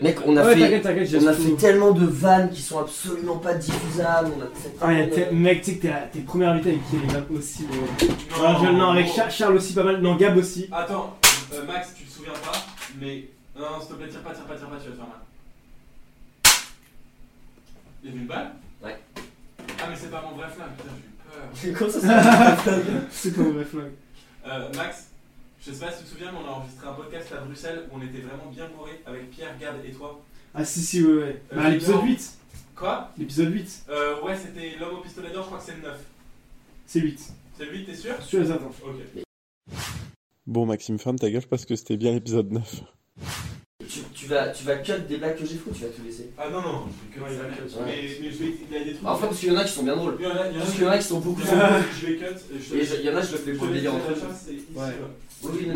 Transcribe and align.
Mec, 0.00 0.18
on 0.24 0.36
a 0.36 0.44
Ouais, 0.44 0.54
fait, 0.54 0.60
t'inquiète, 0.60 0.82
t'inquiète, 0.84 1.08
j'ai 1.08 1.18
on 1.18 1.26
a 1.26 1.34
tout. 1.34 1.42
fait 1.42 1.56
tellement 1.56 1.90
de 1.90 2.06
vannes 2.06 2.48
qui 2.50 2.62
sont 2.62 2.78
absolument 2.78 3.38
pas 3.38 3.54
diffusables. 3.54 4.30
On 4.38 4.42
a 4.42 4.46
fait 4.46 4.72
Ah, 4.80 4.92
y 4.92 5.00
a 5.02 5.06
tellement 5.08 5.26
te- 5.26 5.34
de- 5.34 5.38
mec, 5.40 5.62
tu 5.62 5.70
sais 5.72 5.76
que 5.78 5.82
t'es 5.82 5.88
la- 5.88 6.00
t'es 6.02 6.18
le 6.20 6.24
premier 6.24 6.44
invité 6.46 6.68
avec 6.70 6.88
qui 6.88 6.96
les 6.98 7.06
vannes 7.12 7.26
aussi. 7.36 7.64
euh. 7.64 8.06
Non, 8.06 8.44
Ah, 8.46 8.56
je- 8.62 8.70
non, 8.70 8.90
avec. 8.90 9.08
Char- 9.12 9.30
Charles 9.32 9.56
aussi 9.56 9.72
pas 9.74 9.82
mal. 9.82 10.00
Non, 10.00 10.14
Gab 10.14 10.36
aussi. 10.36 10.68
Attends, 10.70 11.16
euh, 11.54 11.66
Max, 11.66 11.92
tu 11.96 12.04
te 12.04 12.12
souviens 12.12 12.32
pas, 12.34 12.52
mais. 13.00 13.28
Non, 13.56 13.62
non, 13.62 13.80
s'il 13.80 13.88
te 13.88 13.94
plaît, 13.94 14.08
tire 14.08 14.20
pas, 14.20 14.30
tire 14.32 14.44
pas, 14.44 14.54
tire 14.56 14.68
pas, 14.68 14.76
tu 14.76 14.84
vas 14.84 14.90
te 14.92 14.96
faire 14.96 15.06
mal. 15.08 16.52
Il 18.04 18.10
y 18.10 18.12
avait 18.12 18.20
une 18.20 18.26
balle 18.28 18.52
Ouais. 18.82 18.96
Ah, 19.80 19.86
mais 19.90 19.96
c'est 19.96 20.10
pas 20.10 20.22
mon 20.30 20.36
vrai 20.36 20.46
flingue, 20.54 20.68
putain, 20.76 20.90
j'ai 21.60 21.68
eu 21.68 21.72
peur. 21.72 21.78
Comment 21.78 21.90
ça 21.90 22.56
s'appelle 22.56 22.84
C'est 23.10 23.34
pas 23.36 23.42
vrai 23.50 23.64
flingue. 23.64 23.92
Euh, 24.46 24.68
Max, 24.76 25.08
je 25.66 25.72
sais 25.72 25.84
pas 25.84 25.92
si 25.92 25.98
tu 25.98 26.04
te 26.04 26.08
souviens, 26.10 26.32
mais 26.32 26.38
on 26.44 26.48
a 26.48 26.52
enregistré 26.52 26.86
un 26.86 26.92
podcast 26.92 27.32
à 27.32 27.40
Bruxelles 27.44 27.88
où 27.90 27.96
on 27.96 28.02
était 28.02 28.20
vraiment 28.20 28.50
bien 28.50 28.68
bourré 28.76 29.00
avec 29.06 29.30
Pierre, 29.30 29.56
Gab 29.58 29.76
et 29.84 29.90
toi. 29.92 30.22
Ah, 30.54 30.64
si, 30.64 30.80
si, 30.80 31.02
ouais, 31.04 31.14
ouais. 31.14 31.42
Euh, 31.52 31.56
Bah, 31.56 31.70
l'épisode 31.70 31.96
non. 31.96 32.04
8. 32.04 32.30
Quoi? 32.76 33.10
L'épisode 33.18 33.52
8. 33.52 33.84
euh, 33.88 34.20
Ouais, 34.22 34.36
c'était 34.36 34.76
l'homme 34.78 34.96
au 34.98 35.00
pistolet 35.02 35.30
d'or, 35.30 35.42
je 35.44 35.46
crois 35.48 35.58
que 35.58 35.64
c'est 35.64 35.76
le 35.76 35.82
9. 35.82 35.98
C'est 36.86 37.00
8. 37.00 37.20
C'est 37.58 37.64
lui, 37.66 37.84
t'es 37.84 37.94
sûr? 37.94 38.14
Sûr 38.22 38.42
et 38.42 38.46
certain. 38.46 38.66
Ok. 38.66 39.22
Bon, 40.46 40.66
Maxime, 40.66 40.98
ferme 40.98 41.18
ta 41.18 41.30
gueule 41.30 41.46
parce 41.48 41.64
que 41.64 41.74
c'était 41.76 41.96
bien 41.96 42.12
l'épisode 42.12 42.52
9. 42.52 42.80
tu, 43.88 44.00
tu 44.12 44.26
vas, 44.26 44.48
tu 44.50 44.64
vas 44.64 44.76
cut 44.76 44.92
des 45.08 45.16
blagues 45.16 45.36
que 45.38 45.46
j'ai 45.46 45.56
foutues, 45.56 45.78
tu 45.78 45.84
vas 45.84 45.90
tout 45.90 46.02
laisser. 46.04 46.30
Ah 46.36 46.50
non, 46.50 46.60
non, 46.60 46.84
je 47.14 47.18
vais 47.18 47.24
Ouais, 47.24 47.32
il 47.32 47.38
va 47.38 47.44
cut. 47.48 47.62
Mais, 47.64 47.80
ouais. 47.84 48.18
mais 48.20 48.30
je 48.30 48.38
vais. 48.38 48.54
Il 48.70 48.76
y 48.76 48.80
a 48.80 48.84
des 48.84 48.90
trucs. 48.92 49.02
Bah, 49.02 49.12
enfin, 49.12 49.26
parce 49.28 49.38
qu'il 49.38 49.48
y 49.52 49.56
en 49.56 49.58
a 49.58 49.64
qui 49.64 49.72
sont 49.72 49.82
bien 49.84 49.96
drôles. 49.96 50.16
Il 50.18 50.24
y 50.24 50.26
en 50.26 50.30
a, 50.36 50.46
il 50.48 50.54
y 50.54 50.56
en 50.56 50.60
a, 50.60 50.64
Parce 50.64 50.72
qu'il 50.74 50.82
y 50.82 50.86
en 50.86 50.90
a 50.90 50.98
qui 50.98 51.04
sont 51.04 51.20
beaucoup. 51.20 51.40
Je 52.00 52.06
vais 52.06 52.16
cut. 52.16 52.24
et 52.24 52.60
je 52.60 52.70
te- 52.70 52.74
Et 52.76 52.84
je- 52.84 52.94
il 52.96 53.04
y 53.06 53.10
en 53.10 53.16
a, 53.16 53.22
je 53.22 53.32
le 53.32 53.38
fais 53.38 53.52
je 53.54 53.58
pour 53.58 53.68
délire 53.68 53.94
entre 53.94 54.10
ici, 54.12 54.64
Ouais. 54.74 54.82
Oui. 55.44 55.70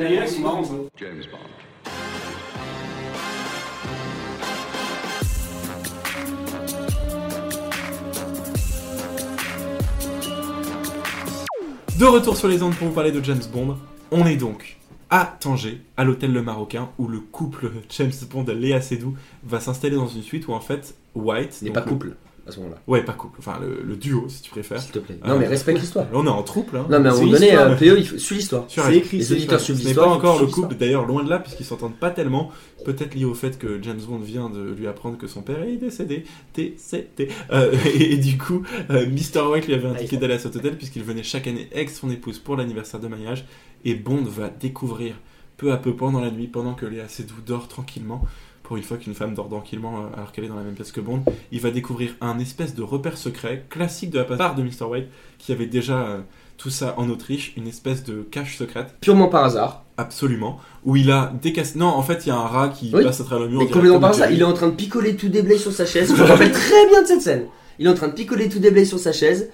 De 11.99 12.05
retour 12.05 12.37
sur 12.37 12.49
les 12.49 12.63
ondes 12.63 12.75
pour 12.75 12.89
vous 12.89 12.95
parler 12.95 13.11
de 13.13 13.23
James 13.25 13.43
Bond, 13.53 13.77
on 14.11 14.25
est 14.27 14.37
donc 14.37 14.77
à 15.11 15.37
Tanger, 15.41 15.81
à 15.97 16.05
l'hôtel 16.05 16.33
Le 16.33 16.43
Marocain, 16.43 16.91
où 16.99 17.09
le 17.09 17.19
couple 17.19 17.71
James 17.91 18.13
Bond 18.31 18.45
Léa 18.55 18.81
Seydoux 18.81 19.17
va 19.43 19.59
s'installer 19.59 19.97
dans 19.97 20.07
une 20.07 20.23
suite 20.23 20.47
où 20.49 20.53
en 20.53 20.61
fait 20.61 20.95
White 21.15 21.63
N'est 21.63 21.71
pas 21.71 21.81
le- 21.81 21.87
couple 21.87 22.13
à 22.49 22.51
ce 22.53 22.59
moment-là, 22.61 22.79
Ouais, 22.87 23.03
pas 23.05 23.13
couple, 23.13 23.37
enfin 23.39 23.59
le, 23.61 23.83
le 23.85 23.97
duo 23.97 24.27
si 24.29 24.43
tu 24.43 24.51
préfères. 24.51 24.81
s'il 24.81 24.91
te 24.93 24.99
plaît. 24.99 25.19
Ah. 25.23 25.29
Non, 25.29 25.39
mais 25.39 25.47
respecte 25.47 25.79
l'histoire. 25.81 26.07
On 26.13 26.27
est 26.27 26.31
en 26.31 26.43
trouble. 26.43 26.77
Hein. 26.79 26.87
Non, 26.91 26.99
mais 27.01 27.09
à 27.09 27.13
un 27.13 27.15
moment 27.17 27.33
donné, 27.33 27.47
l'histoire. 27.47 27.71
euh, 27.71 27.77
PE, 27.77 27.99
il 27.99 28.07
faut... 28.07 28.19
suis 28.19 28.37
l'histoire. 28.37 28.65
C'est 28.69 28.97
écrit, 28.97 29.19
Les 29.19 29.25
c'est 29.25 29.35
auditeurs 29.35 29.61
suivent 29.61 29.77
Ce 29.77 29.83
n'est 29.83 29.87
l'histoire. 29.89 30.09
pas 30.09 30.15
encore 30.15 30.41
le 30.41 30.47
couple, 30.47 30.75
d'ailleurs 30.77 31.07
loin 31.07 31.23
de 31.23 31.31
là, 31.31 31.39
puisqu'ils 31.39 31.65
s'entendent 31.67 31.99
pas 31.99 32.11
tellement. 32.11 32.51
Peut-être 32.85 33.15
lié 33.15 33.25
au 33.25 33.35
fait 33.35 33.59
que 33.59 33.79
James 33.83 34.01
Bond 34.09 34.19
vient 34.19 34.49
de 34.51 34.73
lui 34.73 34.87
apprendre 34.87 35.19
que 35.19 35.27
son 35.27 35.43
père 35.43 35.63
est 35.63 35.77
décédé. 35.77 36.25
Décédé. 36.55 37.29
Euh, 37.53 37.73
et, 37.85 38.13
et 38.15 38.17
du 38.17 38.39
coup, 38.39 38.63
euh, 38.91 39.07
Mr. 39.07 39.41
White 39.51 39.67
lui 39.67 39.75
avait 39.75 39.89
indiqué 39.89 40.17
d'aller 40.17 40.35
à 40.35 40.39
cet 40.39 40.57
hôtel 40.57 40.77
puisqu'il 40.77 41.03
venait 41.03 41.23
chaque 41.23 41.47
année 41.47 41.69
avec 41.75 41.91
son 41.91 42.11
épouse 42.11 42.39
pour 42.39 42.57
l'anniversaire 42.57 43.01
de 43.01 43.09
mariage. 43.09 43.45
Et 43.85 43.95
Bond 43.95 44.23
va 44.25 44.49
découvrir 44.49 45.15
peu 45.57 45.73
à 45.73 45.77
peu 45.77 45.95
pendant 45.95 46.21
la 46.21 46.31
nuit, 46.31 46.47
pendant 46.47 46.75
que 46.75 46.87
Léa 46.87 47.09
Seydoux 47.09 47.41
dort 47.47 47.69
tranquillement. 47.69 48.23
Pour 48.69 48.77
une 48.77 48.83
fois 48.83 48.99
qu'une 48.99 49.15
femme 49.15 49.33
dort 49.35 49.49
tranquillement 49.49 49.97
euh, 49.97 50.17
alors 50.17 50.31
qu'elle 50.31 50.45
est 50.45 50.49
dans 50.49 50.55
la 50.57 50.63
même 50.63 50.75
pièce 50.75 50.93
que 50.93 51.01
Bond, 51.01 51.23
il 51.53 51.61
va 51.61 51.71
découvrir 51.71 52.11
un 52.21 52.39
espèce 52.39 52.75
de 52.75 52.83
repère 52.83 53.17
secret 53.17 53.65
classique 53.71 54.11
de 54.11 54.19
la 54.19 54.25
part 54.25 54.55
de 54.55 54.63
Mr. 54.63 54.85
White 54.91 55.07
qui 55.39 55.53
avait 55.53 55.65
déjà 55.67 55.99
euh, 56.01 56.19
tout 56.59 56.69
ça 56.69 56.93
en 56.99 57.09
Autriche, 57.09 57.55
une 57.57 57.67
espèce 57.67 58.05
de 58.05 58.21
cache 58.31 58.59
secrète. 58.59 58.95
Purement 59.01 59.29
par 59.29 59.45
hasard. 59.45 59.85
Absolument. 59.97 60.59
Où 60.85 60.97
il 60.97 61.11
a 61.11 61.33
décassé. 61.41 61.79
Non, 61.79 61.87
en 61.87 62.03
fait, 62.03 62.27
il 62.27 62.29
y 62.29 62.33
a 62.33 62.37
un 62.37 62.47
rat 62.47 62.69
qui 62.69 62.91
Oui. 62.95 63.05
passe 63.05 63.21
à 63.23 63.25
travers 63.25 63.47
le 63.47 63.51
mur. 63.51 63.61
Mais 63.61 63.69
complètement 63.71 64.01
par 64.01 64.11
hasard, 64.11 64.31
il 64.31 64.41
est 64.41 64.45
en 64.45 64.53
train 64.53 64.69
de 64.69 64.75
picoler 64.75 65.17
tout 65.17 65.29
déblé 65.31 65.57
sur 65.57 65.73
sa 65.73 65.87
chaise. 65.87 66.13
Je 66.15 66.21
me 66.23 66.27
rappelle 66.29 66.53
très 66.53 66.87
bien 66.91 67.01
de 67.03 67.07
cette 67.07 67.23
scène. 67.23 67.47
Il 67.79 67.87
est 67.87 67.91
en 67.91 67.95
train 67.95 68.09
de 68.09 68.13
picoler 68.13 68.51
tout 68.51 68.59
déblé 68.59 68.85
sur 68.85 68.99
sa 68.99 69.13
chaise. 69.13 69.49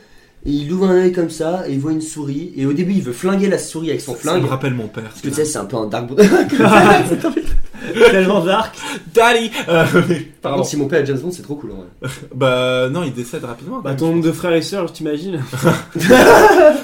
Et 0.46 0.50
il 0.50 0.70
ouvre 0.72 0.86
un 0.88 0.94
œil 0.96 1.12
comme 1.12 1.30
ça 1.30 1.64
et 1.66 1.72
il 1.72 1.80
voit 1.80 1.92
une 1.92 2.02
souris. 2.02 2.52
Et 2.56 2.66
au 2.66 2.72
début, 2.74 2.92
il 2.92 3.02
veut 3.02 3.12
flinguer 3.14 3.48
la 3.48 3.56
souris 3.58 3.88
avec 3.90 4.00
son 4.02 4.12
Ça 4.14 4.18
flingue. 4.20 4.42
me 4.42 4.48
rappelle 4.48 4.74
mon 4.74 4.88
père. 4.88 5.04
Parce 5.04 5.20
que 5.22 5.28
tu 5.28 5.34
sais, 5.34 5.44
c'est 5.46 5.58
un 5.58 5.64
peu 5.64 5.76
un 5.76 5.86
dark. 5.86 6.10
Tellement 8.10 8.44
dark. 8.44 8.74
Daddy 9.14 9.50
Euh, 9.68 9.84
Pardon. 10.42 10.58
contre, 10.58 10.68
si 10.68 10.76
mon 10.76 10.86
père 10.86 11.00
est 11.00 11.06
James 11.06 11.18
Bond, 11.18 11.30
c'est 11.30 11.42
trop 11.42 11.54
cool 11.54 11.72
en 11.72 11.74
vrai. 11.76 11.86
Bah, 12.34 12.88
non, 12.90 13.02
il 13.04 13.12
décède 13.12 13.44
rapidement. 13.44 13.80
Bah, 13.80 13.94
ton 13.94 14.10
nombre 14.10 14.22
de 14.24 14.32
frères 14.32 14.52
et 14.54 14.62
sœurs, 14.62 14.92
t'imagines 14.92 15.42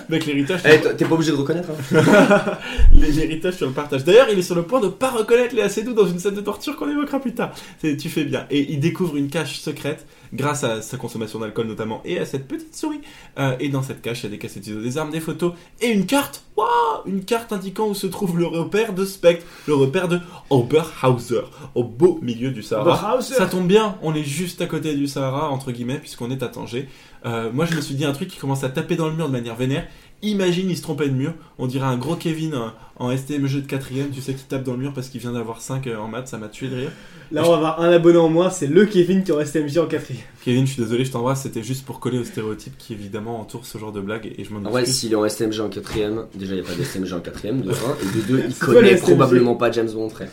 Mec, 0.09 0.27
l'héritage. 0.27 0.61
Eh, 0.65 0.81
t'es 0.97 1.05
pas 1.05 1.15
obligé 1.15 1.33
de 1.33 1.37
reconnaître. 1.37 1.69
Hein. 1.95 2.57
L'héritage 2.95 3.55
sur 3.55 3.67
le 3.67 3.73
partage. 3.73 4.05
D'ailleurs, 4.05 4.27
il 4.33 4.39
est 4.39 4.43
sur 4.43 4.55
le 4.55 4.63
point 4.63 4.81
de 4.81 4.89
pas 4.89 5.11
reconnaître 5.11 5.55
Léa 5.55 5.69
Seydoux 5.69 5.93
dans 5.93 6.07
une 6.07 6.19
scène 6.19 6.35
de 6.35 6.41
torture 6.41 6.77
qu'on 6.77 6.89
évoquera 6.91 7.21
plus 7.21 7.35
tard. 7.35 7.53
Tu 7.81 8.09
fais 8.09 8.25
bien. 8.25 8.47
Et 8.51 8.73
il 8.73 8.81
découvre 8.81 9.17
une 9.17 9.29
cache 9.29 9.61
secrète 9.61 10.07
grâce 10.33 10.65
à 10.65 10.83
sa 10.83 10.97
consommation 10.97 11.39
d'alcool 11.39 11.67
notamment 11.67 12.01
et 12.05 12.19
à 12.19 12.25
cette 12.25 12.47
petite 12.47 12.75
souris. 12.75 13.01
Euh, 13.39 13.57
et 13.61 13.69
dans 13.69 13.83
cette 13.83 14.03
cache, 14.03 14.21
il 14.21 14.25
y 14.25 14.27
a 14.27 14.31
des 14.31 14.39
cassettes 14.39 14.65
vidéo, 14.65 14.83
des 14.83 14.99
armes, 14.99 15.11
des 15.11 15.21
photos 15.21 15.55
et 15.81 15.89
une 15.89 16.07
carte. 16.07 16.45
Waouh 16.57 16.69
Une 17.07 17.25
carte 17.25 17.53
indiquant 17.53 17.89
où 17.89 17.95
se 17.95 18.07
trouve 18.07 18.39
le 18.39 18.47
repère 18.47 18.93
de 18.93 19.05
Spectre, 19.05 19.47
le 19.67 19.75
repère 19.75 20.09
de 20.09 20.21
Oberhauser, 20.51 21.43
au 21.75 21.85
beau 21.85 22.19
milieu 22.23 22.51
du 22.51 22.63
Sahara. 22.63 23.15
Oberhauser. 23.15 23.35
Ça 23.35 23.47
tombe 23.47 23.67
bien, 23.67 23.97
on 24.03 24.15
est 24.15 24.25
juste 24.25 24.61
à 24.61 24.67
côté 24.67 24.95
du 24.95 25.07
Sahara, 25.07 25.49
entre 25.51 25.73
guillemets, 25.73 25.99
puisqu'on 25.99 26.31
est 26.31 26.43
à 26.43 26.49
Tanger. 26.49 26.89
Euh, 27.27 27.51
moi, 27.53 27.67
je 27.67 27.75
me 27.75 27.81
suis 27.81 27.95
dit 27.95 28.05
un 28.05 28.13
truc 28.13 28.29
qui 28.29 28.39
commence 28.39 28.65
à 28.65 28.69
taper 28.69 28.97
dans 28.97 29.09
le 29.09 29.15
mur 29.15 29.29
de 29.29 29.33
manière 29.33 29.57
vénère. 29.57 29.87
Imagine, 30.23 30.69
il 30.69 30.77
se 30.77 30.83
trompait 30.83 31.09
de 31.09 31.15
mur. 31.15 31.33
On 31.59 31.67
dirait 31.67 31.87
un 31.87 31.97
gros 31.97 32.15
Kevin 32.15 32.53
euh, 32.55 32.69
en 32.99 33.17
STMG 33.17 33.63
de 33.63 33.67
4ème, 33.67 34.11
tu 34.13 34.21
sais, 34.21 34.35
qui 34.35 34.45
tape 34.45 34.65
dans 34.65 34.73
le 34.73 34.79
mur 34.79 34.93
parce 34.93 35.09
qu'il 35.09 35.21
vient 35.21 35.33
d'avoir 35.33 35.63
5 35.63 35.89
en 35.99 36.09
maths, 36.09 36.29
ça 36.29 36.37
m'a 36.37 36.49
tué 36.49 36.69
de 36.69 36.77
rire. 36.77 36.93
Là, 37.33 37.43
on 37.47 37.51
va 37.51 37.57
avoir 37.57 37.81
un 37.81 37.91
abonné 37.91 38.19
en 38.19 38.29
moins, 38.29 38.51
c'est 38.51 38.67
le 38.67 38.85
Kevin 38.85 39.25
qui 39.25 39.33
en 39.33 39.37
reste 39.37 39.57
MJ 39.57 39.79
en 39.79 39.87
quatrième. 39.87 40.23
Kevin, 40.45 40.67
je 40.67 40.73
suis 40.73 40.83
désolé, 40.83 41.07
je 41.07 41.13
t'embrasse, 41.13 41.43
c'était 41.43 41.63
juste 41.63 41.87
pour 41.87 42.01
coller 42.01 42.19
aux 42.19 42.25
stéréotypes 42.25 42.77
qui 42.77 42.93
évidemment 42.93 43.41
entourent 43.41 43.65
ce 43.65 43.79
genre 43.79 43.93
de 43.93 44.01
blague 44.01 44.31
et 44.37 44.45
je 44.45 44.53
m'en 44.53 44.59
En 44.69 44.71
vrai, 44.71 44.83
excuse. 44.83 44.99
s'il 45.01 45.13
est 45.13 45.17
en 45.17 45.27
STMG 45.27 45.61
en 45.61 45.69
quatrième, 45.71 46.27
déjà 46.35 46.55
il 46.55 46.61
n'y 46.61 46.67
a 46.67 46.69
pas 46.69 46.77
de 46.77 46.83
STMG 46.83 47.13
en 47.15 47.21
quatrième, 47.21 47.63
de 47.63 47.71
1. 47.71 47.75
Et 47.75 48.17
de 48.17 48.23
2, 48.27 48.45
il 48.49 48.55
quoi 48.59 48.75
connaît 48.75 48.97
probablement 48.97 49.55
pas 49.55 49.71
James 49.71 49.91
Bond, 49.91 50.11
frère. 50.11 50.31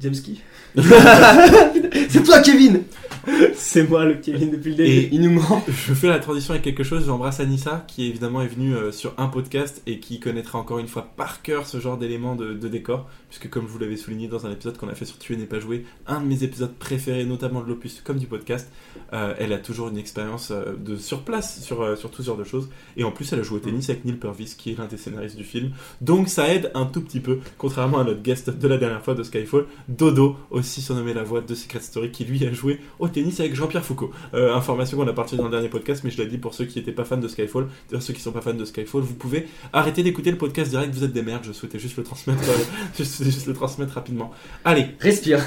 James 0.00 0.14
qui? 0.14 0.40
C'est 2.08 2.22
toi, 2.24 2.40
Kevin 2.40 2.82
C'est 3.54 3.88
moi 3.88 4.04
le 4.04 4.14
Kevin 4.14 4.50
depuis 4.50 4.70
le 4.70 4.76
début. 4.76 4.90
Et- 4.90 5.08
Il 5.12 5.22
nous 5.22 5.30
ment. 5.30 5.64
Je 5.68 5.94
fais 5.94 6.08
la 6.08 6.18
transition 6.18 6.52
avec 6.52 6.62
quelque 6.62 6.84
chose. 6.84 7.06
J'embrasse 7.06 7.40
Anissa, 7.40 7.84
qui 7.86 8.06
évidemment 8.06 8.42
est 8.42 8.48
venue 8.48 8.74
euh, 8.74 8.92
sur 8.92 9.14
un 9.18 9.26
podcast 9.26 9.82
et 9.86 9.98
qui 10.00 10.20
connaîtra 10.20 10.58
encore 10.58 10.78
une 10.78 10.88
fois 10.88 11.10
par 11.16 11.42
cœur 11.42 11.66
ce 11.66 11.80
genre 11.80 11.98
d'éléments 11.98 12.36
de, 12.36 12.54
décor. 12.68 13.08
Puisque, 13.28 13.50
comme 13.50 13.66
je 13.66 13.72
vous 13.72 13.78
l'avais 13.78 13.96
souligné 13.96 14.28
dans 14.28 14.46
un 14.46 14.52
épisode 14.52 14.78
qu'on 14.78 14.88
a 14.88 14.94
fait 14.94 15.04
sur 15.04 15.18
Tuer 15.18 15.36
n'est 15.36 15.44
pas 15.44 15.60
joué, 15.60 15.84
un 16.06 16.20
de 16.20 16.26
mes 16.26 16.44
épisodes 16.44 16.72
préférés, 16.78 17.24
notamment 17.24 17.60
de 17.60 17.68
l'opus 17.68 18.00
comme 18.02 18.18
du 18.18 18.26
podcast, 18.26 18.70
euh, 19.12 19.34
elle 19.38 19.52
a 19.52 19.58
toujours 19.58 19.88
une 19.88 19.98
expérience 19.98 20.50
euh, 20.50 20.74
de 20.78 20.96
sur 20.96 21.22
place 21.22 21.62
sur, 21.62 21.96
sur 21.98 22.10
tout 22.10 22.22
ce 22.22 22.26
genre 22.26 22.36
de 22.36 22.44
choses. 22.44 22.68
Et 22.96 23.04
en 23.04 23.10
plus, 23.10 23.32
elle 23.32 23.40
a 23.40 23.42
joué 23.42 23.58
au 23.58 23.60
tennis 23.60 23.90
avec 23.90 24.04
Neil 24.04 24.16
Purvis, 24.16 24.54
qui 24.56 24.70
est 24.70 24.78
l'un 24.78 24.86
des 24.86 24.96
scénaristes 24.96 25.36
du 25.36 25.44
film. 25.44 25.72
Donc, 26.00 26.28
ça 26.28 26.52
aide 26.52 26.70
un 26.74 26.86
tout 26.86 27.00
petit 27.02 27.20
peu, 27.20 27.40
contrairement 27.58 27.98
à 27.98 28.04
notre 28.04 28.22
guest 28.22 28.50
de 28.50 28.68
la 28.68 28.78
dernière 28.78 29.02
fois 29.02 29.14
de 29.14 29.22
Skyfall, 29.22 29.66
Dodo, 29.88 30.36
aussi 30.50 30.80
surnommé 30.80 31.12
la 31.12 31.22
voix 31.22 31.40
de 31.40 31.54
Secret 31.54 31.80
Story, 31.80 32.10
qui 32.10 32.24
lui 32.24 32.44
a 32.46 32.52
joué 32.52 32.80
au 32.98 33.08
tennis 33.08 33.17
avec 33.38 33.54
Jean-Pierre 33.54 33.84
Foucault. 33.84 34.10
Euh, 34.34 34.54
information 34.54 34.96
qu'on 34.96 35.08
a 35.08 35.12
partagée 35.12 35.36
dans 35.36 35.44
le 35.44 35.50
dernier 35.50 35.68
podcast, 35.68 36.02
mais 36.04 36.10
je 36.10 36.18
l'ai 36.18 36.26
dit 36.26 36.38
pour 36.38 36.54
ceux 36.54 36.64
qui 36.64 36.78
n'étaient 36.78 36.92
pas 36.92 37.04
fans 37.04 37.16
de 37.16 37.28
Skyfall. 37.28 37.68
D'ailleurs, 37.88 38.02
ceux 38.02 38.12
qui 38.14 38.20
sont 38.20 38.32
pas 38.32 38.40
fans 38.40 38.54
de 38.54 38.64
Skyfall, 38.64 39.02
vous 39.02 39.14
pouvez 39.14 39.46
arrêter 39.72 40.02
d'écouter 40.02 40.30
le 40.30 40.38
podcast 40.38 40.70
direct, 40.70 40.94
vous 40.94 41.04
êtes 41.04 41.12
des 41.12 41.22
merdes, 41.22 41.44
je 41.44 41.52
souhaitais 41.52 41.78
juste 41.78 41.96
le 41.96 42.04
transmettre, 42.04 42.42
euh, 42.48 43.04
juste 43.04 43.46
le 43.46 43.54
transmettre 43.54 43.94
rapidement. 43.94 44.32
Allez, 44.64 44.86
Respire. 45.00 45.40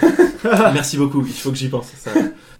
merci 0.73 0.97
beaucoup, 0.97 1.25
il 1.25 1.33
faut 1.33 1.51
que 1.51 1.57
j'y 1.57 1.69
pense. 1.69 1.91
ça. 1.97 2.11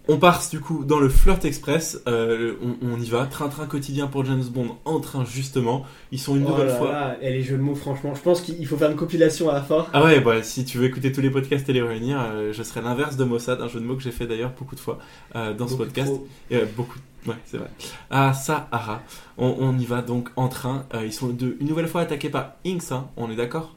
On 0.08 0.16
part 0.16 0.42
du 0.50 0.58
coup 0.58 0.84
dans 0.84 0.98
le 0.98 1.08
Flirt 1.08 1.44
Express, 1.44 2.02
euh, 2.08 2.54
on, 2.60 2.74
on 2.88 3.00
y 3.00 3.08
va, 3.08 3.26
train-train 3.26 3.66
quotidien 3.66 4.08
pour 4.08 4.24
James 4.24 4.42
Bond, 4.42 4.76
en 4.84 4.98
train 4.98 5.24
justement, 5.24 5.84
ils 6.10 6.18
sont 6.18 6.34
une 6.34 6.44
Oh 6.44 6.50
nouvelle 6.50 6.66
là 6.66 6.74
fois... 6.76 6.92
là, 6.92 7.16
et 7.22 7.32
les 7.32 7.42
jeux 7.42 7.56
de 7.56 7.62
mots, 7.62 7.76
franchement, 7.76 8.12
je 8.14 8.20
pense 8.20 8.40
qu'il 8.40 8.66
faut 8.66 8.76
faire 8.76 8.90
une 8.90 8.96
compilation 8.96 9.48
à 9.48 9.54
la 9.54 9.62
fin. 9.62 9.86
Ah 9.92 10.02
ouais, 10.02 10.20
bah, 10.20 10.42
si 10.42 10.64
tu 10.64 10.78
veux 10.78 10.86
écouter 10.86 11.12
tous 11.12 11.20
les 11.20 11.30
podcasts 11.30 11.68
et 11.68 11.72
les 11.72 11.82
réunir, 11.82 12.20
euh, 12.20 12.52
je 12.52 12.62
serai 12.64 12.82
l'inverse 12.82 13.16
de 13.16 13.22
Mossad, 13.22 13.60
un 13.60 13.68
jeu 13.68 13.78
de 13.78 13.84
mots 13.84 13.94
que 13.94 14.02
j'ai 14.02 14.10
fait 14.10 14.26
d'ailleurs 14.26 14.52
beaucoup 14.58 14.74
de 14.74 14.80
fois 14.80 14.98
euh, 15.36 15.54
dans 15.54 15.68
ce 15.68 15.76
podcast. 15.76 16.12
Et, 16.50 16.58
beaucoup. 16.76 16.98
Ouais, 17.24 17.36
c'est 17.44 17.58
vrai. 17.58 17.70
Ah, 18.10 18.34
Sahara. 18.34 19.02
On, 19.38 19.54
on 19.60 19.78
y 19.78 19.84
va 19.84 20.02
donc 20.02 20.30
en 20.34 20.48
train. 20.48 20.84
Ils 21.04 21.12
sont 21.12 21.28
de, 21.28 21.56
une 21.60 21.68
nouvelle 21.68 21.86
fois 21.86 22.00
attaqués 22.00 22.28
par 22.28 22.54
Inks, 22.66 22.90
hein, 22.90 23.06
on 23.16 23.30
est 23.30 23.36
d'accord? 23.36 23.76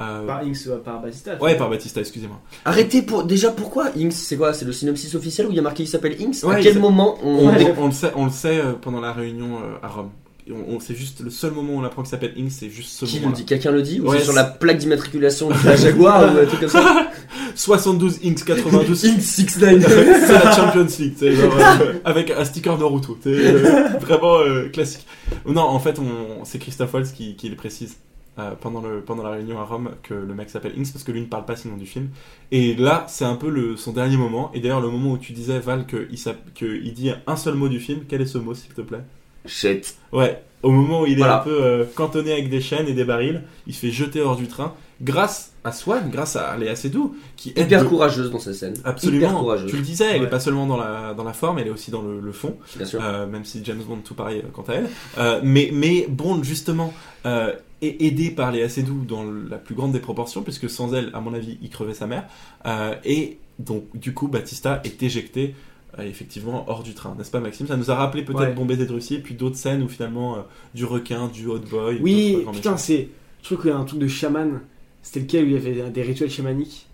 Euh, 0.00 0.26
Par 0.26 0.38
Inks, 0.40 0.56
euh, 0.66 0.78
par 0.78 1.00
Batista. 1.00 1.36
Ouais, 1.40 1.56
par 1.56 1.70
Batista, 1.70 2.00
excusez-moi. 2.00 2.40
Arrêtez 2.64 3.02
pour. 3.02 3.24
Déjà, 3.24 3.50
pourquoi 3.50 3.86
Inks 3.96 4.12
C'est 4.12 4.36
quoi 4.36 4.52
C'est 4.52 4.64
le 4.64 4.72
synopsis 4.72 5.14
officiel 5.14 5.46
où 5.46 5.50
il 5.50 5.56
y 5.56 5.58
a 5.58 5.62
marqué 5.62 5.84
qu'il 5.84 5.88
s'appelle 5.88 6.16
Inks? 6.20 6.42
Ouais, 6.44 6.56
À 6.56 6.60
il 6.60 6.64
quel 6.64 6.78
moment 6.78 7.16
on. 7.22 7.30
On, 7.46 7.48
Ouais. 7.54 7.74
on 7.78 7.86
le 7.86 7.92
sait, 7.92 8.12
on 8.16 8.24
le 8.26 8.30
sait 8.30 8.58
euh, 8.58 8.72
pendant 8.80 9.00
la 9.00 9.12
réunion 9.12 9.58
à 9.82 9.88
Rome. 9.88 10.10
On, 10.50 10.74
on- 10.74 10.80
c'est 10.80 10.94
juste 10.94 11.20
le 11.20 11.30
seul 11.30 11.52
moment 11.52 11.72
où 11.74 11.78
on 11.78 11.84
apprend 11.84 12.02
qu'il 12.02 12.10
s'appelle 12.10 12.34
Inks, 12.36 12.50
c'est 12.50 12.68
juste 12.68 12.90
ce 12.90 13.06
Qui 13.06 13.18
le 13.20 13.32
dit? 13.32 13.44
Quelqu'un 13.46 13.70
le 13.70 13.80
dit? 13.80 14.00
Ou 14.00 14.08
Ouais, 14.10 14.18
c'est 14.18 14.24
sur 14.24 14.34
la 14.34 14.44
plaque 14.44 14.76
d'immatriculation 14.78 15.48
de 15.48 15.54
la 15.64 15.74
Jaguar 15.76 16.34
ou 16.34 16.38
un 16.38 16.44
truc 16.44 16.60
comme 16.60 16.68
ça? 16.68 17.10
72 17.54 18.18
Inks 18.24 18.44
92. 18.44 19.04
Inks 19.06 19.22
69 19.22 19.86
c'est 20.26 20.32
la 20.44 20.52
Champions 20.52 20.86
League, 20.98 21.16
genre, 21.18 21.54
euh, 21.58 21.92
avec 22.04 22.30
un 22.30 22.44
sticker 22.44 22.76
Naruto, 22.78 23.16
c'est 23.22 23.30
euh, 23.30 23.88
vraiment 24.00 24.38
euh, 24.40 24.68
classique. 24.68 25.06
Non, 25.46 25.62
en 25.62 25.78
fait, 25.78 25.98
c'est 26.44 26.58
Christophe 26.58 26.92
Waltz 26.92 27.12
qui, 27.12 27.36
qui 27.36 27.48
le 27.48 27.56
précise. 27.56 27.96
Euh, 28.38 28.52
pendant, 28.60 28.80
le, 28.80 29.00
pendant 29.00 29.22
la 29.22 29.30
réunion 29.30 29.58
à 29.60 29.64
Rome 29.64 29.90
que 30.02 30.14
le 30.14 30.34
mec 30.34 30.50
s'appelle 30.50 30.72
Inks 30.78 30.92
parce 30.92 31.04
que 31.04 31.12
lui 31.12 31.20
ne 31.20 31.26
parle 31.26 31.44
pas 31.44 31.56
sinon 31.56 31.76
du 31.76 31.86
film. 31.86 32.08
Et 32.50 32.74
là, 32.74 33.04
c'est 33.08 33.24
un 33.24 33.36
peu 33.36 33.48
le, 33.48 33.76
son 33.76 33.92
dernier 33.92 34.16
moment. 34.16 34.50
Et 34.54 34.60
d'ailleurs, 34.60 34.80
le 34.80 34.88
moment 34.88 35.12
où 35.12 35.18
tu 35.18 35.32
disais, 35.32 35.58
Val, 35.60 35.86
qu'il 35.86 36.08
il 36.10 36.92
dit 36.94 37.10
un 37.26 37.36
seul 37.36 37.54
mot 37.54 37.68
du 37.68 37.78
film, 37.80 38.00
quel 38.08 38.20
est 38.22 38.26
ce 38.26 38.38
mot, 38.38 38.54
s'il 38.54 38.72
te 38.72 38.80
plaît? 38.80 39.02
Shit. 39.46 39.96
Ouais, 40.12 40.42
au 40.62 40.70
moment 40.70 41.02
où 41.02 41.06
il 41.06 41.12
est 41.14 41.16
Voilà. 41.16 41.40
un 41.40 41.44
peu 41.44 41.62
euh, 41.62 41.84
cantonné 41.94 42.32
avec 42.32 42.48
des 42.48 42.60
chaînes 42.62 42.88
et 42.88 42.94
des 42.94 43.04
barils, 43.04 43.42
il 43.66 43.74
se 43.74 43.80
fait 43.80 43.90
jeter 43.90 44.20
hors 44.22 44.36
du 44.36 44.48
train 44.48 44.72
grâce 45.02 45.52
à 45.64 45.72
Swan, 45.72 46.08
grâce 46.10 46.36
à 46.36 46.56
Léa 46.56 46.76
Seydoux, 46.76 47.14
qui 47.36 47.50
aide 47.56 47.66
Hyper 47.66 47.82
de- 47.82 47.88
courageuse 47.88 48.30
dans 48.30 48.38
cette 48.38 48.54
scène. 48.54 48.74
Absolument, 48.84 49.40
courageuse, 49.40 49.68
tu 49.70 49.76
le 49.76 49.82
disais, 49.82 50.04
elle 50.12 50.20
Ouais. 50.22 50.26
est 50.28 50.30
pas 50.30 50.40
seulement 50.40 50.66
dans 50.66 50.76
la, 50.78 51.12
dans 51.14 51.24
la 51.24 51.32
forme, 51.34 51.58
elle 51.58 51.66
est 51.66 51.70
aussi 51.70 51.90
dans 51.90 52.00
le, 52.00 52.20
le 52.20 52.32
fond, 52.32 52.56
bien 52.76 52.86
sûr. 52.86 53.00
euh, 53.04 53.26
même 53.26 53.44
si 53.44 53.60
James 53.64 53.82
Bond 53.86 53.98
tout 54.04 54.14
pareil 54.14 54.42
quant 54.52 54.62
à 54.68 54.74
elle. 54.74 54.88
Euh, 55.18 55.40
mais, 55.42 55.70
mais 55.74 56.06
Bond, 56.08 56.42
justement, 56.42 56.94
euh, 57.26 57.52
aidé 57.86 58.30
par 58.30 58.50
Léa 58.52 58.68
Seydoux 58.68 59.04
dans 59.06 59.24
la 59.24 59.58
plus 59.58 59.74
grande 59.74 59.92
des 59.92 60.00
proportions, 60.00 60.42
puisque 60.42 60.68
sans 60.70 60.94
elle, 60.94 61.10
à 61.14 61.20
mon 61.20 61.34
avis, 61.34 61.58
il 61.62 61.70
crevait 61.70 61.94
sa 61.94 62.06
mère. 62.06 62.24
Euh, 62.66 62.94
et 63.04 63.38
donc, 63.58 63.84
du 63.94 64.12
coup, 64.14 64.28
Batista 64.28 64.80
est 64.84 65.02
éjecté. 65.02 65.54
euh, 65.98 66.02
effectivement 66.02 66.64
hors 66.68 66.82
du 66.82 66.92
train, 66.94 67.14
n'est-ce 67.16 67.30
pas 67.30 67.38
Maxime? 67.40 67.66
Ça 67.68 67.76
nous 67.76 67.90
a 67.90 67.94
rappelé 67.94 68.22
peut-être 68.24 68.40
Ouais. 68.40 68.52
Bon 68.52 68.64
baiser 68.64 68.84
de 68.86 68.92
Russie, 68.92 69.18
puis 69.18 69.34
d'autres 69.34 69.56
scènes 69.56 69.82
où 69.82 69.88
finalement 69.88 70.36
euh, 70.36 70.40
du 70.74 70.84
requin, 70.84 71.28
du 71.28 71.46
hot 71.46 71.60
boy. 71.70 71.98
Oui, 72.02 72.38
putain, 72.52 72.76
c'est. 72.76 73.08
Je 73.42 73.46
trouve 73.46 73.60
qu'il 73.60 73.70
y 73.70 73.72
a 73.72 73.76
un 73.76 73.84
truc 73.84 74.00
de 74.00 74.08
chaman. 74.08 74.60
C'était 75.02 75.20
lequel 75.20 75.44
où 75.44 75.46
il 75.48 75.52
y 75.52 75.56
avait 75.56 75.90
des 75.90 76.02
rituels 76.02 76.30
chamaniques. 76.30 76.86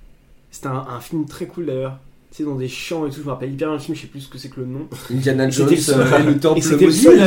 C'était 0.51 0.67
un, 0.67 0.85
un 0.91 1.01
film 1.01 1.25
très 1.27 1.47
cool 1.47 1.67
d'ailleurs. 1.67 1.99
Tu 2.31 2.39
sais, 2.39 2.45
dans 2.45 2.57
des 2.57 2.69
champs 2.69 3.07
et 3.07 3.11
tout. 3.11 3.21
Je 3.21 3.23
me 3.23 3.31
rappelle 3.31 3.53
hyper 3.53 3.69
bien 3.69 3.77
le 3.77 3.81
film, 3.81 3.97
je 3.97 4.03
sais 4.03 4.07
plus 4.09 4.21
ce 4.21 4.29
que 4.29 4.37
c'est 4.37 4.49
que 4.51 4.61
le 4.61 4.67
nom. 4.67 4.87
Indiana 5.11 5.49
Jones 5.49 5.69
c'était 5.69 5.77
le 5.77 5.81
seul- 5.81 6.01
euh, 6.13 6.19
et 6.21 6.23
le 6.25 6.39
temple 6.39 6.59
Et 6.59 6.63
c'était 6.63 6.85
le 6.87 6.93
seul 6.93 7.19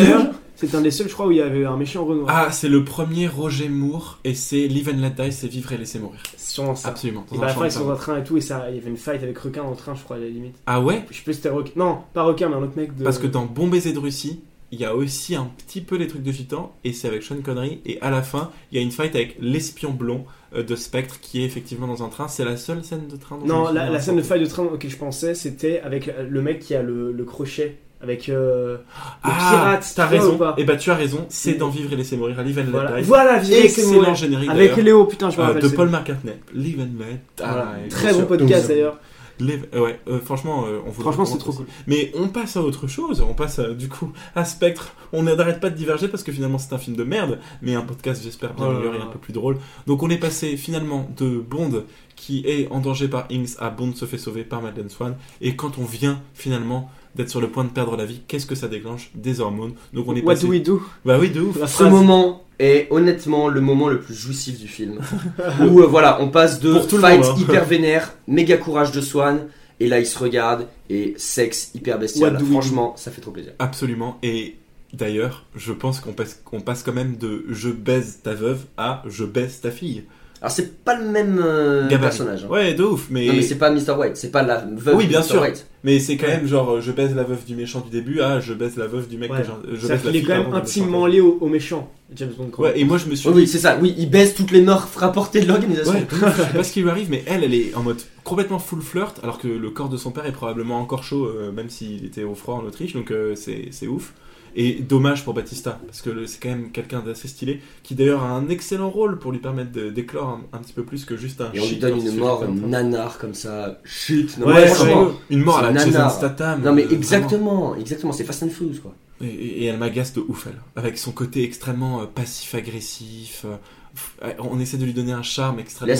C'était 0.64 0.78
un 0.78 0.82
des 0.82 0.92
seuls, 0.92 1.10
je 1.10 1.14
crois, 1.14 1.28
où 1.28 1.32
il 1.32 1.40
y 1.40 1.42
avait 1.42 1.66
un 1.66 1.76
méchant 1.76 2.06
Renoir. 2.06 2.28
Ah, 2.30 2.50
c'est 2.50 2.70
le 2.70 2.86
premier 2.86 3.28
Roger 3.28 3.68
Moore 3.68 4.20
et 4.24 4.34
c'est 4.34 4.66
Live 4.68 4.90
and 4.94 5.02
Let 5.02 5.10
Die, 5.10 5.34
c'est 5.34 5.50
vivre 5.50 5.74
et 5.74 5.78
laisser 5.78 6.00
mourir. 6.00 6.22
C'est 6.38 6.54
sûrement 6.54 6.74
ça. 6.74 6.88
Absolument. 6.88 7.26
Et 7.34 7.38
bah, 7.38 7.54
ils 7.66 7.70
sont 7.70 7.84
dans 7.84 7.92
un 7.92 7.96
train 7.98 8.18
et 8.18 8.24
tout, 8.24 8.38
et 8.38 8.42
ça, 8.42 8.68
il 8.70 8.76
y 8.76 8.80
avait 8.80 8.90
une 8.90 8.96
fight 8.96 9.22
avec 9.22 9.38
requin 9.38 9.64
dans 9.64 9.72
le 9.72 9.76
train, 9.76 9.94
je 9.94 10.02
crois, 10.02 10.16
à 10.16 10.20
la 10.20 10.28
limite. 10.28 10.56
Ah 10.66 10.80
ouais 10.80 11.04
Je 11.12 11.18
sais 11.18 11.24
plus 11.24 11.34
si 11.34 11.42
c'était 11.42 11.50
requin. 11.50 11.74
Non, 11.76 11.98
pas 12.14 12.24
requin, 12.24 12.48
mais 12.48 12.56
un 12.56 12.62
autre 12.64 12.78
mec 12.78 12.96
de. 12.96 13.04
Parce 13.04 13.20
que 13.20 13.28
dans 13.28 13.46
Bon 13.46 13.68
baiser 13.68 13.92
de 13.92 14.00
Russie, 14.00 14.40
il 14.72 14.80
y 14.80 14.86
a 14.86 14.96
aussi 14.96 15.36
un 15.36 15.52
petit 15.58 15.82
peu 15.82 15.98
les 15.98 16.08
trucs 16.08 16.24
de 16.24 16.32
gitan 16.32 16.74
et 16.86 16.94
c'est 16.94 17.10
avec 17.10 17.24
Sean 17.24 17.42
Connery 17.44 17.82
et 17.86 18.02
à 18.02 18.10
la 18.10 18.22
fin, 18.22 18.50
il 18.72 18.78
y 18.78 18.80
a 18.80 18.82
une 18.82 18.92
fight 18.92 19.14
avec 19.14 19.36
l'espion 19.42 19.92
blond 19.92 20.24
euh, 20.56 20.64
de 20.64 20.76
Spectre 20.78 21.20
qui 21.20 21.42
est 21.42 21.46
effectivement 21.46 21.88
dans 21.88 22.04
un 22.04 22.10
train. 22.10 22.30
C'est 22.30 22.46
la 22.46 22.56
seule 22.56 22.86
scène 22.86 23.08
de 23.10 23.18
train 23.18 23.38
dont 23.38 23.46
Non, 23.46 23.72
la, 23.74 24.00
scène 24.00 24.16
de 24.16 24.22
fight 24.22 24.42
de 24.42 24.48
train 24.48 24.64
auquel 24.64 24.90
je 24.90 24.98
pensais, 24.98 25.36
c'était 25.36 25.82
avec 25.82 26.10
le 26.18 26.42
mec 26.42 26.60
qui 26.60 26.74
a 26.74 26.82
le, 26.82 27.12
le 27.12 27.26
crochet. 27.26 27.80
Avec. 28.04 28.30
euh, 28.30 28.74
le 28.76 28.80
Ah, 29.24 29.50
pirate, 29.52 29.94
t'as 29.96 30.06
raison. 30.06 30.38
Et 30.58 30.64
bah 30.66 30.76
tu 30.76 30.92
as 30.92 30.96
raison, 30.96 31.26
c'est 31.30 31.54
dans 31.54 31.70
Vivre 31.70 31.92
et 31.94 31.96
laisser 31.96 32.18
mourir 32.18 32.40
à 32.40 32.44
Live 32.44 32.60
and 32.60 32.64
Let 32.66 32.70
Voilà, 32.72 33.02
Die. 33.02 33.08
voilà 33.08 33.40
Vivre 33.40 33.58
et 33.58 33.62
laisser 33.64 33.86
mourir. 33.92 34.14
générique 34.16 34.50
Avec 34.50 34.76
Léo, 34.78 35.06
putain, 35.06 35.30
je 35.30 35.38
me 35.38 35.44
euh, 35.44 35.48
rappelle. 35.48 35.64
de 35.64 35.68
Paul 35.70 35.90
McCartney. 35.90 36.34
Live 36.54 36.80
and 36.82 37.00
Let 37.00 37.14
Die. 37.14 37.20
Voilà. 37.38 37.74
Très 37.90 38.14
bon 38.14 38.26
podcast 38.26 38.68
d'ailleurs. 38.68 39.00
Live- 39.40 39.66
euh, 39.74 39.80
ouais, 39.82 40.00
euh, 40.08 40.20
franchement, 40.20 40.66
euh, 40.68 40.78
on 40.86 40.92
vous 40.92 41.02
Franchement, 41.02 41.26
c'est 41.26 41.40
trop 41.40 41.52
cool. 41.52 41.66
Mais 41.88 42.12
on 42.16 42.28
passe 42.28 42.56
à 42.56 42.62
autre 42.62 42.86
chose. 42.86 43.26
On 43.28 43.34
passe 43.34 43.60
du 43.60 43.90
coup 43.90 44.12
à 44.36 44.46
Spectre. 44.46 44.94
On 45.12 45.24
n'arrête 45.24 45.60
pas 45.60 45.72
de 45.72 45.76
diverger 45.76 46.08
parce 46.08 46.22
que 46.22 46.32
finalement 46.32 46.60
c'est 46.60 46.72
un 46.74 46.78
film 46.78 46.96
de 46.96 47.04
merde, 47.04 47.40
mais 47.64 47.74
un 47.74 47.82
podcast 47.82 48.22
j'espère 48.24 48.54
bien 48.54 48.68
Oh 48.70 48.74
meilleur 48.74 48.94
et 48.94 49.00
là. 49.00 49.06
un 49.06 49.08
peu 49.08 49.18
plus 49.18 49.34
drôle. 49.34 49.58
Donc 49.88 50.04
on 50.04 50.10
est 50.12 50.18
passé 50.20 50.56
finalement 50.56 51.10
de 51.18 51.40
Bond 51.40 51.84
qui 52.16 52.44
est 52.48 52.68
en 52.70 52.80
danger 52.80 53.08
par 53.08 53.26
Inks 53.32 53.50
à 53.60 53.72
Bond 53.72 53.94
se 53.96 54.06
fait 54.06 54.20
sauver 54.20 54.44
par 54.44 54.62
Madeleine 54.62 54.90
Swan. 54.90 55.16
Et 55.42 55.56
quand 55.56 55.80
on 55.80 55.84
vient 55.84 56.22
finalement 56.36 56.92
d'être 57.16 57.30
sur 57.30 57.42
le 57.42 57.48
point 57.50 57.64
de 57.64 57.70
perdre 57.70 57.96
la 57.98 58.06
vie, 58.06 58.22
qu'est-ce 58.28 58.46
que 58.46 58.56
ça 58.56 58.68
déclenche 58.68 59.12
Des 59.16 59.40
hormones. 59.40 59.74
Donc 59.94 60.08
on 60.08 60.16
est 60.16 60.22
What 60.24 60.34
passé. 60.36 60.46
do 60.48 60.52
we 60.52 60.62
do 60.64 60.82
Bah 61.06 61.18
oui, 61.20 61.30
de 61.30 61.42
ouf. 61.42 61.60
La 61.60 61.68
Ce 61.68 61.76
phrase. 61.84 61.92
moment 61.92 62.44
est 62.60 62.88
honnêtement 62.92 63.48
le 63.50 63.62
moment 63.62 63.90
le 63.90 64.00
plus 64.00 64.14
jouissif 64.16 64.60
du 64.60 64.68
film. 64.68 65.00
où 65.70 65.82
euh, 65.82 65.86
voilà, 65.88 66.22
on 66.22 66.30
passe 66.30 66.60
de 66.60 66.80
tout 66.88 66.98
fight 66.98 67.22
monde, 67.22 67.30
hein. 67.36 67.42
hyper 67.42 67.66
vénère, 67.66 68.14
méga 68.28 68.58
courage 68.58 68.92
de 68.92 69.02
Swan, 69.02 69.48
et 69.80 69.88
là 69.88 70.00
ils 70.00 70.06
se 70.06 70.18
regardent, 70.20 70.68
et 70.90 71.14
sexe 71.18 71.72
hyper 71.76 72.00
bestial. 72.00 72.40
Franchement, 72.52 72.94
ça 72.96 73.12
fait 73.12 73.22
trop 73.22 73.32
plaisir. 73.32 73.54
Absolument. 73.60 74.18
Et 74.24 74.56
d'ailleurs, 74.94 75.46
je 75.56 75.74
pense 75.74 76.00
qu'on 76.00 76.14
passe, 76.14 76.40
qu'on 76.46 76.62
passe 76.62 76.84
quand 76.84 76.94
même 76.94 77.18
de 77.18 77.46
je 77.50 77.70
baise 77.70 78.20
ta 78.24 78.34
veuve 78.34 78.66
à 78.78 79.04
je 79.08 79.26
baise 79.26 79.60
ta 79.62 79.72
fille. 79.72 80.04
Alors 80.44 80.52
c'est 80.52 80.84
pas 80.84 81.00
le 81.00 81.06
même 81.10 81.42
euh, 81.42 81.88
personnage. 81.88 82.44
hein. 82.44 82.52
Ouais, 82.52 82.74
de 82.74 82.84
ouf. 82.84 83.08
Mais, 83.10 83.28
Non 83.28 83.34
mais 83.34 83.42
c'est 83.42 83.56
pas 83.56 83.72
Mr. 83.72 83.94
White, 83.98 84.18
c'est 84.18 84.30
pas 84.30 84.44
la 84.44 84.58
veuve 84.76 84.98
Oui, 84.98 85.06
de 85.06 85.10
bien 85.10 85.22
Mr. 85.22 85.26
sûr. 85.26 85.42
White. 85.42 85.66
Mais 85.86 86.00
c'est 86.00 86.18
quand 86.18 86.28
même 86.28 86.46
genre 86.46 86.70
euh, 86.70 86.82
je 86.82 86.92
baise 86.92 87.16
la 87.16 87.24
veuve 87.24 87.46
du 87.46 87.56
méchant 87.56 87.80
du 87.80 87.90
début 87.90 88.20
à 88.20 88.42
je 88.42 88.54
baise 88.54 88.76
la 88.76 88.88
veuve 88.88 89.08
du 89.08 89.18
mec 89.18 89.32
Ouais. 89.32 89.40
que 89.40 89.46
j'ai- 89.46 89.52
je 89.78 89.88
baise 89.88 90.02
C'est-à-dire 90.02 90.06
la 90.06 90.12
qu'il 90.12 90.16
est 90.16 90.20
fille 90.20 90.28
quand 90.28 90.34
même 90.34 90.42
pardon, 90.44 90.58
du 90.58 90.62
intimement 90.64 91.06
lié 91.08 91.22
au, 91.22 91.38
au 91.40 91.48
méchant, 91.48 91.90
James 92.14 92.32
Bond. 92.38 92.50
quand 92.52 92.64
Ouais, 92.64 92.78
et 92.78 92.84
moi 92.84 92.98
je 92.98 93.06
me 93.08 93.16
suis 93.16 93.30
Oui, 93.30 93.36
oui, 93.38 93.48
c'est 93.48 93.58
ça. 93.60 93.78
Oui, 93.82 93.96
il 93.98 94.10
baisse 94.10 94.36
toutes 94.36 94.52
les 94.52 94.62
morts 94.62 94.90
rapportées 94.98 95.40
de 95.40 95.48
l'organisation. 95.48 95.94
Ouais, 95.94 96.06
je 96.12 96.16
sais 96.44 96.54
pas 96.54 96.64
ce 96.64 96.72
qui 96.74 96.82
lui 96.82 96.90
arrive, 96.90 97.10
mais 97.10 97.24
elle, 97.26 97.46
elle 97.46 97.54
est 97.54 97.74
en 97.76 97.82
mode 97.82 98.02
complètement 98.26 98.60
full 98.60 98.82
flirt, 98.82 99.22
alors 99.24 99.38
que 99.40 99.48
le 99.48 99.70
corps 99.70 99.88
de 99.88 99.96
son 99.98 100.12
père 100.12 100.26
est 100.26 100.32
probablement 100.34 100.78
encore 100.82 101.06
chaud, 101.06 101.26
euh, 101.26 101.54
même 101.54 101.70
s'il 101.70 102.04
était 102.06 102.24
au 102.26 102.36
froid 102.36 102.56
en 102.56 102.66
Autriche, 102.68 102.92
donc 102.94 103.12
euh, 103.12 103.34
c'est 103.36 103.70
c'est 103.72 103.88
ouf. 103.88 104.14
Et 104.56 104.74
dommage 104.82 105.24
pour 105.24 105.34
Batista, 105.34 105.80
parce 105.88 106.02
que 106.02 106.26
c'est 106.28 106.40
quand 106.42 106.50
même 106.50 106.72
quelqu'un 106.72 107.00
d'assez 107.02 107.28
stylé, 107.28 107.60
qui 107.82 107.96
d'ailleurs 107.96 108.22
a 108.24 108.30
un 108.30 108.50
excellent 108.50 108.90
rôle 108.90 109.18
pour 109.18 109.32
lui 109.32 109.40
permettre 109.40 109.72
d'éclore 109.72 110.30
un, 110.30 110.58
un 110.58 110.60
petit 110.60 110.74
peu 110.74 110.84
plus 110.84 111.06
que 111.06 111.18
juste 111.18 111.42
un 111.42 111.52
Et 111.54 111.60
on 111.60 111.68
lui 111.68 111.78
donne 111.78 111.98
une 112.06 112.16
mort 112.18 112.46
nanar 112.48 113.18
comme 113.18 113.34
ça. 113.34 113.80
Chut. 113.84 114.38
Non, 114.38 114.48
Ouais, 114.48 114.68
franchement. 114.68 115.12
une 115.32 115.44
mort 115.44 115.58
à 115.60 115.72
la 115.72 115.84
Jason. 115.84 116.10
Statham. 116.10 116.62
Non 116.62 116.72
mais 116.74 116.84
euh, 116.84 116.86
vraiment. 116.86 116.98
exactement, 117.02 117.76
exactement, 117.76 118.12
c'est 118.14 118.24
Fast 118.26 118.44
and 118.44 118.50
Furious 118.50 118.80
quoi. 118.82 118.94
Et, 119.22 119.26
et- 119.28 119.64
et 119.64 119.66
elle 119.66 119.78
m'agace 119.78 120.14
de 120.14 120.22
ouf, 120.28 120.48
elle. 120.48 120.60
Avec 120.76 120.98
son 120.98 121.12
côté 121.12 121.44
extrêmement 121.44 122.02
euh, 122.02 122.06
passif-agressif. 122.06 123.46
euh, 123.46 124.34
on 124.40 124.60
essaie 124.60 124.78
de 124.78 124.86
lui 124.86 124.94
donner 124.94 125.12
un 125.14 125.22
charme 125.24 125.60
extrêmement 125.60 125.94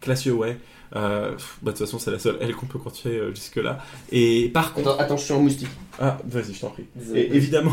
classieux, 0.00 0.32
ouais. 0.32 0.58
Euh, 0.94 1.32
bah, 1.62 1.72
de 1.72 1.76
toute 1.76 1.78
façon, 1.78 1.98
c'est 1.98 2.10
la 2.10 2.18
seule 2.18 2.36
elle 2.40 2.54
qu'on 2.54 2.66
peut 2.66 2.78
continuer 2.78 3.16
euh, 3.16 3.34
jusque-là. 3.34 3.78
Et 4.12 4.50
par 4.52 4.72
contre. 4.72 4.90
Attends, 4.90 5.00
attention 5.00 5.36
en 5.38 5.42
moustique. 5.42 5.68
Ah, 5.98 6.18
vas-y, 6.26 6.54
je 6.54 6.60
t'en 6.60 6.70
prie. 6.70 6.84
Et 7.14 7.34
évidemment, 7.34 7.72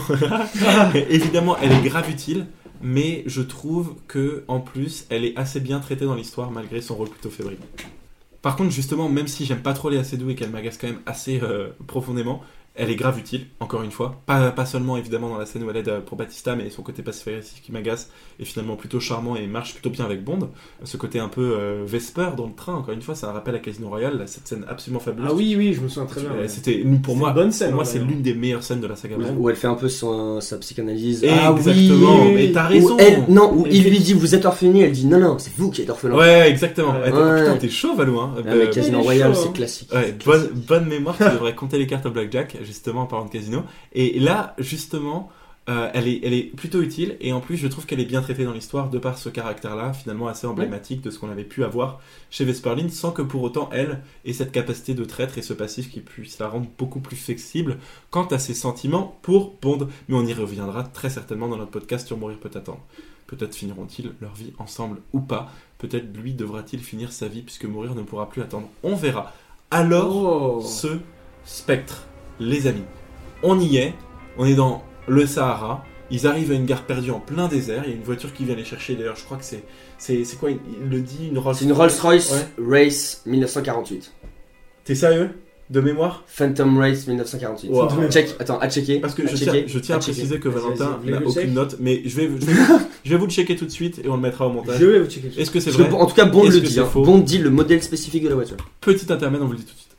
évidemment, 1.09 1.57
elle 1.61 1.71
est 1.71 1.81
grave 1.81 2.09
utile, 2.09 2.47
mais 2.81 3.23
je 3.27 3.41
trouve 3.41 3.95
que 4.07 4.43
en 4.47 4.59
plus, 4.59 5.05
elle 5.09 5.25
est 5.25 5.37
assez 5.37 5.59
bien 5.59 5.79
traitée 5.79 6.05
dans 6.05 6.15
l'histoire 6.15 6.51
malgré 6.51 6.81
son 6.81 6.95
rôle 6.95 7.09
plutôt 7.09 7.29
fébrile. 7.29 7.57
Par 8.41 8.57
contre, 8.57 8.71
justement, 8.71 9.07
même 9.07 9.27
si 9.27 9.45
j'aime 9.45 9.61
pas 9.61 9.73
trop 9.73 9.89
les 9.89 9.97
assez 9.97 10.17
doux 10.17 10.29
et 10.29 10.35
qu'elle 10.35 10.49
m'agace 10.49 10.77
quand 10.77 10.87
même 10.87 10.99
assez 11.05 11.39
euh, 11.41 11.69
profondément, 11.87 12.41
elle 12.75 12.89
est 12.89 12.95
grave 12.95 13.19
utile, 13.19 13.45
encore 13.59 13.83
une 13.83 13.91
fois. 13.91 14.21
Pas, 14.25 14.49
pas 14.51 14.65
seulement 14.65 14.97
évidemment 14.97 15.29
dans 15.29 15.37
la 15.37 15.45
scène 15.45 15.63
où 15.63 15.69
elle 15.69 15.77
aide 15.77 15.89
euh, 15.89 16.01
pour 16.01 16.17
Batista, 16.17 16.55
mais 16.55 16.69
son 16.71 16.81
côté 16.81 17.03
passif-agressif 17.03 17.61
qui 17.61 17.71
m'agace 17.71 18.09
est 18.39 18.45
finalement 18.45 18.75
plutôt 18.75 18.99
charmant 18.99 19.35
et 19.35 19.45
marche 19.45 19.73
plutôt 19.73 19.91
bien 19.91 20.05
avec 20.05 20.23
Bond. 20.23 20.49
Ce 20.83 20.97
côté 20.97 21.19
un 21.19 21.27
peu 21.27 21.55
euh, 21.59 21.83
Vesper 21.85 22.29
dans 22.35 22.47
le 22.47 22.53
train, 22.55 22.73
encore 22.73 22.93
une 22.93 23.01
fois, 23.03 23.13
c'est 23.13 23.27
un 23.27 23.31
rappel 23.31 23.53
à 23.53 23.59
Casino 23.59 23.89
Royale, 23.89 24.23
cette 24.25 24.47
scène 24.47 24.65
absolument 24.67 24.99
fabuleuse. 24.99 25.29
Ah 25.31 25.35
oui, 25.35 25.53
oui, 25.55 25.73
je 25.73 25.81
me 25.81 25.87
souviens 25.87 26.07
très 26.07 26.21
bien. 26.21 26.31
Euh, 26.31 26.41
ouais. 26.41 26.47
C'était 26.47 26.83
pour 27.03 27.15
moi, 27.15 27.29
une 27.29 27.35
bonne 27.35 27.51
scène, 27.51 27.67
pour 27.69 27.75
moi 27.75 27.83
hein, 27.83 27.89
c'est 27.91 27.99
l'une 27.99 28.21
des 28.23 28.33
meilleures 28.33 28.63
scènes 28.63 28.81
de 28.81 28.87
la 28.87 28.95
saga 28.95 29.17
Où, 29.17 29.21
Bond. 29.21 29.35
où 29.37 29.49
elle 29.51 29.55
fait 29.55 29.67
un 29.67 29.75
peu 29.75 29.87
son, 29.89 30.41
sa 30.41 30.57
psychanalyse. 30.57 31.23
Exactement, 31.23 32.25
oui, 32.25 32.31
mais 32.33 32.51
t'as 32.51 32.65
Où 32.65 32.69
raison. 32.73 32.97
elle, 32.97 33.23
non, 33.29 33.53
où 33.53 33.67
il 33.69 33.83
lui 33.87 33.99
dit 33.99 34.13
vous 34.13 34.33
êtes 34.33 34.45
orphelinée, 34.45 34.81
elle 34.81 34.91
dit 34.91 35.05
non 35.05 35.19
non, 35.19 35.37
c'est 35.37 35.55
vous 35.57 35.69
qui 35.69 35.83
êtes 35.83 35.89
orphelin. 35.91 36.15
Ouais, 36.15 36.49
exactement. 36.49 36.93
Ouais. 36.93 37.11
Ouais. 37.11 37.39
Putain, 37.41 37.57
t'es 37.57 37.69
chaud, 37.69 37.95
Valou. 37.95 38.19
Hein. 38.19 38.33
Ah, 38.37 38.41
Euh, 38.47 38.65
mais 38.65 38.69
Casino 38.71 39.01
Royale, 39.01 39.35
c'est 39.35 39.47
hein. 39.47 39.51
classique. 39.53 39.89
Bonne, 40.25 40.49
bonne 40.67 40.87
mémoire, 40.87 41.15
tu 41.17 41.23
devrais 41.23 41.53
compter 41.55 41.77
les 41.77 41.87
cartes 41.87 42.05
au 42.05 42.11
blackjack, 42.11 42.57
justement, 42.63 43.01
en 43.01 43.05
parlant 43.05 43.25
de 43.25 43.31
casino. 43.31 43.63
Et 43.93 44.19
là, 44.19 44.55
justement, 44.57 45.29
euh, 45.69 45.89
elle, 45.93 46.09
est, 46.09 46.19
elle 46.23 46.33
est 46.33 46.43
plutôt 46.43 46.81
utile, 46.81 47.15
et 47.21 47.31
en 47.31 47.39
plus, 47.39 47.55
je 47.55 47.67
trouve 47.67 47.85
qu'elle 47.85 48.01
est 48.01 48.05
bien 48.05 48.21
traitée 48.21 48.43
dans 48.43 48.51
l'histoire, 48.51 48.89
de 48.89 48.99
par 48.99 49.17
ce 49.17 49.29
caractère-là, 49.29 49.93
finalement 49.93 50.27
assez 50.27 50.45
emblématique 50.45 50.99
de 51.01 51.09
ce 51.09 51.19
qu'on 51.19 51.29
avait 51.29 51.45
pu 51.45 51.63
avoir 51.63 52.01
chez 52.29 52.43
Vesperlin, 52.43 52.89
sans 52.89 53.11
que 53.11 53.21
pour 53.21 53.43
autant, 53.43 53.69
elle 53.71 54.01
ait 54.25 54.33
cette 54.33 54.51
capacité 54.51 54.93
de 54.93 55.05
traître 55.05 55.37
et 55.37 55.41
ce 55.41 55.53
passif 55.53 55.89
qui 55.89 56.01
puisse 56.01 56.37
la 56.39 56.49
rendre 56.49 56.67
beaucoup 56.77 56.99
plus 56.99 57.15
flexible 57.15 57.77
quant 58.09 58.25
à 58.25 58.39
ses 58.39 58.53
sentiments 58.53 59.17
pour 59.21 59.55
Bond. 59.61 59.87
Mais 60.09 60.15
on 60.15 60.25
y 60.25 60.33
reviendra 60.33 60.83
très 60.83 61.09
certainement 61.09 61.47
dans 61.47 61.57
notre 61.57 61.71
podcast 61.71 62.07
sur 62.07 62.17
Mourir 62.17 62.39
peut 62.39 62.51
attendre. 62.55 62.81
Peut-être 63.27 63.55
finiront-ils 63.55 64.11
leur 64.19 64.33
vie 64.35 64.51
ensemble 64.59 64.99
ou 65.13 65.21
pas. 65.21 65.49
Peut-être 65.77 66.13
lui 66.15 66.33
devra-t-il 66.33 66.83
finir 66.83 67.13
sa 67.13 67.29
vie 67.29 67.41
puisque 67.41 67.65
mourir 67.65 67.95
ne 67.95 68.01
pourra 68.03 68.29
plus 68.29 68.41
attendre. 68.41 68.67
On 68.83 68.95
verra. 68.95 69.31
Alors, 69.71 70.57
Oh. 70.57 70.61
ce 70.61 70.99
spectre, 71.45 72.05
les 72.39 72.67
amis. 72.67 72.83
On 73.43 73.59
y 73.59 73.77
est, 73.77 73.93
on 74.37 74.45
est 74.45 74.55
dans 74.55 74.83
le 75.07 75.25
Sahara. 75.25 75.83
Ils 76.11 76.27
arrivent 76.27 76.51
à 76.51 76.55
une 76.55 76.65
gare 76.65 76.83
perdue 76.83 77.11
en 77.11 77.19
plein 77.19 77.47
désert. 77.47 77.83
Il 77.85 77.89
y 77.89 77.93
a 77.93 77.95
une 77.95 78.03
voiture 78.03 78.31
qui 78.33 78.45
vient 78.45 78.55
les 78.55 78.65
chercher. 78.65 78.95
D'ailleurs, 78.95 79.15
je 79.15 79.23
crois 79.23 79.37
que 79.37 79.45
c'est. 79.45 79.63
C'est 79.97 80.37
quoi 80.39 80.51
Il 80.51 80.59
il 80.83 80.89
le 80.89 81.01
dit 81.01 81.29
Une 81.29 81.39
Rolls 81.39 81.55
C'est 81.55 81.65
une 81.65 81.71
Rolls 81.73 81.91
Royce 82.01 82.31
Ouais. 82.31 82.85
Race 82.85 83.21
1948. 83.25 84.11
T'es 84.83 84.95
sérieux? 84.95 85.29
De 85.69 85.79
mémoire? 85.79 86.23
Phantom 86.27 86.77
Race 86.77 87.07
1948. 87.07 87.69
Wow. 87.69 87.87
Check, 88.11 88.35
attends, 88.37 88.59
à 88.59 88.69
checker. 88.69 88.99
Parce 88.99 89.15
que 89.15 89.25
je 89.27 89.35
checker, 89.35 89.51
tiens, 89.51 89.63
je 89.65 89.79
tiens 89.79 89.95
à 89.95 89.99
préciser 89.99 90.39
que 90.39 90.49
Valentin 90.49 90.99
n'a 91.05 91.21
aucune 91.25 91.53
note, 91.53 91.77
mais 91.79 92.01
je 92.05 92.15
vais, 92.17 92.29
je, 92.39 92.45
vais, 92.45 92.53
je 93.05 93.09
vais 93.09 93.15
vous 93.17 93.25
le 93.25 93.31
checker 93.31 93.55
tout 93.55 93.65
de 93.65 93.71
suite 93.71 93.99
et 94.03 94.09
on 94.09 94.15
le 94.15 94.21
mettra 94.21 94.45
au 94.45 94.51
montage. 94.51 94.77
Je 94.79 94.85
vais 94.85 94.99
vous 94.99 95.09
checker. 95.09 95.31
Est-ce 95.39 95.49
que 95.49 95.59
c'est 95.61 95.71
que, 95.71 95.77
vrai? 95.81 95.91
en 95.93 96.05
tout 96.05 96.15
cas, 96.15 96.25
Bond 96.25 96.43
le 96.43 96.59
dit. 96.59 96.79
hein. 96.79 96.89
Bond 96.93 97.19
dit 97.19 97.37
le 97.39 97.49
modèle 97.49 97.81
spécifique 97.81 98.23
de 98.23 98.29
la 98.29 98.35
voiture. 98.35 98.57
Petit 98.81 99.11
intermède, 99.11 99.41
on 99.41 99.45
vous 99.45 99.53
le 99.53 99.59
dit 99.59 99.65
tout 99.65 99.73
de 99.73 99.79
suite. 99.79 99.95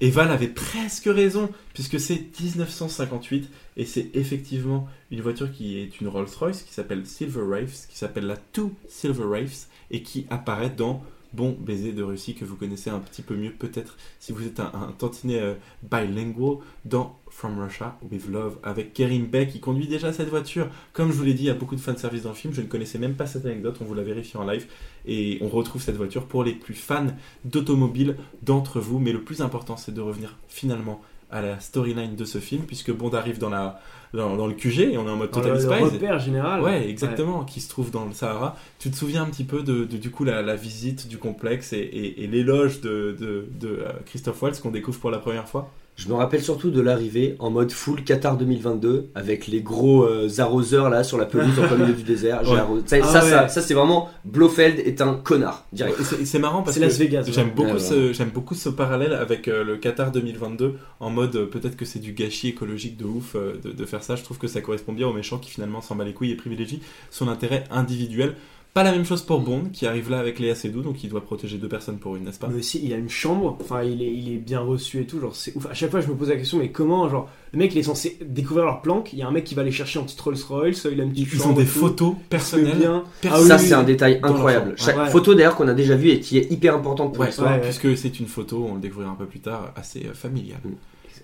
Et 0.00 0.10
Val 0.10 0.30
avait 0.30 0.48
presque 0.48 1.06
raison, 1.06 1.50
puisque 1.72 1.98
c'est 1.98 2.26
1958, 2.40 3.48
et 3.76 3.86
c'est 3.86 4.10
effectivement 4.14 4.88
une 5.10 5.22
voiture 5.22 5.50
qui 5.50 5.78
est 5.78 6.00
une 6.00 6.08
Rolls-Royce, 6.08 6.62
qui 6.62 6.72
s'appelle 6.74 7.06
Silver 7.06 7.42
Wraiths, 7.42 7.86
qui 7.88 7.96
s'appelle 7.96 8.26
la 8.26 8.36
Two 8.36 8.72
Silver 8.88 9.24
Wraiths, 9.24 9.68
et 9.90 10.02
qui 10.02 10.26
apparaît 10.28 10.70
dans 10.70 11.02
Bon 11.32 11.56
Baiser 11.58 11.92
de 11.92 12.02
Russie, 12.02 12.34
que 12.34 12.44
vous 12.44 12.56
connaissez 12.56 12.90
un 12.90 12.98
petit 12.98 13.22
peu 13.22 13.36
mieux 13.36 13.52
peut-être 13.52 13.96
si 14.20 14.32
vous 14.32 14.46
êtes 14.46 14.60
un, 14.60 14.94
tantinet 14.98 15.40
euh, 15.40 15.54
dans 16.84 17.18
From 17.36 17.60
Russia 17.60 17.98
with 18.10 18.28
Love, 18.30 18.56
avec 18.62 18.94
Kerim 18.94 19.26
Beck, 19.26 19.50
qui 19.50 19.60
conduit 19.60 19.86
déjà 19.86 20.10
cette 20.10 20.30
voiture. 20.30 20.68
Comme 20.94 21.12
je 21.12 21.16
vous 21.18 21.24
l'ai 21.24 21.34
dit, 21.34 21.42
il 21.42 21.46
y 21.48 21.50
a 21.50 21.54
beaucoup 21.54 21.76
de 21.76 21.80
fanservice 21.82 22.22
dans 22.22 22.30
le 22.30 22.34
film, 22.34 22.54
je 22.54 22.62
ne 22.62 22.66
connaissais 22.66 22.98
même 22.98 23.14
pas 23.14 23.26
cette 23.26 23.44
anecdote, 23.44 23.76
on 23.82 23.84
vous 23.84 23.92
l'a 23.92 24.02
vérifié 24.02 24.40
en 24.40 24.46
live, 24.46 24.66
et 25.06 25.36
on 25.42 25.48
retrouve 25.48 25.82
cette 25.82 25.96
voiture 25.96 26.24
pour 26.24 26.44
les 26.44 26.54
plus 26.54 26.72
fans 26.74 27.08
d'automobile 27.44 28.16
d'entre 28.42 28.80
vous, 28.80 28.98
mais 28.98 29.12
le 29.12 29.20
plus 29.20 29.42
important 29.42 29.76
c'est 29.76 29.92
de 29.92 30.00
revenir 30.00 30.38
finalement 30.48 31.02
à 31.30 31.42
la 31.42 31.60
storyline 31.60 32.16
de 32.16 32.24
ce 32.24 32.38
film, 32.38 32.62
puisque 32.62 32.90
Bond 32.90 33.10
arrive 33.10 33.38
dans, 33.38 33.50
la, 33.50 33.80
dans, 34.14 34.36
dans 34.36 34.46
le 34.46 34.54
QG 34.54 34.78
et 34.92 34.96
on 34.96 35.06
est 35.06 35.10
en 35.10 35.16
mode 35.16 35.30
Total 35.32 35.52
le, 35.52 35.56
le 35.56 35.60
Spies. 35.60 35.82
repère 35.82 36.18
général. 36.18 36.62
Ouais, 36.62 36.88
exactement, 36.88 37.44
qui 37.44 37.60
se 37.60 37.68
trouve 37.68 37.90
dans 37.90 38.04
le 38.06 38.12
Sahara. 38.12 38.56
Tu 38.78 38.90
te 38.90 38.96
souviens 38.96 39.24
un 39.24 39.26
petit 39.26 39.44
peu 39.44 39.62
de, 39.62 39.84
de, 39.84 39.96
du 39.98 40.10
coup 40.10 40.24
la, 40.24 40.40
la 40.40 40.56
visite 40.56 41.08
du 41.08 41.18
complexe 41.18 41.72
et, 41.72 41.78
et, 41.78 42.22
et 42.22 42.26
l'éloge 42.28 42.80
de, 42.80 43.14
de, 43.20 43.48
de 43.60 43.68
euh, 43.68 43.92
Christophe 44.06 44.40
Waltz 44.40 44.60
qu'on 44.60 44.70
découvre 44.70 45.00
pour 45.00 45.10
la 45.10 45.18
première 45.18 45.48
fois? 45.48 45.70
Je 45.96 46.08
me 46.10 46.14
rappelle 46.14 46.42
surtout 46.42 46.70
de 46.70 46.80
l'arrivée 46.82 47.36
en 47.38 47.50
mode 47.50 47.72
full 47.72 48.04
Qatar 48.04 48.36
2022 48.36 49.08
avec 49.14 49.46
les 49.46 49.62
gros 49.62 50.04
euh, 50.04 50.28
arroseurs 50.38 50.90
là 50.90 51.02
sur 51.02 51.16
la 51.16 51.24
pelouse 51.24 51.58
en 51.58 51.66
plein 51.66 51.76
milieu 51.78 51.94
du 51.94 52.02
désert. 52.04 52.44
J'ai 52.44 52.52
Ouais. 52.52 52.58
arrosé- 52.58 52.82
Ça, 52.86 52.96
Ah 53.02 53.06
ça, 53.06 53.24
ouais. 53.24 53.30
ça, 53.30 53.48
ça, 53.48 53.62
c'est 53.62 53.72
vraiment 53.72 54.10
Blofeld 54.26 54.78
est 54.78 55.00
un 55.00 55.14
connard 55.14 55.64
direct. 55.72 55.96
C'est 56.02 56.26
c'est 56.26 56.38
marrant 56.38 56.62
parce 56.62 56.74
C'est 56.74 56.80
que 56.80 56.84
Las 56.86 56.98
Vegas. 56.98 57.26
j'aime 57.32 57.46
ouais. 57.46 57.52
beaucoup, 57.54 57.70
Ouais, 57.72 57.78
ce, 57.78 58.12
j'aime 58.12 58.28
beaucoup 58.28 58.54
ce 58.54 58.68
parallèle 58.68 59.14
avec 59.14 59.48
euh, 59.48 59.64
le 59.64 59.78
Qatar 59.78 60.12
2022 60.12 60.74
en 61.00 61.08
mode 61.08 61.34
euh, 61.34 61.46
peut-être 61.46 61.76
que 61.78 61.86
c'est 61.86 61.98
du 61.98 62.12
gâchis 62.12 62.48
écologique 62.48 62.98
de 62.98 63.04
ouf 63.06 63.34
euh, 63.34 63.54
de, 63.64 63.70
de 63.72 63.84
faire 63.86 64.02
ça. 64.02 64.16
Je 64.16 64.22
trouve 64.22 64.36
que 64.36 64.48
ça 64.48 64.60
correspond 64.60 64.92
bien 64.92 65.08
au 65.08 65.14
méchant 65.14 65.38
qui 65.38 65.50
finalement 65.50 65.80
s'en 65.80 65.94
bat 65.96 66.04
les 66.04 66.12
couilles 66.12 66.30
et 66.32 66.36
privilégie 66.36 66.80
son 67.10 67.26
intérêt 67.28 67.64
individuel. 67.70 68.34
Pas 68.76 68.82
la 68.82 68.92
même 68.92 69.06
chose 69.06 69.22
pour 69.22 69.40
Bond 69.40 69.70
qui 69.72 69.86
arrive 69.86 70.10
là 70.10 70.18
avec 70.18 70.38
Léa 70.38 70.54
Seydoux 70.54 70.82
donc 70.82 71.02
il 71.02 71.08
doit 71.08 71.22
protéger 71.22 71.56
deux 71.56 71.66
personnes 71.66 71.96
pour 71.96 72.14
une, 72.14 72.24
n'est-ce 72.24 72.38
pas? 72.38 72.48
Mais 72.48 72.58
aussi, 72.58 72.78
il 72.84 72.92
a 72.92 72.96
une 72.98 73.08
chambre, 73.08 73.56
enfin, 73.58 73.82
il 73.82 74.02
est, 74.02 74.12
il 74.12 74.34
est 74.34 74.36
bien 74.36 74.60
reçu 74.60 75.00
et 75.00 75.06
tout, 75.06 75.18
genre, 75.18 75.34
c'est 75.34 75.56
ouf. 75.56 75.64
À 75.70 75.72
chaque 75.72 75.90
fois, 75.90 76.02
je 76.02 76.08
me 76.08 76.14
pose 76.14 76.28
la 76.28 76.36
question, 76.36 76.58
mais 76.58 76.68
comment, 76.68 77.08
genre, 77.08 77.26
le 77.52 77.58
mec, 77.58 77.74
il 77.74 77.78
est 77.78 77.82
censé 77.84 78.18
découvrir 78.22 78.66
leur 78.66 78.82
planque, 78.82 79.14
il 79.14 79.18
y 79.18 79.22
a 79.22 79.26
un 79.28 79.30
mec 79.30 79.44
qui 79.44 79.54
va 79.54 79.62
les 79.62 79.70
chercher 79.72 79.98
en 79.98 80.02
petite 80.04 80.20
Rolls 80.20 80.36
Royce, 80.46 80.86
il 80.92 81.00
a 81.00 81.04
une 81.04 81.10
petite 81.10 81.32
Ils 81.32 81.46
ont 81.46 81.54
des 81.54 81.64
photos 81.64 82.16
personnelles. 82.28 82.76
bien. 82.76 83.04
Ah 83.24 83.38
ça 83.40 83.56
oui, 83.56 83.60
c'est 83.62 83.74
oui. 83.74 83.80
un 83.80 83.82
détail 83.82 84.20
incroyable. 84.22 84.74
Chaque 84.76 84.98
Ouais. 84.98 85.08
photo 85.08 85.34
d'ailleurs 85.34 85.56
qu'on 85.56 85.68
a 85.68 85.74
déjà 85.74 85.96
vue 85.96 86.10
et 86.10 86.20
qui 86.20 86.36
est 86.36 86.52
hyper 86.52 86.74
importante 86.76 87.12
pour 87.14 87.20
Ouais, 87.22 87.28
l'histoire. 87.28 87.52
ouais. 87.52 87.60
puisque 87.62 87.96
c'est 87.96 88.20
une 88.20 88.26
photo, 88.26 88.66
on 88.70 88.74
le 88.74 88.80
découvrira 88.80 89.10
un 89.10 89.14
peu 89.16 89.24
plus 89.26 89.40
tard, 89.40 89.72
assez 89.74 90.04
euh, 90.04 90.12
familiale. 90.12 90.60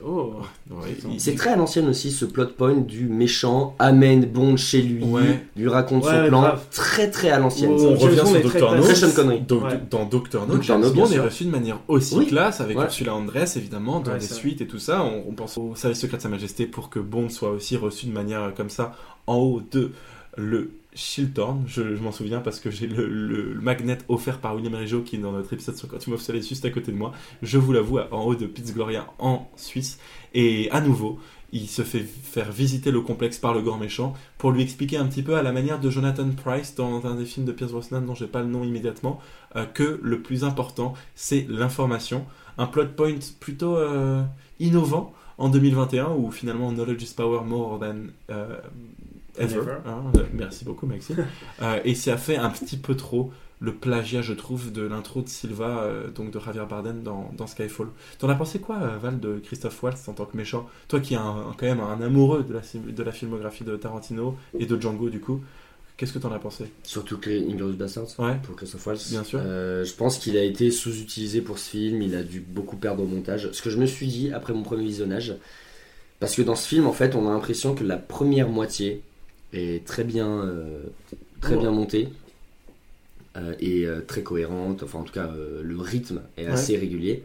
Oh. 0.06 0.34
Ouais, 0.70 0.96
C'est 1.18 1.34
très 1.34 1.50
à 1.50 1.56
l'ancienne 1.56 1.88
aussi 1.88 2.10
ce 2.10 2.24
plot 2.24 2.46
point 2.56 2.74
du 2.74 3.06
méchant 3.06 3.74
amène 3.78 4.24
Bond 4.26 4.56
chez 4.56 4.82
lui, 4.82 5.04
Ouais. 5.04 5.44
lui 5.56 5.68
raconte 5.68 6.04
Ouais, 6.04 6.22
son 6.22 6.28
plan. 6.28 6.40
grave. 6.42 6.64
Très 6.70 7.10
très 7.10 7.30
à 7.30 7.38
l'ancienne. 7.38 7.72
Oh, 7.74 7.78
ça. 7.78 7.86
On 7.86 7.94
revient 7.96 8.16
sur 8.26 8.60
Dr. 8.60 8.76
No. 8.76 8.82
Très 8.82 8.94
Sean 8.94 9.10
Connery. 9.14 9.40
Do- 9.40 9.60
Ouais. 9.60 9.80
Dans 9.90 10.04
Doctor 10.04 10.46
No. 10.46 10.60
James 10.62 10.82
Bond 10.94 11.06
est 11.10 11.18
reçu 11.20 11.44
de 11.44 11.50
manière 11.50 11.78
aussi 11.88 12.16
Oui. 12.16 12.26
classe 12.26 12.60
avec 12.60 12.76
Ouais. 12.78 12.84
Ursula 12.84 13.14
Andress 13.14 13.56
évidemment 13.56 14.00
dans 14.00 14.10
vrai. 14.12 14.20
suites 14.20 14.60
et 14.60 14.66
tout 14.66 14.78
ça. 14.78 15.02
On, 15.02 15.24
on 15.28 15.32
pense 15.32 15.58
au 15.58 15.74
service 15.76 16.00
secret 16.00 16.16
de 16.16 16.22
Sa 16.22 16.28
Majesté 16.28 16.66
pour 16.66 16.90
que 16.90 16.98
Bond 16.98 17.28
soit 17.28 17.50
aussi 17.50 17.76
reçu 17.76 18.06
de 18.06 18.12
manière 18.12 18.40
euh, 18.42 18.50
comme 18.56 18.70
ça 18.70 18.92
en 19.26 19.36
haut 19.36 19.62
de 19.70 19.92
le 20.36 20.72
Shiltorn. 20.94 21.64
Je, 21.66 21.82
m'en 21.82 22.12
souviens 22.12 22.40
parce 22.40 22.60
que 22.60 22.70
j'ai 22.70 22.86
le, 22.86 23.58
magnet 23.60 23.98
offert 24.08 24.38
par 24.38 24.54
William 24.54 24.74
Rijo 24.74 25.00
qui 25.00 25.16
est 25.16 25.18
dans 25.18 25.32
notre 25.32 25.52
épisode 25.52 25.76
sur 25.76 25.88
Quantum 25.88 26.14
of 26.14 26.20
Solace 26.20 26.48
juste 26.48 26.64
à 26.64 26.70
côté 26.70 26.92
de 26.92 26.96
moi. 26.96 27.12
Je 27.42 27.58
vous 27.58 27.72
l'avoue 27.72 27.98
en 27.98 28.24
haut 28.24 28.34
de 28.34 28.46
Piz 28.46 28.72
Gloria 28.74 29.06
en 29.18 29.50
Suisse 29.56 29.98
et 30.34 30.70
à 30.70 30.80
nouveau. 30.80 31.18
Il 31.54 31.68
se 31.68 31.82
fait 31.82 32.00
faire 32.00 32.50
visiter 32.50 32.90
le 32.90 33.02
complexe 33.02 33.36
par 33.36 33.52
le 33.52 33.60
grand 33.60 33.76
méchant 33.76 34.14
pour 34.38 34.52
lui 34.52 34.62
expliquer 34.62 34.96
un 34.96 35.06
petit 35.06 35.22
peu 35.22 35.36
à 35.36 35.42
la 35.42 35.52
manière 35.52 35.78
de 35.78 35.90
Jonathan 35.90 36.28
Price 36.30 36.74
dans 36.74 37.04
un 37.06 37.14
des 37.14 37.26
films 37.26 37.44
de 37.44 37.52
Pierce 37.52 37.72
Brosnan 37.72 38.00
dont 38.00 38.14
j'ai 38.14 38.26
pas 38.26 38.40
le 38.40 38.48
nom 38.48 38.64
immédiatement 38.64 39.20
euh, 39.56 39.66
que 39.66 40.00
le 40.02 40.22
plus 40.22 40.44
important 40.44 40.94
c'est 41.14 41.46
l'information. 41.48 42.24
Un 42.56 42.66
plot 42.66 42.88
point 42.96 43.18
plutôt 43.40 43.76
euh, 43.76 44.22
innovant 44.60 45.12
en 45.36 45.48
2021 45.50 46.10
où 46.10 46.30
finalement 46.30 46.70
knowledge 46.72 47.02
is 47.02 47.14
power 47.14 47.42
more 47.44 47.78
than 47.78 47.96
euh, 48.30 48.56
ever. 49.38 49.56
Ever. 49.56 49.76
hein. 49.86 50.02
Euh, 50.16 50.24
merci 50.32 50.64
beaucoup 50.64 50.86
Maxime. 50.86 51.26
Euh, 51.62 51.80
et 51.84 51.94
ça 51.94 52.16
fait 52.16 52.36
un 52.36 52.50
petit 52.50 52.76
peu 52.76 52.96
trop 52.96 53.30
le 53.60 53.72
plagiat 53.72 54.22
je 54.22 54.32
trouve 54.32 54.72
de 54.72 54.82
l'intro 54.82 55.22
de 55.22 55.28
Silva 55.28 55.82
euh, 55.84 56.10
donc 56.10 56.32
de 56.32 56.40
Javier 56.40 56.64
Bardem 56.68 57.02
dans, 57.04 57.30
dans 57.36 57.46
Skyfall. 57.46 57.86
T'en 58.18 58.28
as 58.28 58.34
pensé 58.34 58.58
quoi 58.58 58.76
euh, 58.82 58.98
Val 59.00 59.20
de 59.20 59.38
Christophe 59.44 59.80
Waltz 59.82 60.08
en 60.08 60.14
tant 60.14 60.24
que 60.24 60.36
méchant? 60.36 60.68
Toi 60.88 60.98
qui 60.98 61.14
es 61.14 61.16
un, 61.16 61.20
un- 61.22 61.54
quand 61.56 61.66
même 61.66 61.78
un 61.80 62.00
amoureux 62.02 62.42
de 62.42 62.52
la, 62.54 62.60
de 62.92 63.02
la 63.04 63.12
filmographie 63.12 63.62
de 63.62 63.76
Tarantino 63.76 64.36
et 64.58 64.66
de 64.66 64.80
Django 64.80 65.08
du 65.10 65.20
coup, 65.20 65.40
qu'est-ce 65.96 66.12
que 66.12 66.18
t'en 66.18 66.32
as 66.32 66.40
pensé? 66.40 66.64
Surtout 66.82 67.18
que 67.18 67.30
les 67.30 67.44
Inglourious 67.48 67.76
Bastards 67.76 68.18
Ouais. 68.18 68.36
pour 68.42 68.56
Christophe 68.56 68.84
Waltz. 68.84 69.10
Bien 69.10 69.22
sûr. 69.22 69.38
Euh, 69.40 69.84
je 69.84 69.94
pense 69.94 70.18
qu'il 70.18 70.36
a 70.36 70.42
été 70.42 70.72
sous-utilisé 70.72 71.40
pour 71.40 71.58
ce 71.60 71.70
film. 71.70 72.02
Il 72.02 72.16
a 72.16 72.24
dû 72.24 72.40
beaucoup 72.40 72.76
perdre 72.76 73.04
au 73.04 73.06
montage. 73.06 73.48
Ce 73.52 73.62
que 73.62 73.70
je 73.70 73.78
me 73.78 73.86
suis 73.86 74.08
dit 74.08 74.32
après 74.32 74.52
mon 74.54 74.62
premier 74.64 74.82
visionnage, 74.82 75.36
parce 76.18 76.34
que 76.34 76.42
dans 76.42 76.56
ce 76.56 76.66
film, 76.66 76.88
en 76.88 76.92
fait, 76.92 77.14
on 77.14 77.28
a 77.28 77.32
l'impression 77.32 77.76
que 77.76 77.84
la 77.84 77.96
première 77.96 78.48
moitié 78.48 79.02
est 79.52 79.84
très 79.86 80.04
bien, 80.04 80.28
euh, 80.28 80.82
très 81.40 81.56
bien 81.56 81.70
montée 81.70 82.08
euh, 83.36 83.54
et 83.60 83.86
euh, 83.86 84.00
très 84.06 84.22
cohérente. 84.22 84.82
Enfin, 84.82 84.98
en 85.00 85.02
tout 85.04 85.12
cas, 85.12 85.30
le 85.62 85.78
rythme 85.78 86.20
est 86.36 86.46
Ouais. 86.46 86.52
assez 86.52 86.76
régulier. 86.76 87.22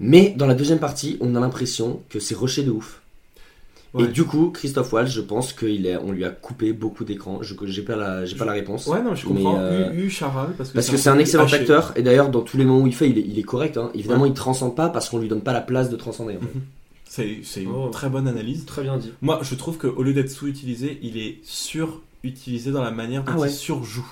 Mais 0.00 0.34
dans 0.36 0.46
la 0.46 0.54
deuxième 0.54 0.78
partie, 0.78 1.16
on 1.20 1.34
a 1.34 1.40
l'impression 1.40 2.00
que 2.08 2.20
c'est 2.20 2.36
rushé 2.36 2.62
de 2.62 2.70
ouf. 2.70 3.02
Ouais. 3.94 4.04
Et 4.04 4.08
du 4.08 4.24
coup, 4.24 4.50
Christophe 4.50 4.92
Waltz, 4.92 5.10
je 5.10 5.22
pense 5.22 5.54
qu'on 5.54 6.12
lui 6.12 6.24
a 6.24 6.28
coupé 6.30 6.72
beaucoup 6.74 7.04
d'écran. 7.04 7.38
Je 7.42 7.54
j'ai 7.64 7.82
pas 7.82 7.96
la, 7.96 8.24
j'ai 8.26 8.36
pas 8.36 8.44
la 8.44 8.52
réponse. 8.52 8.86
Ouais, 8.86 9.02
non, 9.02 9.14
je 9.14 9.26
Mais, 9.26 9.34
comprends. 9.42 9.58
euh, 9.58 9.90
U, 9.92 10.04
U 10.04 10.10
Charal, 10.10 10.50
parce 10.58 10.68
que 10.70 10.74
Parce 10.74 10.90
que 10.90 10.98
c'est 10.98 11.08
un 11.08 11.18
excellent 11.18 11.50
acteur, 11.50 11.94
et 11.96 12.02
d'ailleurs, 12.02 12.28
dans 12.28 12.42
tous 12.42 12.58
les 12.58 12.64
moments 12.66 12.82
où 12.82 12.86
il 12.86 12.94
fait, 12.94 13.08
il 13.08 13.16
est, 13.18 13.22
il 13.26 13.38
est 13.38 13.42
correct. 13.44 13.78
hein. 13.78 13.90
Évidemment, 13.94 14.24
Ouais. 14.24 14.28
il 14.28 14.34
transcende 14.34 14.76
pas 14.76 14.90
parce 14.90 15.08
qu'on 15.08 15.18
lui 15.18 15.28
donne 15.28 15.40
pas 15.40 15.54
la 15.54 15.62
place 15.62 15.88
de 15.88 15.96
transcender. 15.96 16.36
en 16.36 16.40
fait. 16.40 16.46
C'est 17.18 17.40
c'est 17.44 17.62
une 17.62 17.70
Oh. 17.74 17.88
très 17.90 18.08
bonne 18.08 18.26
analyse. 18.28 18.64
Très 18.64 18.82
bien 18.82 18.96
dit. 18.96 19.12
Moi, 19.22 19.40
je 19.42 19.54
trouve 19.54 19.76
qu'au 19.78 20.02
lieu 20.02 20.12
d'être 20.12 20.30
sous-utilisé, 20.30 20.98
il 21.02 21.16
est 21.18 21.38
sur-utilisé 21.44 22.70
dans 22.70 22.82
la 22.82 22.90
manière 22.90 23.24
dont 23.24 23.32
Ah 23.34 23.38
ouais. 23.38 23.48
il 23.48 23.54
surjoue. 23.54 24.06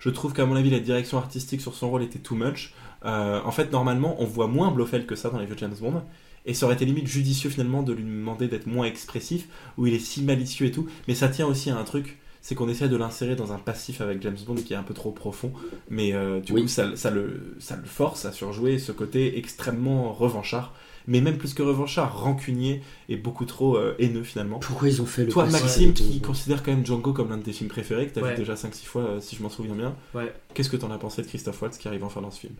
Je 0.00 0.10
trouve 0.10 0.32
qu'à 0.32 0.46
mon 0.46 0.56
avis, 0.56 0.70
la 0.70 0.80
direction 0.80 1.18
artistique 1.18 1.60
sur 1.60 1.74
son 1.74 1.90
rôle 1.90 2.02
était 2.02 2.18
too 2.18 2.34
much. 2.34 2.74
Euh, 3.04 3.40
en 3.44 3.50
fait, 3.52 3.70
normalement, 3.72 4.16
on 4.20 4.24
voit 4.24 4.48
moins 4.48 4.70
Blofeld 4.70 5.06
que 5.06 5.14
ça 5.14 5.30
dans 5.30 5.38
les 5.38 5.46
vieux 5.46 5.56
James 5.58 5.74
Bond. 5.80 6.02
Et 6.44 6.54
ça 6.54 6.66
aurait 6.66 6.74
été 6.74 6.84
limite 6.84 7.06
judicieux 7.06 7.50
finalement 7.50 7.84
de 7.84 7.92
lui 7.92 8.02
demander 8.02 8.48
d'être 8.48 8.66
moins 8.66 8.86
expressif, 8.86 9.46
où 9.78 9.86
il 9.86 9.94
est 9.94 10.00
si 10.00 10.22
malicieux 10.22 10.66
et 10.66 10.72
tout. 10.72 10.88
Mais 11.06 11.14
ça 11.14 11.28
tient 11.28 11.46
aussi 11.46 11.70
à 11.70 11.76
un 11.78 11.84
truc, 11.84 12.18
c'est 12.40 12.56
qu'on 12.56 12.68
essaie 12.68 12.88
de 12.88 12.96
l'insérer 12.96 13.36
dans 13.36 13.52
un 13.52 13.58
passif 13.58 14.00
avec 14.00 14.20
James 14.22 14.36
Bond 14.44 14.56
qui 14.56 14.72
est 14.72 14.76
un 14.76 14.82
peu 14.82 14.94
trop 14.94 15.12
profond. 15.12 15.52
Mais 15.88 16.12
euh, 16.14 16.40
du 16.40 16.52
Oui. 16.52 16.62
coup, 16.62 16.68
ça, 16.68 16.96
ça 16.96 17.10
le, 17.12 17.54
ça 17.60 17.76
le 17.76 17.84
force 17.84 18.24
à 18.24 18.32
surjouer 18.32 18.80
ce 18.80 18.90
côté 18.90 19.38
extrêmement 19.38 20.12
revanchard. 20.12 20.74
Mais 21.08 21.20
même 21.20 21.36
plus 21.38 21.54
que 21.54 21.62
revanchard, 21.62 22.18
rancunier 22.22 22.82
et 23.08 23.16
beaucoup 23.16 23.44
trop 23.44 23.76
euh, 23.76 23.94
haineux 23.98 24.22
finalement. 24.22 24.58
Pourquoi 24.60 24.88
ils 24.88 25.02
ont 25.02 25.06
fait 25.06 25.24
le 25.24 25.30
Toi, 25.32 25.46
Maxime, 25.46 25.92
qui 25.92 26.20
considère 26.20 26.62
quand 26.62 26.70
même 26.72 26.86
Django 26.86 27.12
comme 27.12 27.30
l'un 27.30 27.38
de 27.38 27.42
tes 27.42 27.52
films 27.52 27.70
préférés, 27.70 28.06
que 28.06 28.14
t'as 28.14 28.20
Ouais. 28.22 28.30
vu 28.30 28.36
déjà 28.36 28.54
5-6 28.54 28.84
fois, 28.86 29.02
euh, 29.02 29.20
si 29.20 29.34
je 29.36 29.42
m'en 29.42 29.48
souviens 29.48 29.74
bien, 29.74 29.94
Ouais. 30.14 30.32
qu'est-ce 30.54 30.70
que 30.70 30.76
t'en 30.76 30.90
as 30.90 30.98
pensé 30.98 31.22
de 31.22 31.26
Christophe 31.26 31.60
Waltz 31.62 31.78
qui 31.78 31.88
arrive 31.88 32.04
enfin 32.04 32.20
dans 32.20 32.30
ce 32.30 32.40
film? 32.40 32.54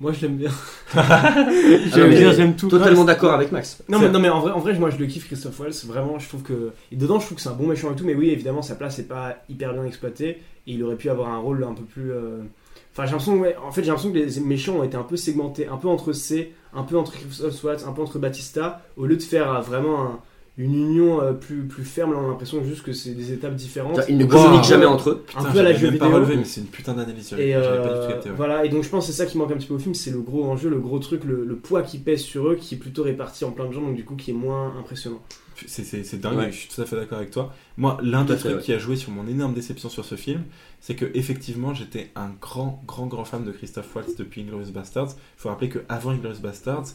Moi, 0.00 0.12
je 0.12 0.22
l'aime 0.22 0.36
bien. 0.36 0.50
Ah 0.94 1.34
j'aime 1.92 2.08
mais 2.10 2.18
bien, 2.18 2.32
j'aime 2.32 2.54
tout. 2.56 2.68
Totalement 2.68 3.04
d'accord 3.04 3.32
avec 3.32 3.50
Max. 3.52 3.82
Non 3.88 3.98
mais, 3.98 4.08
non 4.08 4.20
mais 4.20 4.28
en 4.28 4.40
vrai, 4.40 4.52
en 4.52 4.60
vrai 4.60 4.72
moi 4.78 4.90
je 4.90 4.96
le 4.98 5.06
kiffe 5.06 5.26
Christophe 5.26 5.58
Waltz 5.58 5.84
vraiment 5.86 6.18
je 6.20 6.28
trouve 6.28 6.42
que 6.42 6.72
et 6.92 6.96
dedans 6.96 7.18
je 7.18 7.26
trouve 7.26 7.36
que 7.36 7.42
c'est 7.42 7.48
un 7.48 7.54
bon 7.54 7.66
méchant 7.66 7.90
et 7.92 7.96
tout 7.96 8.04
mais 8.04 8.14
oui 8.14 8.30
évidemment 8.30 8.62
sa 8.62 8.74
place 8.76 8.98
n'est 8.98 9.04
pas 9.04 9.36
hyper 9.48 9.72
bien 9.74 9.84
exploitée 9.84 10.28
et 10.28 10.72
il 10.72 10.82
aurait 10.84 10.94
pu 10.96 11.10
avoir 11.10 11.30
un 11.30 11.38
rôle 11.38 11.64
un 11.64 11.74
peu 11.74 11.82
plus 11.82 12.12
euh, 12.12 12.38
enfin 12.98 13.06
j'ai 13.06 13.12
l'impression 13.12 13.38
ouais, 13.38 13.56
en 13.64 13.70
fait 13.70 13.82
j'ai 13.82 13.88
l'impression 13.88 14.10
que 14.12 14.18
les 14.18 14.40
méchants 14.40 14.74
ont 14.76 14.82
été 14.82 14.96
un 14.96 15.02
peu 15.04 15.16
segmentés 15.16 15.68
un 15.68 15.76
peu 15.76 15.86
entre 15.88 16.12
C 16.12 16.52
un 16.74 16.82
peu 16.82 16.96
entre 16.98 17.12
Christophe 17.12 17.62
Waltz 17.64 17.84
un 17.86 17.92
peu 17.92 18.02
entre 18.02 18.18
Batista 18.18 18.82
au 18.96 19.06
lieu 19.06 19.16
de 19.16 19.22
faire 19.22 19.52
euh, 19.54 19.60
vraiment 19.60 20.02
un- 20.02 20.18
une 20.60 20.74
union 20.74 21.22
euh, 21.22 21.32
plus 21.32 21.62
plus 21.68 21.84
ferme 21.84 22.12
là 22.12 22.18
on 22.20 22.24
a 22.24 22.28
l'impression 22.30 22.64
juste 22.64 22.82
que 22.82 22.92
c'est 22.92 23.10
des 23.10 23.32
étapes 23.32 23.54
différentes 23.54 24.00
Ils 24.08 24.18
ne 24.18 24.24
Wow. 24.24 24.30
communiquent 24.30 24.64
jamais 24.64 24.86
entre 24.86 25.10
eux. 25.10 25.24
un 25.36 25.44
peu 25.44 25.60
à 25.60 25.62
la 25.62 25.72
jeu 25.72 25.88
même 25.90 25.98
pas 25.98 26.06
vidéo 26.06 26.18
relevé, 26.20 26.36
mais 26.36 26.44
c'est 26.44 26.60
une 26.60 26.66
putain 26.66 26.94
d'analyse, 26.94 27.32
et 27.38 27.52
pas 27.52 27.58
euh, 27.60 27.94
du 27.94 28.00
tout 28.00 28.08
capté. 28.12 28.30
ouais. 28.30 28.34
voilà, 28.36 28.64
et 28.64 28.68
donc 28.68 28.82
je 28.82 28.88
pense 28.88 29.06
que 29.06 29.12
c'est 29.12 29.16
ça 29.18 29.26
qui 29.26 29.38
manque 29.38 29.52
un 29.52 29.56
petit 29.56 29.68
peu 29.68 29.74
au 29.74 29.78
film, 29.78 29.94
c'est 29.94 30.10
le 30.10 30.18
gros 30.20 30.44
enjeu, 30.46 30.68
le 30.68 30.80
gros 30.80 30.98
truc, 30.98 31.22
le, 31.22 31.44
le 31.44 31.54
poids 31.54 31.82
qui 31.82 31.98
pèse 31.98 32.22
sur 32.22 32.48
eux, 32.48 32.56
qui 32.56 32.74
est 32.74 32.78
plutôt 32.78 33.04
réparti 33.04 33.44
en 33.44 33.52
plein 33.52 33.66
de 33.66 33.72
gens, 33.72 33.82
donc 33.82 33.94
du 33.94 34.04
coup 34.04 34.16
qui 34.16 34.32
est 34.32 34.34
moins 34.34 34.72
impressionnant. 34.80 35.20
C'est- 35.66 36.16
dingue, 36.20 36.36
Ouais. 36.38 36.52
je 36.52 36.56
suis 36.56 36.68
tout 36.68 36.80
à 36.80 36.86
fait 36.86 36.96
d'accord 36.96 37.18
avec 37.18 37.30
toi. 37.30 37.52
Moi, 37.76 37.98
l'un 38.02 38.24
des 38.24 38.36
trucs 38.36 38.56
ouais. 38.56 38.62
qui 38.62 38.72
a 38.72 38.78
joué 38.78 38.96
sur 38.96 39.10
mon 39.10 39.26
énorme 39.26 39.54
déception 39.54 39.88
sur 39.88 40.04
ce 40.04 40.14
film, 40.14 40.44
c'est 40.80 40.94
que 40.94 41.10
effectivement, 41.14 41.74
j'étais 41.74 42.10
un 42.16 42.30
grand, 42.40 42.82
grand, 42.86 43.06
grand 43.06 43.24
fan 43.24 43.44
de 43.44 43.50
Christophe 43.52 43.94
Waltz 43.94 44.16
depuis 44.16 44.42
Inglourious 44.42 44.70
Bastards. 44.72 45.10
Il 45.16 45.40
faut 45.40 45.48
rappeler 45.48 45.68
qu'avant 45.68 46.10
Inglourious 46.10 46.40
Bastards, 46.40 46.86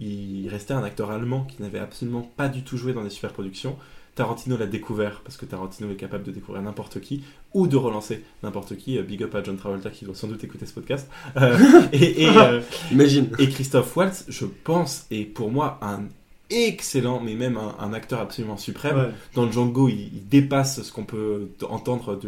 il 0.00 0.48
restait 0.48 0.74
un 0.74 0.84
acteur 0.84 1.10
allemand 1.10 1.44
qui 1.44 1.62
n'avait 1.62 1.78
absolument 1.78 2.22
pas 2.36 2.48
du 2.48 2.62
tout 2.62 2.76
joué 2.76 2.92
dans 2.92 3.02
des 3.02 3.10
super 3.10 3.32
productions. 3.32 3.76
Tarantino 4.14 4.56
l'a 4.56 4.66
découvert, 4.66 5.20
parce 5.22 5.36
que 5.36 5.44
Tarantino 5.44 5.90
est 5.90 5.96
capable 5.96 6.24
de 6.24 6.30
découvrir 6.32 6.62
n'importe 6.62 7.00
qui, 7.02 7.22
ou 7.52 7.66
de 7.66 7.76
relancer 7.76 8.24
n'importe 8.42 8.74
qui. 8.78 8.96
Euh, 8.98 9.02
Big 9.02 9.22
up 9.22 9.34
à 9.34 9.42
John 9.42 9.58
Travolta 9.58 9.90
qui 9.90 10.06
doit 10.06 10.14
sans 10.14 10.26
doute 10.28 10.42
écouter 10.42 10.64
ce 10.64 10.72
podcast. 10.72 11.06
Euh, 11.36 11.58
et, 11.92 12.22
et, 12.22 12.28
euh, 12.28 12.62
Imagine. 12.92 13.28
et 13.38 13.48
Christophe 13.50 13.94
Waltz, 13.94 14.24
je 14.28 14.46
pense, 14.46 15.06
est 15.10 15.24
pour 15.26 15.50
moi 15.50 15.78
un 15.82 16.04
excellent, 16.50 17.20
mais 17.20 17.34
même 17.34 17.56
un, 17.56 17.74
un 17.78 17.92
acteur 17.92 18.20
absolument 18.20 18.56
suprême. 18.56 18.96
Ouais. 18.96 19.10
Dans 19.34 19.50
Django, 19.50 19.88
il, 19.88 20.10
il 20.14 20.28
dépasse 20.28 20.82
ce 20.82 20.92
qu'on 20.92 21.04
peut 21.04 21.48
entendre 21.68 22.18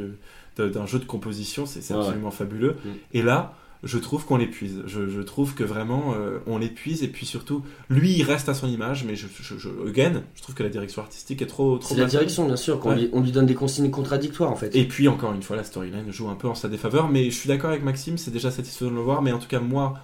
d'un 0.56 0.86
jeu 0.86 0.98
de 0.98 1.04
composition, 1.04 1.66
c'est 1.66 1.92
absolument 1.92 2.30
fabuleux. 2.30 2.76
Mm. 2.84 2.88
Et 3.14 3.22
là, 3.22 3.54
je 3.84 3.98
trouve 3.98 4.24
qu'on 4.24 4.36
l'épuise. 4.36 4.82
Je, 4.86 5.08
je 5.08 5.20
trouve 5.20 5.54
que 5.54 5.64
vraiment, 5.64 6.14
euh, 6.16 6.38
on 6.46 6.58
l'épuise, 6.58 7.02
et 7.02 7.08
puis 7.08 7.26
surtout, 7.26 7.62
lui, 7.88 8.12
il 8.12 8.22
reste 8.24 8.48
à 8.48 8.54
son 8.54 8.66
image, 8.68 9.04
mais 9.04 9.14
je, 9.16 9.26
je, 9.40 9.56
je, 9.56 9.68
again, 9.88 10.22
je 10.34 10.42
trouve 10.42 10.54
que 10.54 10.62
la 10.62 10.68
direction 10.68 11.02
artistique 11.02 11.42
est 11.42 11.46
trop, 11.46 11.78
trop 11.78 11.94
C'est 11.94 12.00
la 12.00 12.06
direction, 12.06 12.46
bien 12.46 12.56
sûr, 12.56 12.80
qu'on 12.80 12.90
Ouais. 12.90 12.96
lui, 12.96 13.10
on 13.12 13.20
lui 13.20 13.30
donne 13.32 13.46
des 13.46 13.54
consignes 13.54 13.90
contradictoires 13.90 14.50
en 14.50 14.56
fait. 14.56 14.74
Et 14.74 14.84
puis 14.84 15.06
encore 15.08 15.32
une 15.32 15.42
fois, 15.42 15.56
la 15.56 15.64
storyline 15.64 16.10
joue 16.12 16.28
un 16.28 16.34
peu 16.34 16.48
en 16.48 16.54
sa 16.54 16.68
défaveur, 16.68 17.08
mais 17.08 17.30
je 17.30 17.36
suis 17.36 17.48
d'accord 17.48 17.70
avec 17.70 17.82
Maxime, 17.84 18.18
c'est 18.18 18.30
déjà 18.30 18.50
satisfaisant 18.50 18.90
de 18.90 18.96
le 18.96 19.02
voir, 19.02 19.22
mais 19.22 19.32
en 19.32 19.38
tout 19.38 19.48
cas 19.48 19.60
moi, 19.60 19.94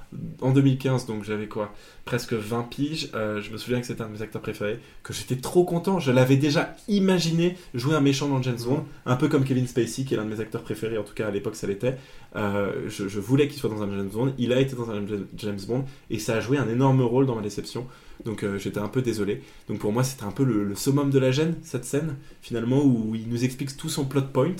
en 0.40 0.52
2015, 0.52 1.06
donc 1.06 1.24
j'avais 1.24 1.48
quoi, 1.48 1.72
presque 2.04 2.32
20 2.34 2.62
piges, 2.70 3.10
euh, 3.14 3.40
je 3.42 3.50
me 3.50 3.56
souviens 3.56 3.80
que 3.80 3.86
c'était 3.86 4.02
un 4.02 4.06
de 4.08 4.12
mes 4.12 4.22
acteurs 4.22 4.42
préférés, 4.42 4.78
que 5.02 5.12
j'étais 5.12 5.36
trop 5.36 5.64
content, 5.64 5.98
je 5.98 6.12
l'avais 6.12 6.36
déjà 6.36 6.76
imaginé 6.88 7.56
jouer 7.74 7.94
un 7.96 8.00
méchant 8.00 8.28
dans 8.28 8.42
James 8.42 8.58
Bond, 8.66 8.84
un 9.06 9.16
peu 9.16 9.28
comme 9.28 9.44
Kevin 9.44 9.66
Spacey, 9.66 10.04
qui 10.04 10.14
est 10.14 10.16
l'un 10.16 10.24
de 10.24 10.30
mes 10.30 10.40
acteurs 10.40 10.62
préférés, 10.62 10.98
en 10.98 11.02
tout 11.04 11.14
cas 11.14 11.26
à 11.28 11.30
l'époque 11.30 11.56
ça 11.56 11.66
l'était. 11.66 11.96
Euh, 12.36 12.72
je, 12.88 13.08
je 13.08 13.20
voulais 13.20 13.46
qu'il 13.48 13.60
soit 13.68 13.74
dans 13.74 13.82
un 13.82 13.90
James 13.90 14.08
Bond, 14.12 14.32
il 14.38 14.52
a 14.52 14.60
été 14.60 14.74
dans 14.76 14.90
un 14.90 15.02
James- 15.36 15.58
Bond, 15.66 15.84
et 16.10 16.18
ça 16.18 16.36
a 16.36 16.40
joué 16.40 16.58
un 16.58 16.68
énorme 16.68 17.00
rôle 17.02 17.26
dans 17.26 17.34
ma 17.36 17.42
déception. 17.42 17.86
Donc 18.24 18.42
euh, 18.44 18.58
j'étais 18.58 18.78
un 18.78 18.88
peu 18.88 19.02
désolé. 19.02 19.42
Donc 19.68 19.78
pour 19.78 19.92
moi 19.92 20.04
c'était 20.04 20.24
un 20.24 20.30
peu 20.30 20.44
le, 20.44 20.64
le 20.64 20.74
summum 20.74 21.10
de 21.10 21.18
la 21.18 21.30
gêne, 21.30 21.54
cette 21.62 21.84
scène, 21.84 22.16
finalement, 22.42 22.84
où 22.84 23.14
il 23.14 23.28
nous 23.28 23.44
explique 23.44 23.76
tout 23.76 23.88
son 23.88 24.04
plot 24.04 24.22
point, 24.32 24.54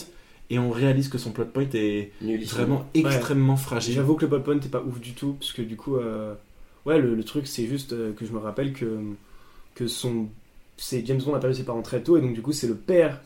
et 0.50 0.58
on 0.58 0.70
réalise 0.70 1.08
que 1.08 1.18
son 1.18 1.32
plot 1.32 1.46
point 1.46 1.66
est 1.74 2.12
Nullissime. 2.20 2.56
vraiment 2.56 2.88
extrêmement 2.94 3.56
fragile. 3.56 3.94
J'avoue 3.94 4.14
que 4.14 4.22
le 4.24 4.28
plot 4.30 4.40
point 4.40 4.54
n'est 4.56 4.68
pas 4.68 4.82
ouf 4.82 5.00
du 5.00 5.12
tout, 5.12 5.34
parce 5.38 5.52
que 5.52 5.62
du 5.62 5.76
coup, 5.76 5.96
euh, 5.96 6.34
ouais, 6.86 6.98
le, 6.98 7.14
le 7.14 7.24
truc 7.24 7.46
c'est 7.46 7.66
juste 7.66 7.92
euh, 7.92 8.12
que 8.12 8.24
je 8.26 8.32
me 8.32 8.38
rappelle 8.38 8.72
que, 8.72 9.00
que 9.74 9.86
son. 9.86 10.28
C'est 10.76 11.06
James 11.06 11.20
Bond 11.24 11.34
a 11.34 11.38
perdu 11.38 11.56
ses 11.56 11.64
parents 11.64 11.82
très 11.82 12.02
tôt, 12.02 12.16
et 12.16 12.20
donc 12.20 12.34
du 12.34 12.42
coup, 12.42 12.52
c'est 12.52 12.66
le 12.66 12.74
père 12.74 13.20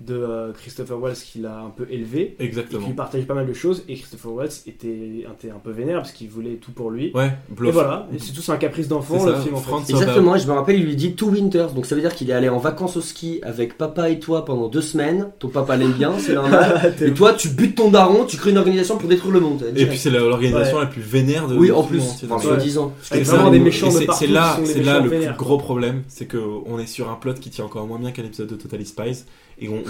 de 0.00 0.14
euh, 0.14 0.52
Christopher 0.52 0.98
Waltz 1.00 1.22
qui 1.22 1.40
l'a 1.40 1.60
un 1.60 1.70
peu 1.70 1.86
élevé. 1.90 2.34
Et 2.38 2.44
Exactement. 2.44 2.80
puis 2.80 2.90
il 2.92 2.96
partageait 2.96 3.24
pas 3.26 3.34
mal 3.34 3.46
de 3.46 3.52
choses, 3.52 3.84
et 3.88 3.94
Christopher 3.96 4.32
Waltz 4.32 4.62
était, 4.66 4.88
était 4.88 5.50
un 5.50 5.58
peu 5.62 5.70
vénère 5.70 5.96
parce 5.98 6.12
qu'il 6.12 6.28
voulait 6.30 6.54
tout 6.54 6.72
pour 6.72 6.90
lui. 6.90 7.12
Ouais, 7.14 7.26
Et 7.50 7.54
bluff. 7.54 7.72
voilà, 7.74 8.08
et 8.14 8.18
c'est 8.18 8.32
tout 8.32 8.50
un 8.50 8.56
caprice 8.56 8.88
d'enfant, 8.88 9.18
C'est 9.20 9.26
le 9.26 9.34
ça, 9.34 9.40
film 9.42 9.54
en 9.56 9.58
Franz 9.60 9.84
fait. 9.86 9.92
Exactement, 9.92 10.36
et 10.36 10.38
je 10.38 10.46
me 10.46 10.52
rappelle, 10.52 10.76
il 10.76 10.84
lui 10.86 10.96
dit 10.96 11.14
Two 11.14 11.28
Winters, 11.30 11.72
donc 11.72 11.84
ça 11.86 11.94
veut 11.94 12.00
dire 12.00 12.14
qu'il 12.14 12.30
est 12.30 12.32
allé 12.32 12.48
en 12.48 12.58
vacances 12.58 12.96
au 12.96 13.00
ski 13.02 13.40
avec 13.42 13.76
papa 13.76 14.08
et 14.10 14.18
toi 14.18 14.44
pendant 14.44 14.68
deux 14.68 14.80
semaines. 14.80 15.28
Ton 15.38 15.48
papa 15.48 15.76
l'aime 15.76 15.92
bien, 15.92 16.18
c'est 16.18 16.34
normal. 16.34 16.94
et 17.00 17.12
toi, 17.12 17.34
tu 17.34 17.48
butes 17.50 17.74
ton 17.76 17.90
daron, 17.90 18.24
tu 18.24 18.36
crées 18.38 18.50
une 18.50 18.58
organisation 18.58 18.96
pour 18.96 19.08
détruire 19.08 19.34
le 19.34 19.40
monde. 19.40 19.64
Et 19.76 19.86
puis 19.86 19.98
c'est 19.98 20.10
l'organisation 20.10 20.76
Ouais. 20.78 20.84
la 20.84 20.88
plus 20.90 21.02
vénère 21.02 21.46
de 21.46 21.56
oui, 21.56 21.70
en 21.70 21.82
plus, 21.82 21.98
Ouais. 22.22 22.38
soi-disant. 22.40 22.92
c'est 23.02 23.14
Avec 23.14 23.26
ça, 23.26 23.34
vraiment 23.36 23.50
des 23.50 23.60
méchants 23.60 23.88
de 23.88 23.92
c'est- 23.92 24.06
qui 24.06 24.26
là, 24.28 24.56
le 25.02 25.08
plus 25.10 25.26
gros 25.36 25.58
problème, 25.58 26.02
c'est 26.08 26.26
qu'on 26.26 26.78
est 26.78 26.86
sur 26.86 27.10
un 27.10 27.14
plot 27.16 27.34
qui 27.34 27.50
tient 27.50 27.64
encore 27.66 27.86
moins 27.86 27.98
bien 27.98 28.12
qu'un 28.12 28.24
épisode 28.24 28.48
de 28.48 28.56
Totally 28.56 28.86
Spies, 28.86 29.24
et 29.60 29.68
on, 29.68 29.82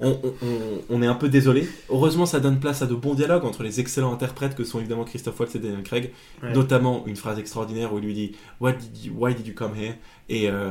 on, 0.00 0.08
on- 0.10 0.32
on- 0.42 0.80
on 0.88 1.02
est 1.02 1.06
un 1.06 1.14
peu 1.14 1.28
désolé. 1.28 1.68
Heureusement, 1.90 2.26
ça 2.26 2.40
donne 2.40 2.58
place 2.58 2.82
à 2.82 2.86
de 2.86 2.94
bons 2.94 3.14
dialogues 3.14 3.44
entre 3.44 3.62
les 3.62 3.78
excellents 3.80 4.12
interprètes 4.12 4.54
que 4.56 4.64
sont 4.64 4.78
évidemment 4.80 5.04
Christophe 5.04 5.38
Waltz 5.38 5.54
et 5.54 5.58
Daniel 5.58 5.82
Craig, 5.82 6.12
Ouais. 6.42 6.52
notamment 6.52 7.04
une 7.06 7.16
phrase 7.16 7.38
extraordinaire 7.38 7.92
où 7.92 7.98
il 7.98 8.04
lui 8.04 8.14
dit 8.14 8.32
What 8.60 8.72
did 8.72 9.04
you- 9.04 9.12
Why 9.16 9.34
did 9.34 9.46
you 9.46 9.54
come 9.54 9.72
here? 9.76 9.94
Et, 10.28 10.48
euh, 10.50 10.70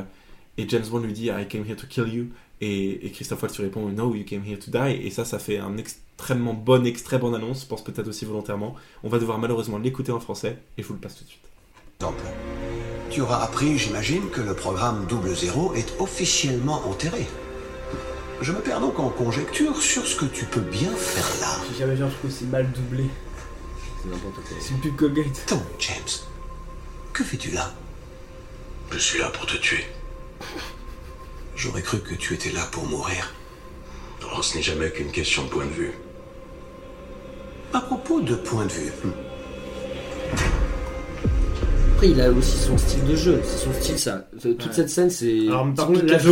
et 0.58 0.68
James 0.68 0.84
Bond 0.90 1.00
lui 1.00 1.12
dit 1.12 1.26
I 1.26 1.46
came 1.48 1.64
here 1.66 1.76
to 1.76 1.86
kill 1.88 2.08
you. 2.12 2.26
Et, 2.60 3.06
et 3.06 3.10
Christophe 3.10 3.40
Waltz 3.42 3.56
lui 3.56 3.64
répond 3.64 3.88
No, 3.88 4.14
you 4.14 4.24
came 4.24 4.42
here 4.46 4.58
to 4.58 4.70
die. 4.70 5.06
Et 5.06 5.10
ça, 5.10 5.24
ça 5.24 5.38
fait 5.38 5.58
un 5.58 5.76
extrêmement 5.78 6.52
bon 6.52 6.84
extrait 6.84 7.18
bonne 7.18 7.34
annonce, 7.34 7.62
je 7.62 7.66
pense 7.66 7.82
peut-être 7.82 8.08
aussi 8.08 8.24
volontairement. 8.26 8.74
On 9.02 9.08
va 9.08 9.18
devoir 9.18 9.38
malheureusement 9.38 9.78
l'écouter 9.78 10.12
en 10.12 10.20
français 10.20 10.58
et 10.76 10.82
je 10.82 10.86
vous 10.88 10.94
le 10.94 11.00
passe 11.00 11.16
tout 11.16 11.24
de 11.24 11.28
suite. 11.30 11.40
exemple. 12.00 12.22
Tu 13.10 13.22
auras 13.22 13.42
appris, 13.42 13.76
j'imagine, 13.78 14.28
que 14.30 14.40
le 14.40 14.54
programme 14.54 15.06
Double 15.08 15.34
Zéro 15.34 15.72
est 15.74 15.94
officiellement 16.00 16.82
enterré. 16.86 17.26
Je 18.40 18.52
me 18.52 18.60
perds 18.60 18.80
donc 18.80 18.98
en 18.98 19.10
conjecture 19.10 19.82
sur 19.82 20.06
ce 20.06 20.16
que 20.16 20.24
tu 20.24 20.46
peux 20.46 20.60
bien 20.62 20.90
faire 20.90 21.28
là. 21.40 21.62
J'ai 21.70 21.80
jamais 21.80 21.94
vu 21.94 22.04
un 22.04 22.08
truc 22.08 22.24
aussi 22.24 22.44
mal 22.44 22.70
doublé. 22.72 23.04
C'est 24.02 24.08
n'importe 24.08 24.36
quoi. 24.36 24.56
C'est 24.58 24.70
une 24.70 24.80
pub 24.80 24.96
Colgate. 24.96 25.48
Donc, 25.50 25.62
James, 25.78 26.26
que 27.12 27.22
fais-tu 27.22 27.50
là? 27.50 27.74
Je 28.90 28.98
suis 28.98 29.18
là 29.18 29.28
pour 29.28 29.44
te 29.44 29.56
tuer. 29.56 29.84
J'aurais 31.54 31.82
cru 31.82 32.00
que 32.00 32.14
tu 32.14 32.32
étais 32.32 32.50
là 32.50 32.66
pour 32.72 32.86
mourir. 32.86 33.34
Non, 34.22 34.40
ce 34.40 34.56
n'est 34.56 34.62
jamais 34.62 34.90
qu'une 34.90 35.12
question 35.12 35.44
de 35.44 35.48
point 35.48 35.66
de 35.66 35.70
vue. 35.70 35.92
À 37.74 37.80
propos 37.80 38.22
de 38.22 38.34
point 38.34 38.64
de 38.64 38.72
vue, 38.72 38.90
hmm, 39.04 39.12
Après, 42.00 42.12
il 42.12 42.20
a 42.22 42.30
aussi 42.30 42.56
son 42.56 42.78
style 42.78 43.04
de 43.04 43.14
jeu, 43.14 43.40
c'est 43.44 43.58
son 43.66 43.72
style 43.74 43.98
ça. 43.98 44.26
Toute 44.40 44.44
Ouais. 44.64 44.72
cette 44.72 44.88
scène, 44.88 45.10
c'est. 45.10 45.46
Alors, 45.48 45.70
par 45.74 45.86
contre, 45.88 46.06
là, 46.06 46.16
je 46.16 46.30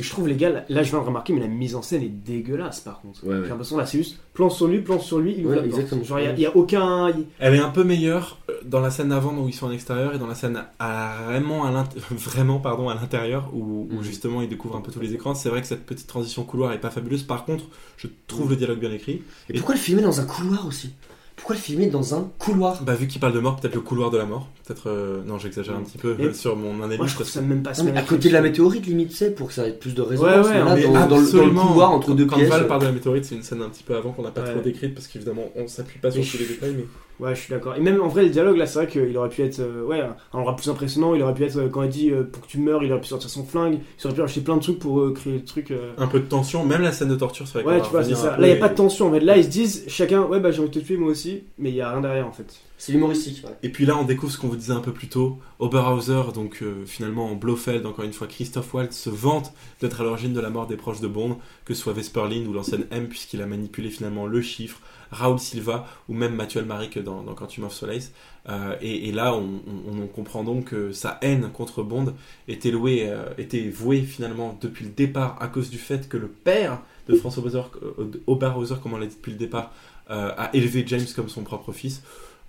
je 0.00 0.10
trouve 0.10 0.28
les 0.28 0.36
gars, 0.36 0.50
là, 0.50 0.64
je 0.68 0.90
viens 0.90 1.00
de 1.00 1.04
remarquer, 1.04 1.32
mais 1.32 1.40
la 1.40 1.48
mise 1.48 1.74
en 1.74 1.82
scène 1.82 2.04
est 2.04 2.08
dégueulasse 2.08 2.78
par 2.78 3.00
contre. 3.00 3.24
Ouais, 3.26 3.34
ouais. 3.34 3.40
J'ai 3.42 3.48
l'impression 3.48 3.76
là, 3.76 3.84
c'est 3.84 3.98
juste 3.98 4.16
plan 4.32 4.48
sur 4.48 4.68
lui, 4.68 4.78
plan 4.80 5.00
sur 5.00 5.18
lui, 5.18 5.34
il 5.36 5.44
ouvre 5.44 5.56
Ouais, 5.56 5.56
la 5.56 5.62
porte. 5.62 5.74
exactement. 5.74 6.04
Genre, 6.04 6.20
il 6.20 6.38
y 6.40 6.46
a- 6.46 6.56
aucun. 6.56 7.12
Elle 7.40 7.54
est 7.54 7.58
un 7.58 7.70
peu 7.70 7.82
meilleure 7.82 8.38
euh, 8.48 8.52
dans 8.64 8.78
la 8.78 8.92
scène 8.92 9.10
avant 9.10 9.36
où 9.36 9.48
ils 9.48 9.52
sont 9.52 9.66
en 9.66 9.72
extérieur 9.72 10.14
et 10.14 10.18
dans 10.18 10.28
la 10.28 10.36
scène 10.36 10.62
à, 10.78 11.16
vraiment 11.26 11.64
à 11.64 11.72
l'int- 11.72 11.88
vraiment 12.12 12.60
pardon 12.60 12.88
à 12.88 12.94
l'intérieur 12.94 13.50
où, 13.52 13.88
où 13.90 13.96
Mhm. 13.96 14.02
justement 14.04 14.40
ils 14.42 14.48
découvrent 14.48 14.76
un 14.76 14.82
peu 14.82 14.92
tous 14.92 15.00
les 15.00 15.14
écrans. 15.14 15.34
C'est 15.34 15.48
vrai 15.48 15.60
que 15.62 15.66
cette 15.66 15.84
petite 15.84 16.06
transition 16.06 16.44
couloir 16.44 16.72
est 16.74 16.80
pas 16.80 16.90
fabuleuse. 16.90 17.24
Par 17.24 17.44
contre, 17.44 17.64
je 17.96 18.06
trouve 18.28 18.50
le 18.50 18.54
dialogue 18.56 18.78
bien 18.78 18.92
écrit. 18.92 19.22
Et 19.50 19.54
pourquoi 19.54 19.74
le 19.74 19.80
filmer 19.80 20.02
dans 20.02 20.20
un 20.20 20.24
couloir 20.26 20.64
aussi? 20.64 20.90
Pourquoi 21.38 21.56
le 21.56 21.60
filmer 21.62 21.86
dans 21.86 22.14
un 22.14 22.30
couloir 22.38 22.82
Bah 22.82 22.94
vu 22.94 23.06
qu'il 23.08 23.20
parle 23.20 23.32
de 23.32 23.38
mort, 23.40 23.56
peut-être 23.56 23.74
le 23.74 23.80
couloir 23.80 24.10
de 24.10 24.18
la 24.18 24.26
mort. 24.26 24.48
Peut-être 24.66 24.90
euh, 24.90 25.22
non, 25.24 25.38
j'exagère 25.38 25.74
un 25.76 25.80
petit 25.80 25.96
peu 25.96 26.14
Mais- 26.18 26.26
euh, 26.26 26.32
sur 26.34 26.54
mon 26.56 26.74
analyse. 26.82 26.98
Moi, 26.98 27.06
je 27.06 27.14
trouve 27.14 27.26
ça 27.26 27.40
même 27.40 27.62
pas 27.62 27.72
Non, 27.78 27.84
mais 27.84 27.96
à 27.96 28.02
côté 28.02 28.28
de 28.28 28.34
la 28.34 28.42
météorite, 28.42 28.84
limite, 28.86 29.12
c'est 29.12 29.34
pour 29.34 29.48
que 29.48 29.54
ça 29.54 29.66
ait 29.66 29.72
plus 29.72 29.94
de 29.94 30.02
résonance. 30.02 30.46
Ouais, 30.46 30.52
ouais, 30.52 30.58
mais 30.58 30.64
là, 30.64 30.74
mais 30.74 30.82
dans, 30.82 30.92
dans 30.92 31.00
le- 31.04 31.08
dans 31.08 31.16
le 31.16 31.22
absolument. 31.22 31.66
couloir 31.68 31.90
entre 31.92 32.14
deux 32.14 32.26
quand, 32.26 32.36
pièces. 32.36 32.48
Quand 32.50 32.56
Val 32.58 32.66
parle 32.68 32.80
de 32.82 32.86
la 32.86 32.92
météorite, 32.92 33.24
c'est 33.24 33.34
une 33.34 33.42
scène 33.42 33.62
un 33.62 33.68
petit 33.70 33.82
peu 33.84 33.96
avant 33.96 34.12
qu'on 34.12 34.22
n'a 34.22 34.30
pas 34.30 34.42
Ouais. 34.42 34.52
trop 34.52 34.60
décrite 34.60 34.94
parce 34.94 35.06
qu'évidemment 35.06 35.44
on 35.56 35.66
s'appuie 35.68 35.98
pas 36.00 36.10
sur 36.10 36.22
tous 36.22 36.38
les 36.38 36.46
détails. 36.46 36.74
Mais... 36.76 36.84
Ouais, 37.20 37.34
je 37.34 37.40
suis 37.40 37.50
d'accord. 37.50 37.74
Et 37.76 37.80
même 37.80 38.00
en 38.00 38.08
vrai, 38.08 38.22
le 38.24 38.30
dialogue 38.30 38.56
là, 38.56 38.66
c'est 38.66 38.78
vrai 38.78 38.86
qu'il 38.86 39.16
aurait 39.16 39.28
pu 39.28 39.42
être 39.42 39.58
euh, 39.58 39.82
ouais, 39.84 40.00
un 40.00 40.14
endroit 40.32 40.54
plus 40.54 40.68
impressionnant. 40.70 41.14
Il 41.14 41.22
aurait 41.22 41.34
pu 41.34 41.44
être 41.44 41.56
euh, 41.58 41.68
quand 41.68 41.82
il 41.82 41.88
dit 41.88 42.10
euh, 42.10 42.22
pour 42.22 42.42
que 42.42 42.46
tu 42.48 42.58
meurs, 42.58 42.82
il 42.84 42.92
aurait 42.92 43.00
pu 43.00 43.08
sortir 43.08 43.28
son 43.28 43.44
flingue. 43.44 43.80
Il 43.98 44.06
aurait 44.06 44.14
pu 44.14 44.22
acheter 44.22 44.40
plein 44.40 44.56
de 44.56 44.62
trucs 44.62 44.78
pour 44.78 45.00
euh, 45.00 45.12
créer 45.12 45.34
le 45.34 45.44
truc. 45.44 45.70
euh. 45.72 45.92
Un 45.98 46.06
peu 46.06 46.20
de 46.20 46.26
tension, 46.26 46.64
même 46.64 46.82
la 46.82 46.92
scène 46.92 47.08
de 47.08 47.16
torture, 47.16 47.48
c'est 47.48 47.62
vrai. 47.62 47.74
Ouais, 47.76 47.82
tu 47.82 47.90
vois, 47.90 48.04
c'est 48.04 48.14
ça. 48.14 48.36
Là, 48.36 48.46
il 48.46 48.52
n'y 48.52 48.56
a 48.56 48.60
pas 48.60 48.68
de 48.68 48.74
tension 48.76 49.08
en 49.08 49.12
fait. 49.12 49.20
Là, 49.20 49.36
ils 49.36 49.44
se 49.44 49.48
disent 49.48 49.84
chacun, 49.88 50.22
ouais, 50.22 50.38
bah 50.40 50.50
j'ai 50.52 50.60
envie 50.60 50.70
de 50.70 50.78
te 50.78 50.84
tuer 50.84 50.96
moi 50.96 51.10
aussi, 51.10 51.42
mais 51.58 51.70
il 51.70 51.74
y 51.76 51.80
a 51.80 51.90
rien 51.90 52.00
derrière 52.00 52.26
en 52.28 52.32
fait. 52.32 52.46
C'est 52.80 52.92
humoristique. 52.92 53.42
ouais. 53.44 53.50
Et 53.64 53.70
puis 53.70 53.84
là, 53.86 53.96
on 53.98 54.04
découvre 54.04 54.30
ce 54.32 54.38
qu'on 54.38 54.46
vous 54.46 54.54
disait 54.54 54.72
un 54.72 54.78
peu 54.80 54.92
plus 54.92 55.08
tôt. 55.08 55.38
Oberhauser, 55.58 56.22
donc 56.32 56.60
euh, 56.62 56.84
finalement 56.86 57.26
en 57.26 57.34
Blofeld, 57.34 57.84
encore 57.84 58.04
une 58.04 58.12
fois, 58.12 58.28
Christophe 58.28 58.72
Waltz 58.72 58.96
se 58.96 59.10
vante 59.10 59.52
d'être 59.80 60.00
à 60.00 60.04
l'origine 60.04 60.32
de 60.32 60.38
la 60.40 60.50
mort 60.50 60.68
des 60.68 60.76
proches 60.76 61.00
de 61.00 61.08
Bond, 61.08 61.38
que 61.64 61.74
ce 61.74 61.82
soit 61.82 61.92
Vesperlin 61.92 62.46
ou 62.46 62.52
l'ancienne 62.52 62.86
M, 62.92 63.08
puisqu'il 63.08 63.42
a 63.42 63.46
manipulé 63.46 63.90
finalement 63.90 64.26
le 64.26 64.40
chiffre, 64.40 64.78
Raoul 65.10 65.38
Silva 65.38 65.86
ou 66.08 66.14
même 66.14 66.34
Mathieu 66.34 66.60
Almaric 66.60 66.98
dans, 66.98 67.22
dans 67.22 67.34
Quantum 67.34 67.64
of 67.64 67.72
Solace. 67.72 68.12
Euh, 68.48 68.76
et, 68.80 69.12
là, 69.12 69.34
on, 69.34 70.06
comprend 70.14 70.42
donc 70.42 70.66
que 70.66 70.92
sa 70.92 71.18
haine 71.20 71.50
contre 71.52 71.82
Bond 71.82 72.14
était, 72.48 72.70
louée, 72.70 73.04
euh, 73.06 73.24
était 73.36 73.68
vouée 73.68 74.00
finalement 74.00 74.56
depuis 74.60 74.86
le 74.86 74.90
départ 74.90 75.36
à 75.40 75.48
cause 75.48 75.68
du 75.68 75.78
fait 75.78 76.08
que 76.08 76.16
le 76.16 76.28
père 76.28 76.80
de 77.08 77.14
François 77.14 77.42
Oberhauser, 77.42 78.20
Oberhauser 78.26 78.74
comme 78.82 78.94
on 78.94 78.98
l'a 78.98 79.06
dit 79.06 79.16
depuis 79.16 79.32
le 79.32 79.38
départ, 79.38 79.72
euh, 80.10 80.32
a 80.38 80.54
élevé 80.54 80.84
James 80.86 81.04
comme 81.14 81.28
son 81.28 81.42
propre 81.42 81.72
fils. 81.72 82.02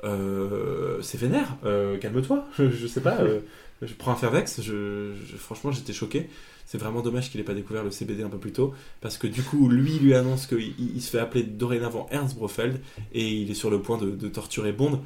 Euh, 0.03 1.01
c'est 1.01 1.19
vénère, 1.19 1.57
euh, 1.65 1.97
calme-toi, 1.97 2.47
je, 2.57 2.69
je 2.71 2.87
sais 2.87 3.01
pas, 3.01 3.19
euh, 3.21 3.41
je 3.81 3.93
prends 3.93 4.11
un 4.11 4.15
Fairvex, 4.15 4.61
je, 4.61 5.11
je- 5.13 5.35
franchement 5.37 5.71
j'étais 5.71 5.93
choqué. 5.93 6.29
C'est 6.65 6.77
vraiment 6.77 7.01
dommage 7.01 7.31
qu'il 7.31 7.41
ait 7.41 7.43
pas 7.43 7.55
découvert 7.55 7.83
le 7.83 7.89
CBD 7.89 8.21
un 8.23 8.29
peu 8.29 8.37
plus 8.37 8.51
tôt, 8.51 8.73
parce 9.01 9.17
que 9.17 9.25
du 9.25 9.41
coup, 9.41 9.69
lui 9.69 9.97
lui 9.99 10.13
annonce 10.13 10.45
qu'il 10.45 10.73
il- 10.79 11.01
se 11.01 11.09
fait 11.09 11.19
appeler 11.19 11.43
dorénavant 11.43 12.07
Ernst 12.11 12.35
Brofeld, 12.37 12.79
et 13.13 13.27
il 13.27 13.49
est 13.49 13.55
sur 13.55 13.69
le 13.71 13.81
point 13.81 13.97
de, 13.97 14.11
de 14.11 14.27
torturer 14.27 14.71
Bond. 14.71 15.01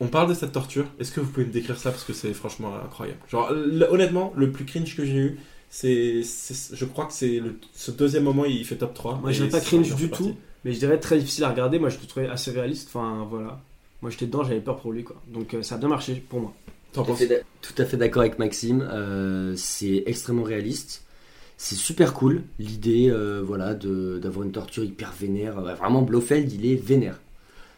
On 0.00 0.08
parle 0.08 0.28
de 0.28 0.34
cette 0.34 0.50
torture, 0.52 0.86
est-ce 0.98 1.12
que 1.12 1.20
vous 1.20 1.30
pouvez 1.30 1.46
me 1.46 1.52
décrire 1.52 1.78
ça, 1.78 1.90
parce 1.92 2.02
que 2.04 2.12
c'est 2.12 2.34
franchement 2.34 2.74
incroyable. 2.84 3.20
Genre, 3.30 3.50
honnêtement, 3.90 4.32
le 4.36 4.50
plus 4.50 4.64
cringe 4.64 4.96
que 4.96 5.04
j'ai 5.06 5.16
eu, 5.16 5.38
c'est, 5.70 6.22
je 6.72 6.84
crois 6.84 7.06
que 7.06 7.12
c'est 7.12 7.40
ce 7.72 7.90
deuxième 7.92 8.24
moment, 8.24 8.44
il 8.44 8.64
fait 8.64 8.76
top 8.76 8.92
3. 8.94 9.18
Moi, 9.20 9.30
je 9.32 9.38
dirais 9.44 9.50
pas 9.50 9.64
cringe 9.84 9.88
du 9.96 10.08
tout, 10.16 10.36
mais 10.64 10.72
je 10.72 10.78
dirais 10.80 10.98
très 10.98 11.18
difficile 11.18 11.44
à 11.44 11.50
regarder. 11.50 11.78
Moi, 11.78 11.88
je 11.90 11.98
le 12.00 12.06
trouvais 12.06 12.28
assez 12.28 12.50
réaliste. 12.50 12.88
Enfin, 12.92 13.26
voilà. 13.30 13.60
Moi, 14.04 14.10
j'étais 14.10 14.26
dedans, 14.26 14.44
j'avais 14.44 14.60
peur 14.60 14.76
pour 14.78 14.92
lui, 14.92 15.02
quoi. 15.02 15.16
Donc, 15.32 15.54
euh, 15.54 15.62
ça 15.62 15.76
a 15.76 15.78
bien 15.78 15.88
marché 15.88 16.22
pour 16.28 16.40
moi. 16.40 16.52
T'en 16.92 17.02
Tout 17.04 17.12
à 17.12 17.14
penses 17.14 17.18
fait 17.20 17.44
tout 17.62 17.82
à 17.82 17.84
fait 17.86 17.96
d'accord 17.96 18.20
avec 18.20 18.38
Maxime. 18.38 18.86
euh, 18.92 19.54
c'est 19.56 20.04
extrêmement 20.06 20.42
réaliste. 20.44 21.02
C'est 21.56 21.76
super 21.76 22.12
cool 22.12 22.42
l'idée, 22.58 23.08
euh, 23.10 23.40
voilà, 23.42 23.74
de 23.74 24.18
d'avoir 24.22 24.44
une 24.44 24.52
torture 24.52 24.84
hyper 24.84 25.12
vénère. 25.18 25.56
Ouais, 25.62 25.74
Vraiment, 25.74 26.02
Blofeld, 26.02 26.52
il 26.52 26.66
est 26.66 26.76
vénère. 26.76 27.18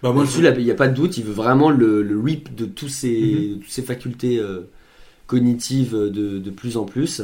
Bah, 0.02 0.12
moi, 0.12 0.24
je, 0.24 0.40
il 0.40 0.64
n'y 0.64 0.70
a 0.70 0.74
pas 0.74 0.88
de 0.88 0.94
doute. 0.94 1.16
Il 1.18 1.24
veut 1.24 1.32
vraiment 1.32 1.70
le, 1.70 2.02
le 2.02 2.18
rip 2.20 2.54
de 2.54 2.66
tous 2.66 2.88
ses, 2.88 3.08
Mhm. 3.20 3.48
de 3.50 3.54
toutes 3.62 3.70
ses 3.70 3.82
facultés 3.82 4.38
euh, 4.38 4.62
cognitives 5.28 5.94
de, 5.94 6.38
de 6.38 6.50
plus 6.50 6.76
en 6.76 6.84
plus. 6.86 7.22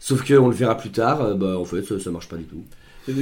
Sauf 0.00 0.24
que 0.24 0.34
on 0.34 0.48
le 0.48 0.54
verra 0.54 0.76
plus 0.76 0.90
tard, 0.90 1.34
bah 1.36 1.58
en 1.58 1.64
fait 1.64 1.82
ça, 1.82 1.98
ça 1.98 2.10
marche 2.10 2.28
pas 2.28 2.36
du 2.36 2.44
tout. 2.44 2.62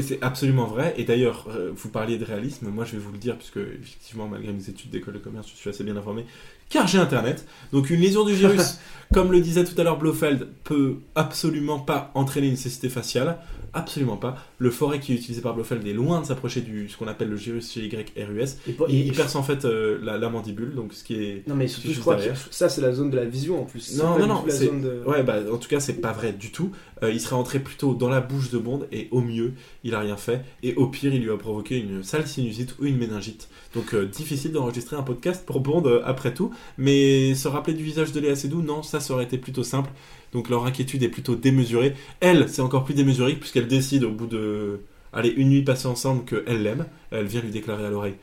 C'est- 0.03 0.23
absolument 0.23 0.67
vrai. 0.67 0.95
Et 0.97 1.05
d'ailleurs, 1.05 1.47
euh, 1.51 1.71
vous 1.75 1.89
parliez 1.89 2.19
de 2.19 2.25
réalisme. 2.25 2.69
Moi, 2.69 2.85
je 2.85 2.93
vais 2.93 2.99
vous 2.99 3.13
le 3.13 3.19
dire, 3.19 3.37
puisque 3.37 3.57
effectivement, 3.59 4.27
malgré 4.29 4.53
mes 4.53 4.69
études 4.69 4.91
d'école 4.91 5.15
de 5.15 5.19
commerce, 5.19 5.49
je 5.51 5.57
suis 5.57 5.71
assez 5.71 5.85
bien 5.85 5.97
informé. 5.97 6.25
Car 6.69 6.87
j'ai 6.87 6.99
Internet. 6.99 7.47
Donc, 7.73 7.91
une 7.91 8.01
lésion 8.01 8.25
du 8.25 8.35
gyrus, 8.35 8.79
comme 9.15 9.31
le 9.31 9.41
disait 9.41 9.65
tout 9.65 9.81
à 9.81 9.85
l'heure 9.85 9.99
Blofeld, 9.99 10.49
peut 10.65 10.97
absolument 11.15 11.79
pas 11.79 12.11
entraîner 12.15 12.49
une 12.49 12.57
cécité 12.57 12.89
faciale. 12.89 13.39
Absolument 13.73 14.17
pas. 14.17 14.37
Le 14.59 14.71
forêt 14.71 15.01
qui 15.01 15.13
est 15.13 15.17
utilisé 15.17 15.41
par 15.41 15.55
Blofeld 15.55 15.87
est 15.87 15.93
loin 15.93 16.21
de 16.21 16.27
s'approcher 16.27 16.61
du 16.61 16.89
ce 16.89 16.97
qu'on 16.97 17.09
appelle 17.09 17.29
le 17.29 17.37
gyrus 17.37 17.73
chez 17.73 17.87
YRUS. 17.87 18.57
Et, 18.67 18.75
Il, 18.89 19.13
perce 19.13 19.35
en 19.37 19.43
fait 19.43 19.65
euh, 19.65 19.99
la, 20.03 20.19
la 20.19 20.29
mandibule, 20.29 20.75
donc 20.75 20.93
ce 20.93 21.05
qui 21.05 21.15
est. 21.15 21.43
Non, 21.47 21.55
mais 21.55 21.69
surtout, 21.69 21.93
je 21.93 22.01
crois 22.01 22.17
que 22.17 22.23
ça, 22.51 22.69
c'est 22.69 22.81
la 22.81 22.93
zone 22.93 23.11
de 23.11 23.17
la 23.17 23.25
vision 23.25 23.61
en 23.61 23.65
plus. 23.65 23.97
Non, 23.99 24.19
non, 24.19 24.27
non, 24.27 24.41
tout 24.43 24.47
la 24.49 24.53
c'est- 24.55 24.67
zone 24.67 24.81
de- 24.83 25.03
Ouais, 25.07 25.23
bah 25.23 25.37
en 25.53 25.57
tout 25.59 25.69
cas, 25.69 25.81
c'est 25.81 26.01
pas 26.01 26.13
vrai 26.13 26.33
du 26.33 26.51
tout. 26.53 26.71
Euh, 27.03 27.11
il 27.13 27.21
serait 27.21 27.37
entré 27.37 27.59
plutôt 27.59 27.95
dans 27.95 28.09
la 28.09 28.21
bouche 28.21 28.51
de 28.51 28.59
Bond 28.59 28.87
et 28.91 29.09
au 29.11 29.21
mieux, 29.21 29.53
il 29.85 29.95
a 29.95 30.01
rien 30.01 30.17
fait. 30.17 30.43
Et 30.63 30.75
au 30.77 30.87
pire, 30.87 31.13
il 31.15 31.23
lui 31.23 31.31
a 31.31 31.37
provoqué 31.37 31.77
une 31.79 32.03
sale 32.03 32.27
sinusite 32.27 32.77
ou 32.81 32.87
une 32.87 32.97
méningite. 32.97 33.49
Donc 33.75 33.93
euh, 33.95 34.07
difficile 34.07 34.53
d'enregistrer 34.53 34.97
un 34.97 35.03
podcast 35.03 35.45
pour 35.45 35.61
Bond 35.61 36.01
après 36.05 36.33
tout. 36.33 36.51
Mais 36.79 37.35
se 37.35 37.49
rappeler 37.49 37.75
du 37.75 37.83
visage 37.85 38.13
de 38.13 38.21
Léa 38.21 38.35
Seydoux, 38.37 38.63
non, 38.63 38.83
ça, 38.83 39.01
ça 39.01 39.13
aurait 39.13 39.25
été 39.25 39.37
plutôt 39.39 39.63
simple. 39.63 39.91
Donc 40.33 40.49
leur 40.51 40.67
inquiétude 40.67 41.03
est 41.03 41.09
plutôt 41.09 41.35
démesurée. 41.37 41.95
Elle, 42.21 42.49
c'est 42.49 42.63
encore 42.63 42.85
plus 42.85 42.95
démesuré 42.95 43.35
puisqu'elle 43.57 43.69
décide 43.69 44.05
au 44.05 44.11
bout 44.11 44.27
de. 44.27 44.81
Allez, 45.13 45.31
une 45.31 45.49
nuit 45.49 45.63
passée 45.63 45.87
ensemble 45.89 46.25
qu'elle 46.25 46.63
l'aime. 46.63 46.85
Elle 47.11 47.27
vient 47.27 47.41
lui 47.41 47.51
déclarer 47.51 47.87
à 47.87 47.91
l'oreille 47.91 48.15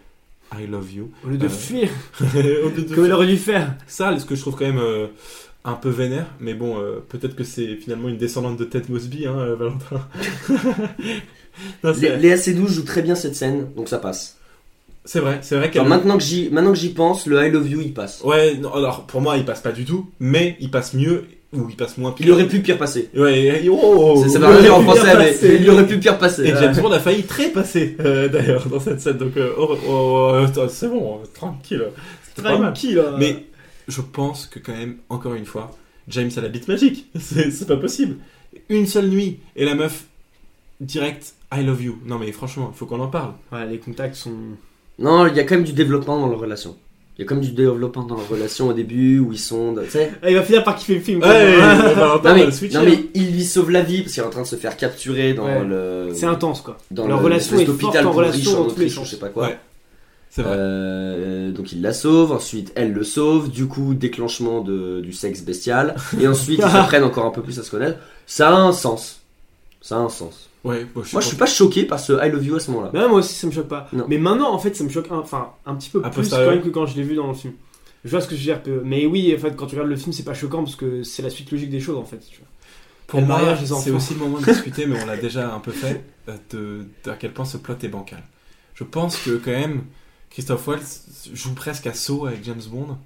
I 0.55 0.67
love 0.67 0.91
you. 0.93 1.09
Au 1.25 1.29
lieu 1.29 1.37
de 1.37 1.45
Euh, 1.45 1.49
fuir, 1.49 1.89
Au 2.21 2.69
lieu 2.69 2.83
de 2.83 2.93
comme 2.93 3.05
il 3.05 3.11
aurait 3.11 3.25
dû 3.27 3.37
faire. 3.37 3.75
ça, 3.87 4.17
ce 4.19 4.25
que 4.25 4.35
je 4.35 4.41
trouve 4.41 4.55
quand 4.55 4.65
même 4.65 4.77
euh, 4.77 5.07
un 5.65 5.73
peu 5.73 5.89
vénère, 5.89 6.27
mais 6.39 6.53
bon, 6.53 6.77
euh, 6.79 6.99
peut-être 7.09 7.35
que 7.35 7.43
c'est 7.43 7.75
finalement 7.77 8.09
une 8.09 8.17
descendante 8.17 8.57
de 8.57 8.65
Ted 8.65 8.85
Mosby, 8.89 9.25
hein, 9.25 9.55
Valentin. 9.57 10.07
Non, 11.83 11.91
Léa 11.91 12.35
Seydoux 12.35 12.67
joue 12.67 12.81
très 12.83 13.03
bien 13.03 13.13
cette 13.13 13.35
scène, 13.35 13.67
donc 13.75 13.87
ça 13.87 13.99
passe. 13.99 14.37
c'est 15.05 15.19
vrai, 15.19 15.37
c'est 15.43 15.55
vrai 15.55 15.69
qu'elle. 15.69 15.81
Alors, 15.83 15.89
maintenant 15.97 16.17
que 16.17 16.23
j'y 16.23 16.49
maintenant 16.49 16.71
que 16.71 16.79
j'y 16.79 16.89
pense, 16.89 17.27
le 17.27 17.45
I 17.45 17.51
love 17.51 17.69
you 17.69 17.79
il 17.81 17.93
passe. 17.93 18.21
Ouais, 18.23 18.55
non, 18.57 18.73
alors 18.73 19.05
pour 19.05 19.21
moi, 19.21 19.37
il 19.37 19.45
passe 19.45 19.61
pas 19.61 19.71
du 19.71 19.85
tout, 19.85 20.09
mais 20.19 20.57
il 20.59 20.71
passe 20.71 20.95
mieux 20.95 21.25
il 21.69 21.75
passe 21.75 21.97
moins 21.97 22.11
pire. 22.11 22.25
Il 22.25 22.31
aurait 22.31 22.47
pu 22.47 22.59
pire 22.61 22.77
passer. 22.77 23.09
Ouais, 23.15 23.63
et- 23.65 23.69
oh, 23.69 24.23
Ça- 24.27 24.39
va 24.39 24.61
dire 24.61 24.75
en 24.75 24.79
pu 24.79 24.83
français, 24.85 25.01
bien 25.03 25.19
mais 25.19 25.31
passer. 25.31 25.57
il 25.61 25.69
aurait 25.69 25.87
pu 25.87 25.99
pire 25.99 26.17
passer. 26.17 26.43
Et 26.43 26.49
James 26.49 26.75
Bond 26.81 26.91
a 26.91 26.99
failli 26.99 27.23
très 27.23 27.49
passer 27.49 27.95
euh, 27.99 28.27
d'ailleurs 28.27 28.65
dans 28.67 28.79
cette 28.79 29.01
scène, 29.01 29.17
donc 29.17 29.37
euh, 29.37 29.51
oh, 29.57 29.77
oh, 29.87 30.31
attends, 30.45 30.67
c'est 30.69 30.87
bon, 30.87 31.19
euh, 31.21 31.25
tranquille. 31.33 31.85
Tranquille. 32.35 32.99
hein. 32.99 33.15
Mais 33.19 33.45
je 33.87 34.01
pense 34.01 34.47
que 34.47 34.59
quand 34.59 34.75
même, 34.75 34.97
encore 35.09 35.35
une 35.35 35.45
fois, 35.45 35.71
James 36.07 36.31
a 36.35 36.41
la 36.41 36.49
bite 36.49 36.67
magique. 36.67 37.07
C'est 37.19 37.51
c'est 37.51 37.67
pas 37.67 37.77
possible. 37.77 38.17
Une 38.69 38.87
seule 38.87 39.07
nuit 39.07 39.39
et 39.55 39.65
la 39.65 39.75
meuf 39.75 40.05
direct 40.81 41.33
I 41.53 41.63
love 41.63 41.81
you. 41.83 41.99
Non 42.05 42.17
mais 42.19 42.31
franchement, 42.31 42.71
il 42.73 42.77
faut 42.77 42.85
qu'on 42.85 42.99
en 42.99 43.07
parle. 43.07 43.33
Ouais, 43.51 43.65
les 43.67 43.77
contacts 43.77 44.15
sont. 44.15 44.33
Non, 44.99 45.27
il 45.27 45.35
y 45.35 45.39
a 45.39 45.43
quand 45.43 45.55
même 45.55 45.63
du 45.63 45.73
développement 45.73 46.19
dans 46.19 46.27
leur 46.27 46.39
relation. 46.39 46.75
Il 47.17 47.21
y 47.21 47.25
a 47.25 47.27
quand 47.27 47.35
même 47.35 47.43
du 47.43 47.51
développement 47.51 48.03
dans 48.03 48.15
leur 48.15 48.27
relation 48.27 48.69
au 48.69 48.73
début 48.73 49.19
où 49.19 49.31
ils 49.31 49.37
sont. 49.39 49.75
Tu 49.83 49.89
sais. 49.91 50.11
Ah, 50.23 50.31
il 50.31 50.35
va 50.35 50.41
finir 50.41 50.63
par 50.63 50.75
kiffer 50.75 50.95
le 50.95 51.01
film. 51.01 51.19
quoi. 51.19 51.29
Ouais, 51.29 51.55
Valentin 51.95 52.29
Non 52.35 52.35
mais, 52.35 52.69
non 52.69 52.79
hein. 52.79 52.83
mais 52.85 53.05
il 53.13 53.31
lui 53.33 53.43
sauve 53.43 53.69
la 53.69 53.81
vie 53.81 54.01
parce 54.01 54.13
qu'il 54.13 54.23
est 54.23 54.25
en 54.25 54.29
train 54.31 54.41
de 54.41 54.47
se 54.47 54.55
faire 54.55 54.75
capturer 54.77 55.33
dans 55.33 55.45
Ouais. 55.45 55.63
le. 55.63 56.09
C'est 56.15 56.25
intense 56.25 56.61
quoi. 56.61 56.77
Dans 56.89 57.05
Leur 57.07 57.19
le- 57.19 57.25
relation 57.25 57.59
est 57.59 57.65
forte 57.65 57.95
en 57.97 58.11
relation 58.11 58.61
en 58.61 58.65
Autriche, 58.65 58.99
je 58.99 59.05
sais 59.07 59.17
pas 59.19 59.29
quoi. 59.29 59.47
Ouais. 59.49 59.57
C'est 60.31 60.41
vrai. 60.41 60.55
Euh, 60.57 61.51
donc 61.51 61.71
il 61.71 61.83
la 61.83 61.93
sauve, 61.93 62.31
ensuite 62.31 62.71
elle 62.75 62.91
le 62.93 63.03
sauve, 63.03 63.51
du 63.51 63.67
coup 63.67 63.93
déclenchement 63.93 64.61
de, 64.61 64.99
du 65.01 65.13
sexe 65.13 65.41
bestial, 65.41 65.93
et 66.19 66.27
ensuite 66.27 66.57
ils 66.57 66.63
apprennent 66.63 67.03
encore 67.11 67.25
un 67.27 67.29
peu 67.31 67.43
plus 67.43 67.59
à 67.59 67.63
se 67.63 67.69
connaître. 67.69 67.99
Ça 68.25 68.49
a 68.49 68.53
un 68.53 68.71
sens. 68.71 69.21
Ça 69.81 69.97
a 69.97 69.99
un 69.99 70.09
sens. 70.09 70.49
Ouais, 70.63 70.85
bon, 70.85 71.03
je 71.03 71.09
suis 71.09 71.15
Moi 71.15 71.21
je 71.21 71.27
suis 71.27 71.37
pas 71.37 71.45
choqué 71.45 71.83
par 71.83 71.99
ce 71.99 72.13
I 72.25 72.31
love 72.31 72.45
you 72.45 72.55
à 72.55 72.59
ce 72.59 72.71
moment-là. 72.71 72.91
Mais 72.93 72.99
ouais, 73.01 73.09
moi 73.09 73.19
aussi 73.19 73.33
ça 73.35 73.47
me 73.47 73.51
choque 73.51 73.67
pas. 73.67 73.87
Non. 73.91 74.05
Mais 74.07 74.17
maintenant 74.17 74.53
en 74.53 74.59
fait 74.59 74.75
ça 74.75 74.83
me 74.83 74.89
choque 74.89 75.11
un, 75.11 75.17
enfin 75.17 75.51
un 75.65 75.75
petit 75.75 75.89
peu 75.89 76.01
A 76.03 76.09
plus 76.09 76.29
quand 76.29 76.37
même 76.49 76.61
que 76.61 76.69
quand 76.69 76.85
je 76.85 76.95
l'ai 76.95 77.03
vu 77.03 77.15
dans 77.15 77.27
le 77.27 77.33
film. 77.33 77.53
Je 78.05 78.09
vois 78.11 78.21
ce 78.21 78.27
que 78.27 78.35
je 78.35 78.39
veux 78.39 78.45
dire. 78.45 78.61
Mais 78.83 79.05
oui, 79.05 79.33
en 79.35 79.39
fait 79.39 79.55
quand 79.55 79.65
tu 79.65 79.75
regardes 79.75 79.89
le 79.89 79.97
film 79.97 80.13
c'est 80.13 80.23
pas 80.23 80.33
choquant 80.33 80.63
parce 80.63 80.75
que 80.75 81.03
c'est 81.03 81.21
la 81.21 81.29
suite 81.29 81.51
logique 81.51 81.69
des 81.69 81.79
choses 81.79 81.97
en 81.97 82.05
fait. 82.05 82.19
tu 82.19 82.39
vois. 82.39 82.47
Pour 83.07 83.19
le 83.19 83.27
mariage 83.27 83.59
des 83.59 83.67
c'est 83.67 83.91
aussi 83.91 84.13
le 84.13 84.19
moment 84.21 84.39
de 84.39 84.45
discuter, 84.45 84.85
mais 84.85 85.01
on 85.01 85.05
l'a 85.05 85.17
déjà 85.17 85.53
un 85.53 85.59
peu 85.59 85.71
fait, 85.71 86.03
euh, 86.29 86.35
de, 86.51 86.85
de 87.03 87.11
à 87.11 87.15
quel 87.15 87.31
point 87.33 87.45
ce 87.45 87.57
plot 87.57 87.75
est 87.83 87.87
bancal. 87.89 88.23
Je 88.73 88.83
pense 88.83 89.17
que 89.17 89.37
quand 89.37 89.51
même, 89.51 89.83
Christophe 90.29 90.65
Waltz 90.67 91.29
joue 91.33 91.53
presque 91.53 91.85
à 91.85 91.93
saut 91.93 92.25
avec 92.25 92.43
James 92.43 92.61
Bond. 92.71 92.97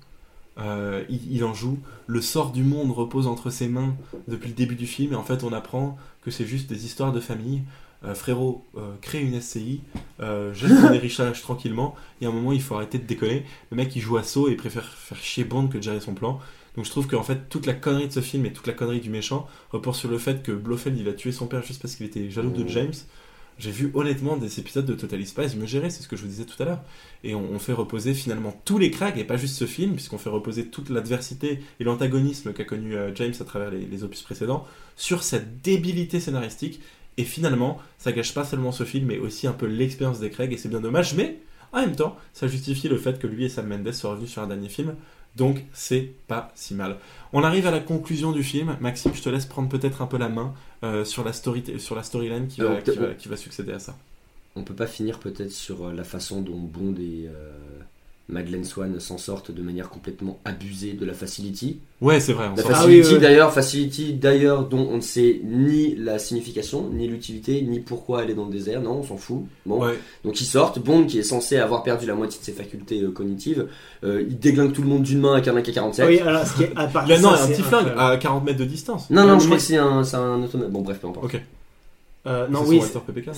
Euh, 0.59 1.03
il, 1.09 1.31
il 1.31 1.43
en 1.43 1.53
joue. 1.53 1.77
Le 2.07 2.21
sort 2.21 2.51
du 2.51 2.63
monde 2.63 2.91
repose 2.91 3.27
entre 3.27 3.49
ses 3.49 3.67
mains 3.67 3.95
depuis 4.27 4.49
le 4.49 4.55
début 4.55 4.75
du 4.75 4.87
film, 4.87 5.13
et 5.13 5.15
en 5.15 5.23
fait, 5.23 5.43
on 5.43 5.53
apprend 5.53 5.97
que 6.21 6.31
c'est 6.31 6.45
juste 6.45 6.67
des 6.69 6.85
histoires 6.85 7.11
de 7.11 7.19
famille. 7.19 7.61
Euh, 8.05 8.13
frérot, 8.13 8.63
euh, 8.77 8.93
crée 9.01 9.21
une 9.21 9.41
SCI, 9.41 9.81
jette 10.19 10.81
ton 10.81 10.93
héritage 10.93 11.41
tranquillement, 11.41 11.95
et 12.21 12.25
à 12.25 12.29
un 12.29 12.31
moment, 12.31 12.53
il 12.53 12.61
faut 12.61 12.75
arrêter 12.75 12.99
de 12.99 13.05
déconner. 13.05 13.43
Le 13.71 13.77
mec, 13.77 13.95
il 13.95 14.01
joue 14.01 14.17
à 14.17 14.23
saut 14.23 14.49
et 14.49 14.55
préfère 14.55 14.85
faire 14.85 15.17
chier 15.17 15.43
Bond 15.43 15.67
que 15.67 15.77
de 15.77 15.83
gérer 15.83 15.99
son 15.99 16.13
plan. 16.13 16.39
Donc 16.75 16.85
je 16.85 16.91
trouve 16.91 17.07
qu'en 17.07 17.23
fait, 17.23 17.49
toute 17.49 17.65
la 17.65 17.73
connerie 17.73 18.07
de 18.07 18.13
ce 18.13 18.19
film 18.19 18.45
et 18.45 18.53
toute 18.53 18.67
la 18.67 18.73
connerie 18.73 18.99
du 18.99 19.09
méchant 19.09 19.47
repose 19.71 19.95
sur 19.95 20.11
le 20.11 20.19
fait 20.19 20.43
que 20.43 20.51
Blofeld 20.51 20.95
il 20.99 21.09
a 21.09 21.13
tué 21.13 21.31
son 21.31 21.47
père 21.47 21.63
juste 21.63 21.81
parce 21.81 21.95
qu'il 21.95 22.05
était 22.05 22.29
jaloux 22.29 22.51
de 22.51 22.63
Mmh. 22.63 22.67
James. 22.69 22.93
J'ai 23.59 23.71
vu 23.71 23.91
honnêtement 23.95 24.37
des 24.37 24.59
épisodes 24.59 24.85
de 24.85 24.93
Total 24.93 25.25
Spies 25.25 25.55
me 25.57 25.65
gérer, 25.65 25.89
c'est 25.89 26.03
ce 26.03 26.07
que 26.07 26.15
je 26.15 26.21
vous 26.21 26.27
disais 26.27 26.45
tout 26.45 26.61
à 26.61 26.65
l'heure. 26.65 26.81
Et 27.23 27.33
on, 27.33 27.57
fait 27.57 27.73
reposer 27.73 28.13
finalement 28.13 28.59
tous 28.65 28.77
les 28.77 28.91
cracks, 28.91 29.17
et 29.17 29.23
pas 29.23 29.37
juste 29.37 29.55
ce 29.55 29.65
film, 29.65 29.93
puisqu'on 29.93 30.19
fait 30.19 30.29
reposer 30.29 30.67
toute 30.67 30.89
l'adversité 30.89 31.61
et 31.79 31.83
l'antagonisme 31.83 32.53
qu'a 32.53 32.65
connu 32.65 32.95
euh, 32.95 33.13
James 33.15 33.33
à 33.39 33.43
travers 33.43 33.71
les, 33.71 33.85
les 33.85 34.03
opus 34.03 34.21
précédents, 34.21 34.65
sur 34.95 35.23
cette 35.23 35.61
débilité 35.61 36.19
scénaristique. 36.19 36.81
Et 37.17 37.23
finalement, 37.23 37.79
ça 37.97 38.11
gâche 38.11 38.33
pas 38.33 38.45
seulement 38.45 38.71
ce 38.71 38.83
film, 38.83 39.07
mais 39.07 39.17
aussi 39.17 39.47
un 39.47 39.53
peu 39.53 39.65
l'expérience 39.65 40.19
des 40.19 40.29
Craig, 40.29 40.53
et 40.53 40.57
c'est 40.57 40.69
bien 40.69 40.81
dommage, 40.81 41.15
mais 41.15 41.39
en 41.73 41.81
même 41.81 41.95
temps, 41.95 42.15
ça 42.33 42.47
justifie 42.47 42.87
le 42.87 42.97
fait 42.97 43.19
que 43.19 43.27
lui 43.27 43.45
et 43.45 43.49
Sam 43.49 43.67
Mendes 43.67 43.91
soient 43.91 44.11
revenus 44.11 44.29
sur 44.29 44.41
un 44.41 44.47
dernier 44.47 44.69
film, 44.69 44.95
donc 45.37 45.63
c'est 45.73 46.09
pas 46.27 46.51
si 46.55 46.73
mal. 46.73 46.97
On 47.33 47.43
arrive 47.43 47.67
à 47.67 47.71
la 47.71 47.79
conclusion 47.79 48.31
du 48.31 48.43
film. 48.43 48.75
Maxime, 48.81 49.13
je 49.13 49.21
te 49.21 49.29
laisse 49.29 49.45
prendre 49.45 49.69
peut-être 49.69 50.01
un 50.01 50.07
peu 50.07 50.17
la 50.17 50.29
main 50.29 50.53
euh, 50.83 51.05
sur 51.05 51.23
la 51.23 51.33
story, 51.33 51.63
sur 51.79 51.95
la 51.95 52.03
storyline 52.03 52.47
qui, 52.47 52.55
qui, 52.55 52.61
va, 52.61 52.75
peut- 53.07 53.13
qui 53.17 53.27
va 53.27 53.37
succéder 53.37 53.71
à 53.73 53.79
ça. 53.79 53.95
On 54.55 54.63
peut 54.63 54.73
pas 54.73 54.87
finir 54.87 55.19
peut-être 55.19 55.51
sur 55.51 55.87
euh, 55.87 55.93
la 55.93 56.03
façon 56.03 56.41
dont 56.41 56.57
Bond 56.57 56.95
et 56.99 57.27
euh, 57.27 57.51
Madeleine 58.29 58.65
Swan 58.65 58.99
s'en 58.99 59.17
sortent 59.17 59.51
de 59.51 59.61
manière 59.61 59.89
complètement 59.89 60.37
abusée 60.43 60.91
de 60.93 61.05
la 61.05 61.13
Facility. 61.13 61.79
Ouais, 62.01 62.19
c'est 62.19 62.33
vrai. 62.33 62.47
On 62.51 62.55
La 62.57 62.61
s'en- 62.63 62.69
Ah 62.71 62.75
Facility 62.75 63.07
oui, 63.07 63.13
ouais. 63.13 63.19
d'ailleurs, 63.21 63.53
Facility 63.53 64.13
d'ailleurs 64.15 64.67
dont 64.67 64.85
on 64.91 64.97
ne 64.97 65.01
sait 65.01 65.39
ni 65.45 65.95
la 65.95 66.19
signification, 66.19 66.89
ni 66.91 67.07
l'utilité, 67.07 67.61
ni 67.61 67.79
pourquoi 67.79 68.23
elle 68.23 68.29
est 68.31 68.33
dans 68.33 68.43
le 68.45 68.51
désert. 68.51 68.81
Non, 68.81 68.97
on 68.99 69.03
s'en 69.03 69.15
fout. 69.15 69.43
Bon, 69.65 69.81
Ouais. 69.85 69.97
donc 70.25 70.41
ils 70.41 70.45
sortent. 70.45 70.79
Bond 70.79 71.05
qui 71.05 71.19
est 71.19 71.23
censé 71.23 71.57
avoir 71.57 71.83
perdu 71.83 72.05
la 72.05 72.15
moitié 72.15 72.37
de 72.39 72.43
ses 72.45 72.51
facultés 72.51 73.01
euh, 73.01 73.11
cognitives, 73.11 73.67
euh, 74.03 74.25
il 74.27 74.37
déglingue 74.37 74.73
tout 74.73 74.81
le 74.81 74.89
monde 74.89 75.03
d'une 75.03 75.19
main 75.21 75.33
avec 75.35 75.47
un 75.47 75.55
AK-47. 75.55 76.05
Oui, 76.07 76.19
alors 76.19 76.45
ce 76.45 76.57
qui 76.57 76.63
est 76.63 76.71
à 76.75 76.87
part 76.87 77.07
non, 77.21 77.33
ça, 77.33 77.43
un 77.45 77.47
petit 77.47 77.61
flingue 77.61 77.93
à 77.97 78.17
40 78.17 78.43
mètres 78.43 78.59
de 78.59 78.65
distance. 78.65 79.09
Non, 79.09 79.25
non, 79.25 79.39
je 79.39 79.45
crois 79.45 79.51
mais- 79.51 79.55
que 79.55 79.61
c'est 79.61 79.77
un, 79.77 80.03
un 80.15 80.43
automate. 80.43 80.69
Bon, 80.69 80.81
bref, 80.81 80.99
peu 80.99 81.07
importe. 81.07 81.25
Ok. 81.33 81.41
Euh, 82.25 82.47
non, 82.49 82.63
C'est 82.65 82.69
oui. 82.71 82.81
PPK. 83.07 83.29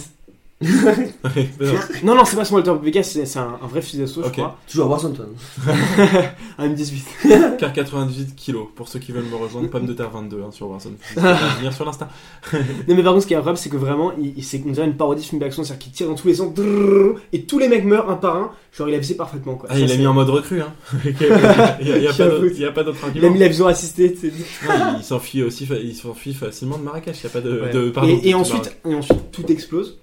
Non 0.62 0.70
non. 0.70 1.34
c'est- 1.34 2.04
Non, 2.04 2.16
non, 2.16 2.26
c'est 2.26 2.36
pas 2.36 2.44
son 2.46 2.56
Walter 2.56 2.74
Vegas, 2.84 3.04
c'est 3.04 3.26
c'est 3.26 3.40
un, 3.40 3.58
un 3.64 3.68
vrai 3.68 3.82
fusil 3.82 4.00
d'assaut, 4.00 4.22
Ok. 4.22 4.28
je 4.28 4.32
crois. 4.34 4.58
Toujours 4.70 4.86
à 4.86 4.90
Warzone, 4.90 5.14
toi. 5.16 5.26
Un 6.58 6.70
M18. 6.70 7.56
Car 7.58 7.72
98 7.72 8.36
kilos. 8.36 8.68
Pour 8.76 8.88
ceux 8.90 9.00
qui 9.00 9.12
veulent 9.14 9.24
me 9.26 9.36
rejoindre, 9.36 9.70
pomme 9.70 9.86
de 9.86 9.94
terre 9.94 10.10
22 10.10 10.42
hein, 10.44 10.52
sur 10.52 10.70
Warzone. 10.70 10.96
venir 11.16 11.74
sur 11.74 11.86
l'Insta. 11.86 12.10
Non 12.54 12.96
mais 12.96 13.04
par 13.04 13.14
contre 13.14 13.24
ce 13.24 13.28
qui 13.28 13.34
est 13.34 13.38
incroyable 13.38 13.58
c'est 13.58 13.70
que 13.70 13.78
vraiment 13.78 14.12
il, 14.20 14.34
il- 14.38 14.44
c'est 14.44 14.62
on 14.66 14.72
dirait 14.72 14.86
une 14.88 14.98
parodie 14.98 15.22
de 15.22 15.28
film 15.28 15.40
d'action 15.40 15.64
c'est-à-dire 15.64 15.84
qu'il 15.84 15.92
tire 15.94 16.08
dans 16.08 16.16
tous 16.16 16.28
les 16.28 16.34
sens 16.36 16.54
et 17.32 17.44
tous 17.44 17.60
les 17.60 17.68
mecs 17.70 17.86
meurent 17.86 18.10
un 18.10 18.16
par 18.16 18.36
un 18.36 18.52
genre 18.76 18.90
il 18.90 18.96
a 18.96 19.00
visé 19.00 19.16
parfaitement 19.16 19.56
quoi. 19.56 19.70
Ah, 19.72 19.76
Ça, 19.76 19.80
il 19.80 19.86
a 19.86 19.88
c'est- 19.88 19.98
mis 19.98 20.08
en 20.08 20.14
mode 20.14 20.30
recrue. 20.30 20.62
Hein. 20.62 20.74
il 21.06 21.16
n'y 21.86 21.92
a, 21.92 21.98
il 21.98 22.04
y 22.04 22.08
a 22.08 22.14
pas 22.72 22.84
d'autre- 22.84 22.98
il 23.16 23.24
a 23.24 23.28
il 23.28 23.34
mis 23.34 23.40
la 23.40 23.48
vision 23.48 23.68
assistée 23.68 24.14
tu 24.14 24.30
sais. 24.30 24.34
Non, 24.68 24.96
il 24.98 25.04
s'enfuit 25.04 25.44
aussi, 25.44 25.68
il 25.84 25.96
s'enfuit 25.96 26.34
facilement 26.34 26.78
de 26.78 26.84
Marrakech. 26.84 27.18
Il 27.22 27.24
y 27.24 27.28
a 27.28 27.30
pas 27.30 27.42
de, 27.42 27.62
Ouais. 27.62 27.70
de 27.72 27.90
pardon, 27.92 28.20
et, 28.24 28.34
ensuite 28.34 28.78
et 28.86 28.94
ensuite 28.96 29.32
tout 29.32 29.46
explose. 29.52 29.98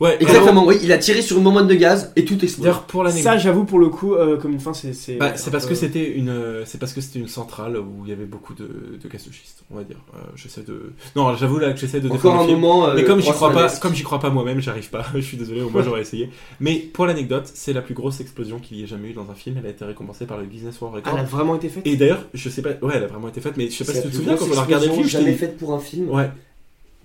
Ouais, 0.00 0.16
Exactement, 0.20 0.64
oui, 0.64 0.76
il 0.82 0.92
a 0.92 0.98
tiré 0.98 1.22
sur 1.22 1.38
une 1.38 1.42
bonbonne 1.44 1.66
de 1.66 1.74
gaz 1.74 2.12
et 2.14 2.24
tout 2.24 2.34
explose. 2.44 2.64
D'ailleurs, 2.64 2.82
pour 2.84 3.02
l'anecdote. 3.02 3.24
Ça 3.24 3.36
j'avoue 3.36 3.64
pour 3.64 3.80
le 3.80 3.88
coup 3.88 4.14
euh, 4.14 4.36
comme 4.36 4.52
une 4.52 4.60
fin 4.60 4.72
c'est 4.72 4.92
c'est 4.92 5.14
Bah, 5.16 5.32
c'est 5.36 5.50
parce 5.50 5.66
que 5.66 5.74
c'était 5.74 6.08
une, 6.08 6.28
euh, 6.28 6.64
c'est 6.66 6.78
parce 6.78 6.92
que 6.92 7.00
c'était 7.00 7.18
une 7.18 7.26
centrale 7.26 7.76
où 7.78 8.04
il 8.04 8.10
y 8.10 8.12
avait 8.12 8.24
beaucoup 8.24 8.54
de, 8.54 8.98
de 9.02 9.08
gaz 9.08 9.26
de 9.26 9.32
schiste, 9.32 9.64
on 9.72 9.76
va 9.76 9.82
dire. 9.82 9.96
Euh, 10.14 10.18
j'essaie 10.36 10.62
de, 10.62 10.92
non, 11.16 11.34
j'avoue 11.34 11.58
là 11.58 11.72
que 11.72 11.80
j'essaie 11.80 12.00
de 12.00 12.06
Encore 12.06 12.16
défendre 12.16 12.38
un 12.40 12.42
le 12.44 12.48
film. 12.50 12.60
moment. 12.60 12.86
euh, 12.88 12.92
Mais 12.94 13.02
comme 13.02 13.20
j'y 13.20 13.32
crois 13.32 13.50
pas, 13.52 13.68
comme 13.80 13.92
j'y 13.94 14.04
crois 14.04 14.20
pas 14.20 14.30
moi-même, 14.30 14.60
j'arrive 14.60 14.88
pas. 14.88 15.04
Je 15.16 15.20
suis 15.20 15.36
désolé, 15.36 15.62
au 15.62 15.70
moins 15.70 15.82
j'aurais 15.82 16.02
essayé. 16.02 16.30
Mais 16.60 16.76
pour 16.76 17.04
l'anecdote, 17.06 17.50
c'est 17.52 17.72
la 17.72 17.82
plus 17.82 17.94
grosse 17.94 18.20
explosion 18.20 18.60
qu'il 18.60 18.76
y 18.78 18.84
ait 18.84 18.86
jamais 18.86 19.08
eu 19.08 19.14
dans 19.14 19.28
un 19.30 19.34
film. 19.34 19.56
Elle 19.58 19.66
a 19.66 19.70
été 19.70 19.84
récompensée 19.84 20.26
par 20.26 20.38
le 20.38 20.44
Guinness 20.46 20.80
World 20.80 20.96
Record. 20.98 21.14
elle 21.18 21.24
a 21.24 21.28
vraiment 21.28 21.56
été 21.56 21.68
faite. 21.68 21.84
Et 21.84 21.96
d'ailleurs, 21.96 22.24
je 22.34 22.48
sais 22.48 22.62
pas, 22.62 22.70
ouais, 22.86 22.92
elle 22.94 23.02
a 23.02 23.08
vraiment 23.08 23.28
été 23.28 23.40
faite, 23.40 23.54
mais 23.56 23.68
je 23.68 23.74
sais 23.76 23.84
pas 23.84 23.94
si 23.94 24.02
tu 24.02 24.10
te 24.10 24.14
souviens 24.14 24.36
quand 24.36 24.46
on 24.54 24.58
a 24.58 24.62
regardé 24.62 24.86
le 24.86 24.92
film. 24.92 25.08
jamais 25.08 25.32
faite 25.34 25.56
pour 25.56 25.74
un 25.74 25.80
film. 25.80 26.08
Ouais. 26.08 26.30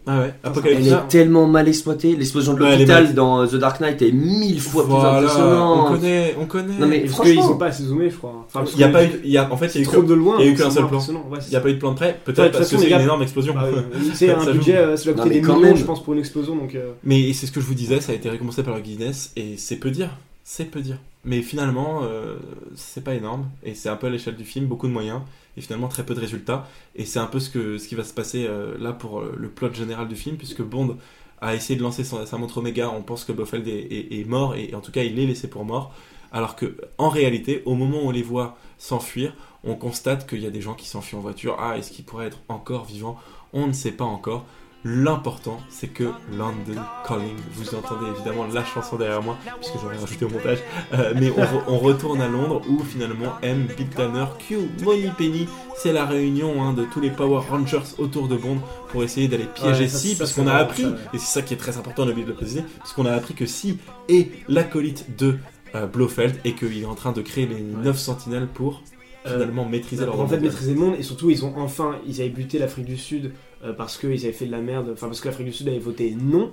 Ah 0.05 0.19
ouais, 0.19 0.33
Elle 0.65 0.87
est 0.87 1.07
tellement 1.07 1.47
mal 1.47 1.67
exploitée. 1.67 2.15
L'explosion 2.15 2.53
de 2.53 2.59
l'hôpital 2.59 3.13
dans 3.13 3.47
The 3.47 3.55
Dark 3.55 3.79
Knight 3.79 4.01
est 4.01 4.11
mille 4.11 4.59
fois 4.59 4.83
plus 4.83 4.91
Voilà, 4.91 5.13
on 5.13 5.17
impressionnante. 5.23 5.91
connaît, 5.91 6.35
on 6.41 6.45
connaît. 6.45 6.77
Non, 6.77 6.87
mais 6.87 6.99
Parce 7.01 7.11
franchement- 7.13 7.33
qu'ils 7.33 7.43
sont 7.43 7.57
pas 7.57 7.65
assez 7.67 7.83
zoomés, 7.83 8.09
je 8.09 8.17
crois. 8.17 8.43
Enfin, 8.45 8.59
parce 8.59 8.73
il 8.73 8.79
y 8.79 8.83
a 8.83 8.89
pas 8.89 9.05
eu, 9.05 9.09
il 9.23 9.31
y 9.31 9.37
a, 9.37 9.51
en 9.51 9.55
fait, 9.55 9.67
il 9.67 9.75
y 9.75 9.77
a 9.79 9.81
eu 9.81 9.85
trop 9.87 10.01
que- 10.01 10.07
de 10.07 10.13
loin. 10.13 10.35
il 10.39 10.45
y 10.45 10.47
a 10.47 10.51
eu 10.51 10.53
donc 10.55 10.57
qu'un 10.61 10.69
c'est 10.71 10.79
seul 10.79 10.87
plan. 10.87 10.97
Ouais, 10.99 11.37
c'est 11.39 11.47
il 11.47 11.53
y 11.53 11.55
a 11.55 11.61
pas 11.61 11.69
eu 11.69 11.73
de 11.75 11.79
plan 11.79 11.91
de 11.91 11.95
près, 11.95 12.11
de 12.25 12.31
peut-être 12.33 12.51
parce 12.57 12.69
que 12.69 12.77
c'est 12.77 12.89
une 12.89 12.99
énorme 13.01 13.21
explosion. 13.23 13.53
Ah 13.57 13.65
oui, 13.73 14.09
c'est 14.13 14.29
un 14.31 14.51
budget, 14.51 14.75
euh, 14.77 14.95
coûter 14.97 15.13
mais 15.23 15.29
des 15.29 15.41
millions, 15.41 15.59
même. 15.59 15.77
je 15.77 15.83
pense, 15.85 16.03
pour 16.03 16.13
une 16.13 16.19
explosion. 16.19 16.55
Donc, 16.55 16.75
euh, 16.75 16.91
Mais 17.03 17.31
c'est 17.33 17.45
ce 17.47 17.51
que 17.53 17.61
je 17.61 17.65
vous 17.65 17.73
disais, 17.73 18.01
ça 18.01 18.11
a 18.11 18.15
été 18.15 18.29
récompensé 18.29 18.61
par 18.63 18.75
le 18.75 18.81
Guinness 18.81 19.31
et 19.37 19.55
c'est 19.57 19.77
peu 19.77 19.89
dire, 19.89 20.09
c'est 20.43 20.65
peu 20.65 20.81
dire. 20.81 20.97
Mais 21.25 21.41
finalement, 21.41 22.01
euh, 22.03 22.35
c'est 22.75 23.03
pas 23.05 23.13
énorme 23.13 23.45
et 23.63 23.73
c'est 23.75 23.87
un 23.87 23.95
peu 23.95 24.07
à 24.07 24.09
l'échelle 24.09 24.35
du 24.35 24.43
film, 24.43 24.65
beaucoup 24.65 24.87
de 24.87 24.91
moyens 24.91 25.19
et 25.57 25.61
finalement 25.61 25.87
très 25.87 26.05
peu 26.05 26.13
de 26.15 26.19
résultats. 26.19 26.67
Et 26.95 27.05
c'est 27.05 27.19
un 27.19 27.25
peu 27.25 27.39
ce 27.39 27.77
qui 27.87 27.95
va 27.95 28.03
se 28.03 28.13
passer 28.13 28.45
euh, 28.47 28.77
là 28.77 28.93
pour 28.93 29.19
euh, 29.19 29.35
le 29.37 29.49
plot 29.49 29.73
général 29.73 30.07
du 30.07 30.15
film, 30.15 30.37
puisque 30.37 30.61
Bond 30.61 30.97
a 31.41 31.55
essayé 31.55 31.77
de 31.77 31.83
lancer 31.83 32.03
sa 32.03 32.37
montre 32.37 32.59
Omega. 32.59 32.89
On 32.89 33.01
pense 33.01 33.25
que 33.25 33.33
Blofeld 33.33 33.67
est, 33.67 34.27
mort 34.27 34.55
et, 34.55 34.73
en 34.73 34.79
tout 34.79 34.91
cas 34.91 35.03
il 35.03 35.19
est 35.19 35.25
laissé 35.25 35.49
pour 35.49 35.65
mort. 35.65 35.93
Alors 36.31 36.55
que 36.55 36.77
en 36.97 37.09
réalité, 37.09 37.61
au 37.65 37.75
moment 37.75 37.97
où 38.03 38.07
on 38.07 38.11
les 38.11 38.23
voit 38.23 38.57
s'enfuir, 38.77 39.35
on 39.63 39.75
constate 39.75 40.27
qu'il 40.27 40.39
y 40.39 40.47
a 40.47 40.49
des 40.49 40.61
gens 40.61 40.73
qui 40.73 40.87
s'enfuient 40.87 41.17
en 41.17 41.21
voiture. 41.21 41.57
Ah, 41.59 41.77
est-ce 41.77 41.91
qu'ils 41.91 42.05
pourraient 42.05 42.27
être 42.27 42.39
encore 42.47 42.85
vivants? 42.85 43.17
On 43.51 43.67
ne 43.67 43.73
sait 43.73 43.91
pas 43.91 44.05
encore. 44.05 44.45
L'important, 44.85 45.61
c'est 45.69 45.87
que 45.87 46.03
London 46.37 46.81
Calling, 47.07 47.37
vous 47.53 47.73
entendez 47.73 48.05
évidemment 48.13 48.45
la 48.53 48.65
chanson 48.65 48.97
derrière 48.97 49.21
moi, 49.23 49.37
puisque 49.61 49.75
j'aurais 49.81 49.95
rajouté 49.97 50.25
au 50.25 50.29
montage, 50.29 50.57
Euh, 50.93 51.13
mais 51.15 51.31
on, 51.31 51.41
re- 51.41 51.63
on 51.67 51.77
retourne 51.79 52.19
à 52.21 52.27
Londres 52.27 52.61
où 52.69 52.79
finalement 52.83 53.33
M, 53.41 53.65
Bill 53.77 53.87
Tanner, 53.87 54.25
Q, 54.39 54.57
Money 54.83 55.11
Penny, 55.17 55.47
c'est 55.77 55.93
la 55.93 56.05
réunion 56.05 56.61
hein, 56.61 56.73
de 56.73 56.83
tous 56.83 56.99
les 56.99 57.11
Power 57.11 57.41
Rangers 57.49 57.79
autour 57.97 58.27
de 58.27 58.35
Bond 58.35 58.57
pour 58.89 59.03
essayer 59.03 59.29
d'aller 59.29 59.45
piéger 59.55 59.83
Ouais, 59.83 59.87
ça, 59.87 59.97
Si, 59.97 60.15
parce 60.17 60.33
qu'on 60.33 60.47
a 60.47 60.53
appris, 60.55 60.83
ça, 60.83 60.89
ouais. 60.89 60.95
et 61.13 61.17
c'est 61.17 61.33
ça 61.39 61.41
qui 61.41 61.53
est 61.53 61.57
très 61.57 61.77
important, 61.77 62.03
oublié 62.03 62.23
de 62.25 62.29
le 62.31 62.35
préciser, 62.35 62.63
parce 62.79 62.91
qu'on 62.91 63.05
a 63.05 63.13
appris 63.13 63.35
que 63.35 63.45
Si 63.45 63.77
est 64.09 64.31
l'acolyte 64.49 65.15
de 65.17 65.37
euh, 65.75 65.87
Blofeld 65.87 66.35
et 66.43 66.53
qu'il 66.55 66.81
est 66.81 66.85
en 66.85 66.95
train 66.95 67.13
de 67.13 67.21
créer 67.21 67.45
les 67.47 67.61
9 67.61 67.97
sentinelles 67.97 68.47
pour 68.53 68.83
Euh, 69.25 69.39
finalement 69.39 69.63
maîtriser 69.65 70.03
leur 70.03 70.15
pour 70.15 70.23
en 70.25 70.27
fait 70.27 70.37
maîtriser 70.41 70.73
le 70.73 70.79
monde 70.81 70.95
et 70.99 71.01
surtout 71.01 71.29
ils 71.29 71.45
ont 71.45 71.53
enfin 71.55 71.95
ils 72.05 72.19
avaient 72.19 72.29
buté 72.41 72.59
l'Afrique 72.59 72.83
du 72.83 72.97
Sud 72.97 73.27
euh, 73.27 73.29
parce 73.71 73.97
qu'ils 73.97 74.23
avaient 74.25 74.33
fait 74.33 74.45
de 74.47 74.51
la 74.51 74.59
merde 74.59 74.89
enfin 74.91 75.07
parce 75.07 75.21
que 75.21 75.27
l'Afrique 75.29 75.47
du 75.47 75.53
Sud 75.53 75.69
avait 75.69 75.79
voté 75.79 76.13
non 76.19 76.51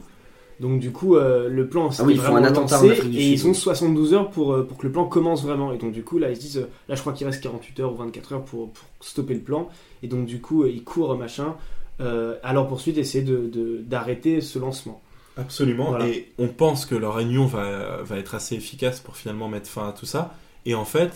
donc 0.60 0.78
du 0.78 0.92
coup 0.92 1.16
euh, 1.16 1.48
le 1.48 1.66
plan 1.68 1.90
c'était 1.90 2.04
oui, 2.06 2.12
ils 2.14 2.16
font 2.20 2.32
vraiment 2.32 2.36
un 2.36 2.44
attentat 2.50 2.78
en 2.78 2.82
lancé, 2.82 2.90
Afrique 2.92 3.10
du 3.10 3.18
et 3.18 3.22
Sud. 3.22 3.32
ils 3.32 3.48
ont 3.48 3.54
72 3.54 4.14
heures 4.14 4.30
pour, 4.30 4.52
euh, 4.52 4.62
pour 4.62 4.76
que 4.78 4.86
le 4.86 4.92
plan 4.92 5.06
commence 5.06 5.42
vraiment 5.42 5.72
et 5.72 5.78
donc 5.78 5.90
du 5.92 6.04
coup 6.04 6.18
là 6.18 6.30
ils 6.30 6.36
se 6.36 6.40
disent 6.42 6.58
euh, 6.58 6.68
là 6.88 6.94
je 6.94 7.00
crois 7.00 7.12
qu'il 7.14 7.26
reste 7.26 7.42
48 7.42 7.80
heures 7.80 7.92
ou 7.92 7.96
24 7.96 8.32
heures 8.34 8.44
pour, 8.44 8.70
pour 8.70 8.86
stopper 9.00 9.34
le 9.34 9.40
plan 9.40 9.68
et 10.02 10.06
donc 10.06 10.26
du 10.26 10.40
coup 10.40 10.62
euh, 10.64 10.70
ils 10.70 10.84
courent 10.84 11.16
machin 11.18 11.56
euh, 12.00 12.36
à 12.42 12.52
leur 12.52 12.68
poursuite 12.68 12.96
essayer 12.98 13.24
de, 13.24 13.48
de- 13.48 13.78
d'arrêter 13.82 14.40
ce 14.40 14.58
lancement 14.58 15.00
Absolument, 15.36 15.90
Voilà. 15.90 16.06
et 16.08 16.28
on 16.38 16.48
pense 16.48 16.84
que 16.84 16.94
leur 16.94 17.14
réunion 17.14 17.46
va, 17.46 18.02
va 18.02 18.18
être 18.18 18.34
assez 18.34 18.56
efficace 18.56 19.00
pour 19.00 19.16
finalement 19.16 19.48
mettre 19.48 19.68
fin 19.70 19.88
à 19.88 19.92
tout 19.92 20.04
ça. 20.04 20.34
Et 20.66 20.74
en 20.74 20.84
fait, 20.84 21.06
euh, 21.06 21.10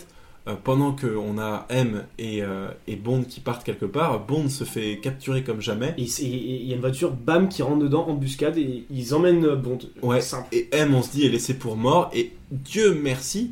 pendant 0.63 0.95
qu'on 0.95 1.39
a 1.39 1.65
M 1.69 2.05
et, 2.19 2.43
euh, 2.43 2.67
et 2.87 2.95
Bond 2.95 3.23
qui 3.23 3.39
partent 3.39 3.63
quelque 3.63 3.85
part, 3.85 4.25
Bond 4.25 4.47
se 4.49 4.63
fait 4.63 4.99
capturer 5.01 5.43
comme 5.43 5.61
jamais. 5.61 5.95
et 5.97 6.03
il 6.03 6.65
y 6.67 6.71
a 6.71 6.75
une 6.75 6.81
voiture 6.81 7.11
bam 7.11 7.49
qui 7.49 7.63
rentre 7.63 7.79
dedans 7.79 8.05
embuscade 8.07 8.57
et 8.57 8.85
ils 8.91 9.13
emmènent 9.15 9.43
euh, 9.45 9.55
Bond 9.55 9.79
Ouais. 10.03 10.21
simple 10.21 10.47
Et 10.51 10.69
M, 10.71 10.93
on 10.93 11.01
se 11.01 11.11
dit, 11.11 11.25
est 11.25 11.29
laissé 11.29 11.55
pour 11.55 11.75
mort. 11.77 12.11
Et 12.13 12.31
Dieu 12.51 12.93
merci, 13.01 13.51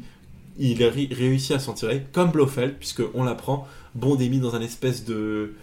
il 0.59 0.83
a 0.83 0.89
ri- 0.89 1.09
réussi 1.11 1.53
à 1.53 1.59
s'en 1.59 1.73
tirer, 1.73 2.05
comme 2.13 2.29
Blofeld, 2.29 2.75
puisque 2.77 3.01
on 3.15 3.23
l'apprend. 3.23 3.67
Bond 3.95 4.17
est 4.19 4.29
mis 4.29 4.39
dans 4.39 4.55
un 4.55 4.61
espèce 4.61 5.03
de. 5.05 5.53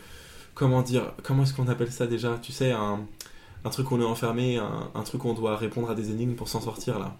Comment 0.55 0.83
dire 0.83 1.13
Comment 1.23 1.45
est-ce 1.45 1.55
qu'on 1.55 1.69
appelle 1.69 1.93
ça 1.93 2.07
déjà 2.09 2.39
Tu 2.43 2.51
sais, 2.53 2.73
un, 2.73 3.01
un 3.65 3.71
truc 3.71 3.91
où 3.91 3.95
on 3.95 4.01
est 4.01 4.05
enfermé, 4.05 4.57
un, 4.59 4.91
un 4.95 5.03
truc 5.05 5.25
où 5.25 5.29
on 5.29 5.35
doit 5.35 5.57
répondre 5.57 5.89
à 5.91 5.95
des 5.95 6.11
énigmes 6.11 6.35
pour 6.35 6.49
s'en 6.49 6.61
sortir 6.61 6.99
là. 6.99 7.17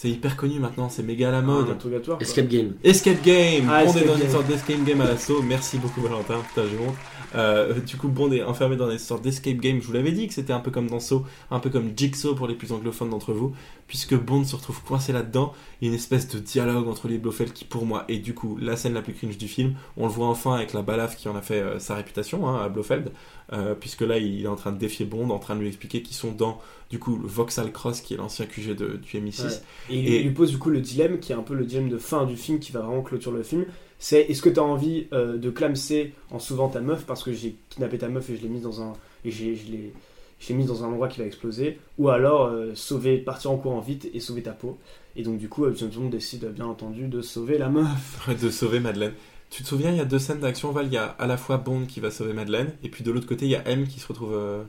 C'est 0.00 0.10
hyper 0.10 0.36
connu 0.36 0.60
maintenant, 0.60 0.88
c'est 0.88 1.02
méga 1.02 1.28
à 1.30 1.32
la 1.32 1.42
mode. 1.42 1.76
quoi. 2.06 2.18
Escape 2.20 2.46
Game. 2.46 2.74
Escape 2.84 3.20
Game 3.20 3.68
Ah, 3.68 3.82
Escape 3.82 4.02
est 4.04 4.06
dans 4.06 4.12
Game. 4.14 4.22
une 4.26 4.30
sorte 4.30 4.46
d'escape 4.46 4.84
game 4.84 5.00
à 5.00 5.06
l'assaut. 5.06 5.42
Merci 5.42 5.78
beaucoup 5.78 6.00
Valentin, 6.02 6.36
putain 6.48 6.68
j'ai 6.70 6.78
honte. 6.78 6.94
Euh, 7.34 7.74
du 7.80 7.96
coup 7.96 8.08
Bond 8.08 8.32
est 8.32 8.42
enfermé 8.42 8.76
dans 8.76 8.90
une 8.90 8.98
sorte 8.98 9.22
d'escape 9.22 9.56
game. 9.58 9.80
Je 9.80 9.86
vous 9.86 9.92
l'avais 9.92 10.12
dit 10.12 10.26
que 10.28 10.34
c'était 10.34 10.52
un 10.52 10.60
peu 10.60 10.70
comme 10.70 10.88
dans 10.88 11.00
Saw, 11.00 11.24
un 11.50 11.60
peu 11.60 11.70
comme 11.70 11.90
Jigsaw 11.96 12.34
pour 12.34 12.46
les 12.48 12.54
plus 12.54 12.72
anglophones 12.72 13.10
d'entre 13.10 13.32
vous, 13.32 13.54
puisque 13.86 14.14
Bond 14.14 14.44
se 14.44 14.56
retrouve 14.56 14.82
coincé 14.82 15.12
là-dedans. 15.12 15.52
Il 15.80 15.86
y 15.86 15.88
a 15.88 15.92
une 15.92 15.98
espèce 15.98 16.28
de 16.28 16.38
dialogue 16.38 16.88
entre 16.88 17.06
les 17.08 17.18
Blofeld 17.18 17.52
qui 17.52 17.64
pour 17.64 17.84
moi 17.86 18.04
est 18.08 18.18
du 18.18 18.34
coup 18.34 18.56
la 18.60 18.76
scène 18.76 18.94
la 18.94 19.02
plus 19.02 19.12
cringe 19.12 19.36
du 19.38 19.48
film. 19.48 19.74
On 19.96 20.06
le 20.06 20.12
voit 20.12 20.26
enfin 20.28 20.54
avec 20.54 20.72
la 20.72 20.82
balafre 20.82 21.16
qui 21.16 21.28
en 21.28 21.36
a 21.36 21.42
fait 21.42 21.60
euh, 21.60 21.78
sa 21.78 21.94
réputation 21.96 22.48
hein, 22.48 22.60
à 22.64 22.68
Blofeld, 22.68 23.10
euh, 23.52 23.74
puisque 23.74 24.00
là 24.02 24.18
il 24.18 24.42
est 24.44 24.48
en 24.48 24.56
train 24.56 24.72
de 24.72 24.78
défier 24.78 25.04
Bond, 25.04 25.30
en 25.30 25.38
train 25.38 25.54
de 25.56 25.60
lui 25.60 25.68
expliquer 25.68 26.02
qu'ils 26.02 26.16
sont 26.16 26.32
dans 26.32 26.60
du 26.90 26.98
coup 26.98 27.18
le 27.18 27.28
Vauxhall 27.28 27.70
Cross 27.72 28.00
qui 28.00 28.14
est 28.14 28.16
l'ancien 28.16 28.46
QG 28.46 28.74
de, 28.74 28.96
du 28.96 29.18
MI6. 29.18 29.42
Ouais. 29.42 29.52
Et, 29.90 29.98
il 29.98 30.08
Et- 30.08 30.16
il 30.20 30.22
lui 30.28 30.30
pose 30.34 30.50
du 30.50 30.58
coup 30.58 30.70
le 30.70 30.80
dilemme 30.80 31.20
qui 31.20 31.32
est 31.32 31.36
un 31.36 31.42
peu 31.42 31.54
le 31.54 31.66
dilemme 31.66 31.90
de 31.90 31.98
fin 31.98 32.24
du 32.24 32.36
film 32.36 32.58
qui 32.58 32.72
va 32.72 32.80
vraiment 32.80 33.02
clôturer 33.02 33.36
le 33.36 33.42
film. 33.42 33.66
C'est 33.98 34.20
est-ce 34.22 34.42
que 34.42 34.48
tu 34.48 34.60
as 34.60 34.64
envie 34.64 35.06
euh, 35.12 35.38
de 35.38 35.50
clamser 35.50 36.14
en 36.30 36.38
sauvant 36.38 36.68
ta 36.68 36.80
meuf 36.80 37.04
parce 37.04 37.22
que 37.24 37.32
j'ai 37.32 37.56
kidnappé 37.68 37.98
ta 37.98 38.08
meuf 38.08 38.30
et 38.30 38.36
je 38.36 38.42
l'ai 38.42 38.48
mise 38.48 38.62
dans 38.62 38.80
un 38.82 38.92
et 39.24 39.30
j'ai 39.30 39.56
je 39.56 39.70
l'ai 39.72 39.92
je 40.40 40.48
l'ai 40.50 40.54
mise 40.54 40.66
dans 40.68 40.84
un 40.84 40.88
endroit 40.88 41.08
qui 41.08 41.18
va 41.18 41.26
exploser? 41.26 41.78
Ou 41.98 42.08
alors 42.10 42.46
euh, 42.46 42.72
sauver 42.74 43.18
partir 43.18 43.50
en 43.50 43.56
courant 43.56 43.80
vite 43.80 44.08
et 44.14 44.20
sauver 44.20 44.42
ta 44.42 44.52
peau. 44.52 44.78
Et 45.16 45.24
donc 45.24 45.38
du 45.38 45.48
coup 45.48 45.64
euh, 45.64 45.74
James 45.74 45.90
Bond 45.92 46.10
décide 46.10 46.44
bien 46.54 46.66
entendu 46.66 47.08
de 47.08 47.20
sauver 47.22 47.58
la 47.58 47.68
meuf. 47.68 48.28
de 48.40 48.50
sauver 48.50 48.78
Madeleine. 48.78 49.14
Tu 49.50 49.62
te 49.62 49.68
souviens, 49.68 49.90
il 49.90 49.96
y 49.96 50.00
a 50.00 50.04
deux 50.04 50.18
scènes 50.18 50.40
d'action, 50.40 50.70
Val. 50.72 50.86
Il 50.86 50.92
y 50.92 50.98
a 50.98 51.06
à 51.06 51.26
la 51.26 51.36
fois 51.38 51.56
Bond 51.56 51.86
qui 51.86 52.00
va 52.00 52.10
sauver 52.10 52.34
Madeleine, 52.34 52.70
et 52.84 52.90
puis 52.90 53.02
de 53.02 53.10
l'autre 53.10 53.26
côté, 53.26 53.46
il 53.46 53.50
y 53.50 53.56
a 53.56 53.66
M 53.66 53.88
qui 53.88 53.98
se 53.98 54.06
retrouve 54.06 54.34
euh, 54.34 54.62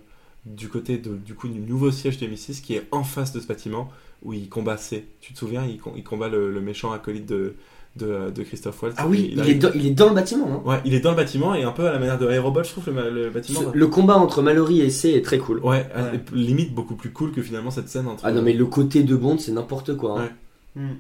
du 0.46 0.70
côté 0.70 0.98
du 0.98 1.36
coup 1.36 1.50
nouveau 1.50 1.92
siège 1.92 2.18
de 2.18 2.26
MI6 2.26 2.62
qui 2.62 2.76
est 2.76 2.88
en 2.92 3.04
face 3.04 3.34
de 3.34 3.42
ce 3.42 3.46
bâtiment 3.46 3.89
où 4.24 4.32
il 4.34 4.48
combat 4.50 4.78
C. 4.78 5.06
Tu 5.20 5.34
te 5.34 5.38
souviens, 5.39 5.65
il, 5.65 5.80
com- 5.80 5.94
il 5.98 6.04
combat 6.04 6.30
le 6.30 6.62
méchant 6.62 6.94
acolyte 6.94 7.26
de, 7.26 7.56
de, 7.95 8.30
de 8.34 8.43
Christophe 8.43 8.82
Waltz. 8.82 8.95
Ah 8.97 9.08
oui, 9.08 9.30
il, 9.34 9.39
est, 9.39 9.41
arrive- 9.41 9.60
dans, 9.60 9.71
il 9.75 9.86
est 9.88 9.91
dans 9.91 10.10
le 10.10 10.15
bâtiment. 10.15 10.47
hein. 10.65 10.69
Ouais, 10.69 10.78
il 10.86 10.93
est 10.93 10.99
dans 10.99 11.10
le 11.12 11.17
bâtiment 11.17 11.54
et 11.56 11.63
un 11.63 11.71
peu 11.71 11.88
à 11.88 11.91
la 11.91 11.99
manière 11.99 12.17
de 12.19 12.30
Aerobot, 12.30 12.63
je 12.63 12.69
trouve 12.69 12.86
le, 12.89 13.30
bâtiment. 13.30 13.60
Ce- 13.62 13.78
Le 13.78 13.88
combat 13.88 14.15
entre 14.15 14.41
Mallory 14.41 14.82
et 14.82 14.89
C 14.89 15.10
est 15.12 15.23
très 15.25 15.38
cool. 15.38 15.60
Ouais, 15.60 15.69
Ouais. 15.78 15.86
euh, 15.97 16.12
limite 16.34 16.73
beaucoup 16.73 16.95
plus 16.95 17.12
cool 17.12 17.32
que 17.32 17.41
finalement 17.41 17.71
cette 17.71 17.89
scène 17.89 18.08
entre. 18.08 18.23
Ah 18.25 18.32
non 18.32 18.41
mais 18.41 18.54
le 18.54 18.65
côté 18.65 19.04
de 19.04 19.15
Bond 19.15 19.38
c'est 19.38 19.52
n'importe 19.52 19.95
quoi. 19.97 20.19
hein. 20.19 20.23
Ouais. 20.23 20.30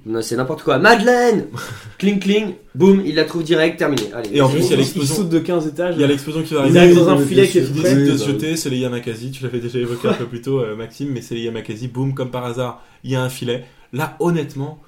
Non, 0.05 0.21
c'est 0.21 0.35
n'importe 0.35 0.63
quoi. 0.63 0.77
Madeleine 0.79 1.45
Cling 1.99 2.19
cling, 2.19 2.53
boum, 2.75 3.01
il 3.05 3.15
la 3.15 3.23
trouve 3.23 3.43
direct, 3.43 3.77
terminé. 3.77 4.11
Allez. 4.13 4.31
Et 4.33 4.41
en 4.41 4.49
plus, 4.49 4.59
il 4.61 4.65
y 4.65 4.69
a 4.71 4.73
il, 4.73 4.79
l'explosion. 4.79 5.15
saute 5.15 5.29
de 5.29 5.39
15 5.39 5.67
étages. 5.67 5.93
Il 5.95 6.01
y 6.01 6.03
a 6.03 6.07
l'explosion 6.07 6.41
qui 6.41 6.53
va 6.55 6.61
arriver. 6.61 6.79
arrivent 6.79 6.95
dans 6.95 7.07
un 7.09 7.17
filet 7.19 7.47
qui 7.47 7.59
est 7.59 7.61
Il 7.63 7.73
décide 7.81 8.05
de 8.11 8.17
se 8.17 8.27
jeter, 8.27 8.55
c'est 8.57 8.69
les 8.71 8.79
Yamakasi, 8.79 9.31
tu 9.31 9.43
l'avais 9.43 9.59
déjà 9.59 9.79
évoqué 9.79 10.07
un 10.09 10.13
peu 10.13 10.25
plus 10.25 10.41
tôt, 10.41 10.59
euh, 10.59 10.75
Maxime, 10.75 11.09
mais 11.13 11.21
c'est 11.21 11.35
les 11.35 11.41
Yamakasi, 11.41 11.87
boum, 11.87 12.13
comme 12.13 12.31
par 12.31 12.43
hasard, 12.45 12.81
il 13.05 13.11
y 13.11 13.15
a 13.15 13.21
un 13.23 13.29
filet. 13.29 13.63
Là, 13.93 14.17
honnêtement, 14.19 14.79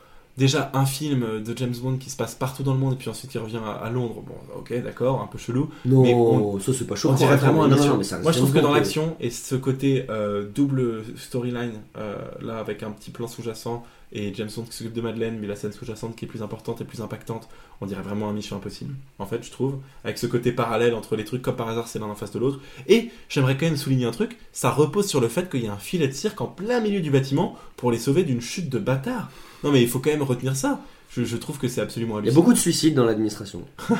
déjà 0.42 0.70
un 0.74 0.86
film 0.86 1.42
de 1.42 1.58
James 1.58 1.74
Bond 1.82 1.98
qui 1.98 2.10
se 2.10 2.18
passe 2.18 2.36
partout 2.36 2.64
dans 2.64 2.74
le 2.74 2.80
monde 2.80 2.94
et 2.94 2.96
puis 2.98 3.10
ensuite 3.10 3.34
il 3.34 3.38
revient 3.40 3.60
à, 3.64 3.72
à 3.72 3.90
Londres, 3.90 4.22
bon, 4.26 4.34
ok, 4.58 4.74
d'accord, 4.84 5.22
un 5.22 5.28
peu 5.28 5.38
chelou. 5.38 5.70
Non, 5.86 6.02
Mais 6.04 6.14
on- 6.14 6.60
ça 6.60 6.74
c'est 6.74 6.86
pas 6.88 6.96
chaud. 6.96 7.10
On 7.10 7.14
dirait 7.14 7.38
vraiment 7.38 7.64
un 7.64 7.68
non, 7.70 7.76
mission. 7.76 7.94
non, 7.94 8.00
mais 8.18 8.24
Moi, 8.24 8.32
je 8.34 8.38
trouve 8.40 8.54
que 8.54 8.60
dans 8.60 8.74
l'action 8.74 9.16
et 9.20 9.30
ce 9.30 9.56
côté 9.56 10.06
euh, 10.10 10.46
double 10.54 11.04
storyline, 11.16 11.74
euh, 11.98 12.16
là, 12.42 12.58
avec 12.58 12.84
un 12.84 12.92
petit 12.92 13.12
plan 13.12 13.28
sous-jacent 13.28 13.84
et 14.14 14.34
James 14.34 14.50
Bond 14.54 14.64
qui 14.64 14.76
s'occupe 14.76 14.94
de 14.94 15.00
Madeleine, 15.02 15.38
mais 15.40 15.48
la 15.48 15.56
scène 15.56 15.72
sous-jacente 15.72 16.16
qui 16.18 16.26
est 16.26 16.28
plus 16.28 16.42
importante 16.42 16.82
et 16.82 16.84
plus 16.84 17.00
impactante, 17.02 17.48
on 17.80 17.86
dirait 17.86 18.02
vraiment 18.02 18.28
un 18.28 18.34
mission 18.34 18.58
impossible, 18.58 18.94
en 19.20 19.26
fait, 19.26 19.42
je 19.44 19.52
trouve, 19.52 19.76
avec 20.04 20.18
ce 20.18 20.28
côté 20.28 20.52
parallèle 20.52 20.94
entre 20.96 21.16
les 21.16 21.24
trucs, 21.24 21.42
comme 21.42 21.56
par 21.56 21.70
hasard, 21.70 21.88
c'est 21.88 21.98
l'un 22.00 22.08
en 22.08 22.16
face 22.16 22.32
de 22.32 22.40
l'autre. 22.40 22.60
Et 22.88 23.10
j'aimerais 23.30 23.56
quand 23.56 23.66
même 23.68 23.78
souligner 23.78 24.06
un 24.06 24.12
truc, 24.12 24.38
ça 24.52 24.70
repose 24.70 25.08
sur 25.08 25.22
le 25.22 25.30
fait 25.30 25.50
qu'il 25.50 25.64
y 25.64 25.68
a 25.68 25.74
un 25.74 25.78
filet 25.78 26.08
de 26.10 26.14
cirque 26.14 26.42
en 26.42 26.48
plein 26.48 26.82
milieu 26.82 27.00
du 27.00 27.10
bâtiment 27.10 27.56
pour 27.78 27.90
les 27.92 28.00
sauver 28.00 28.24
d'une 28.24 28.42
chute 28.42 28.68
de 28.70 28.80
bâtard. 28.80 29.30
Non, 29.64 29.72
mais 29.72 29.82
il 29.82 29.88
faut 29.88 30.00
quand 30.00 30.10
même 30.12 30.24
retenir 30.24 30.56
ça. 30.56 30.82
Je, 31.12 31.24
je 31.24 31.38
trouve 31.38 31.58
que 31.58 31.68
c'est 31.68 31.82
absolument 31.82 32.14
Il 32.16 32.16
y 32.16 32.18
a 32.18 32.22
hallucinant. 32.22 32.42
beaucoup 32.42 32.54
de 32.54 32.58
suicides 32.60 32.94
dans 32.96 33.06
l'administration. 33.06 33.64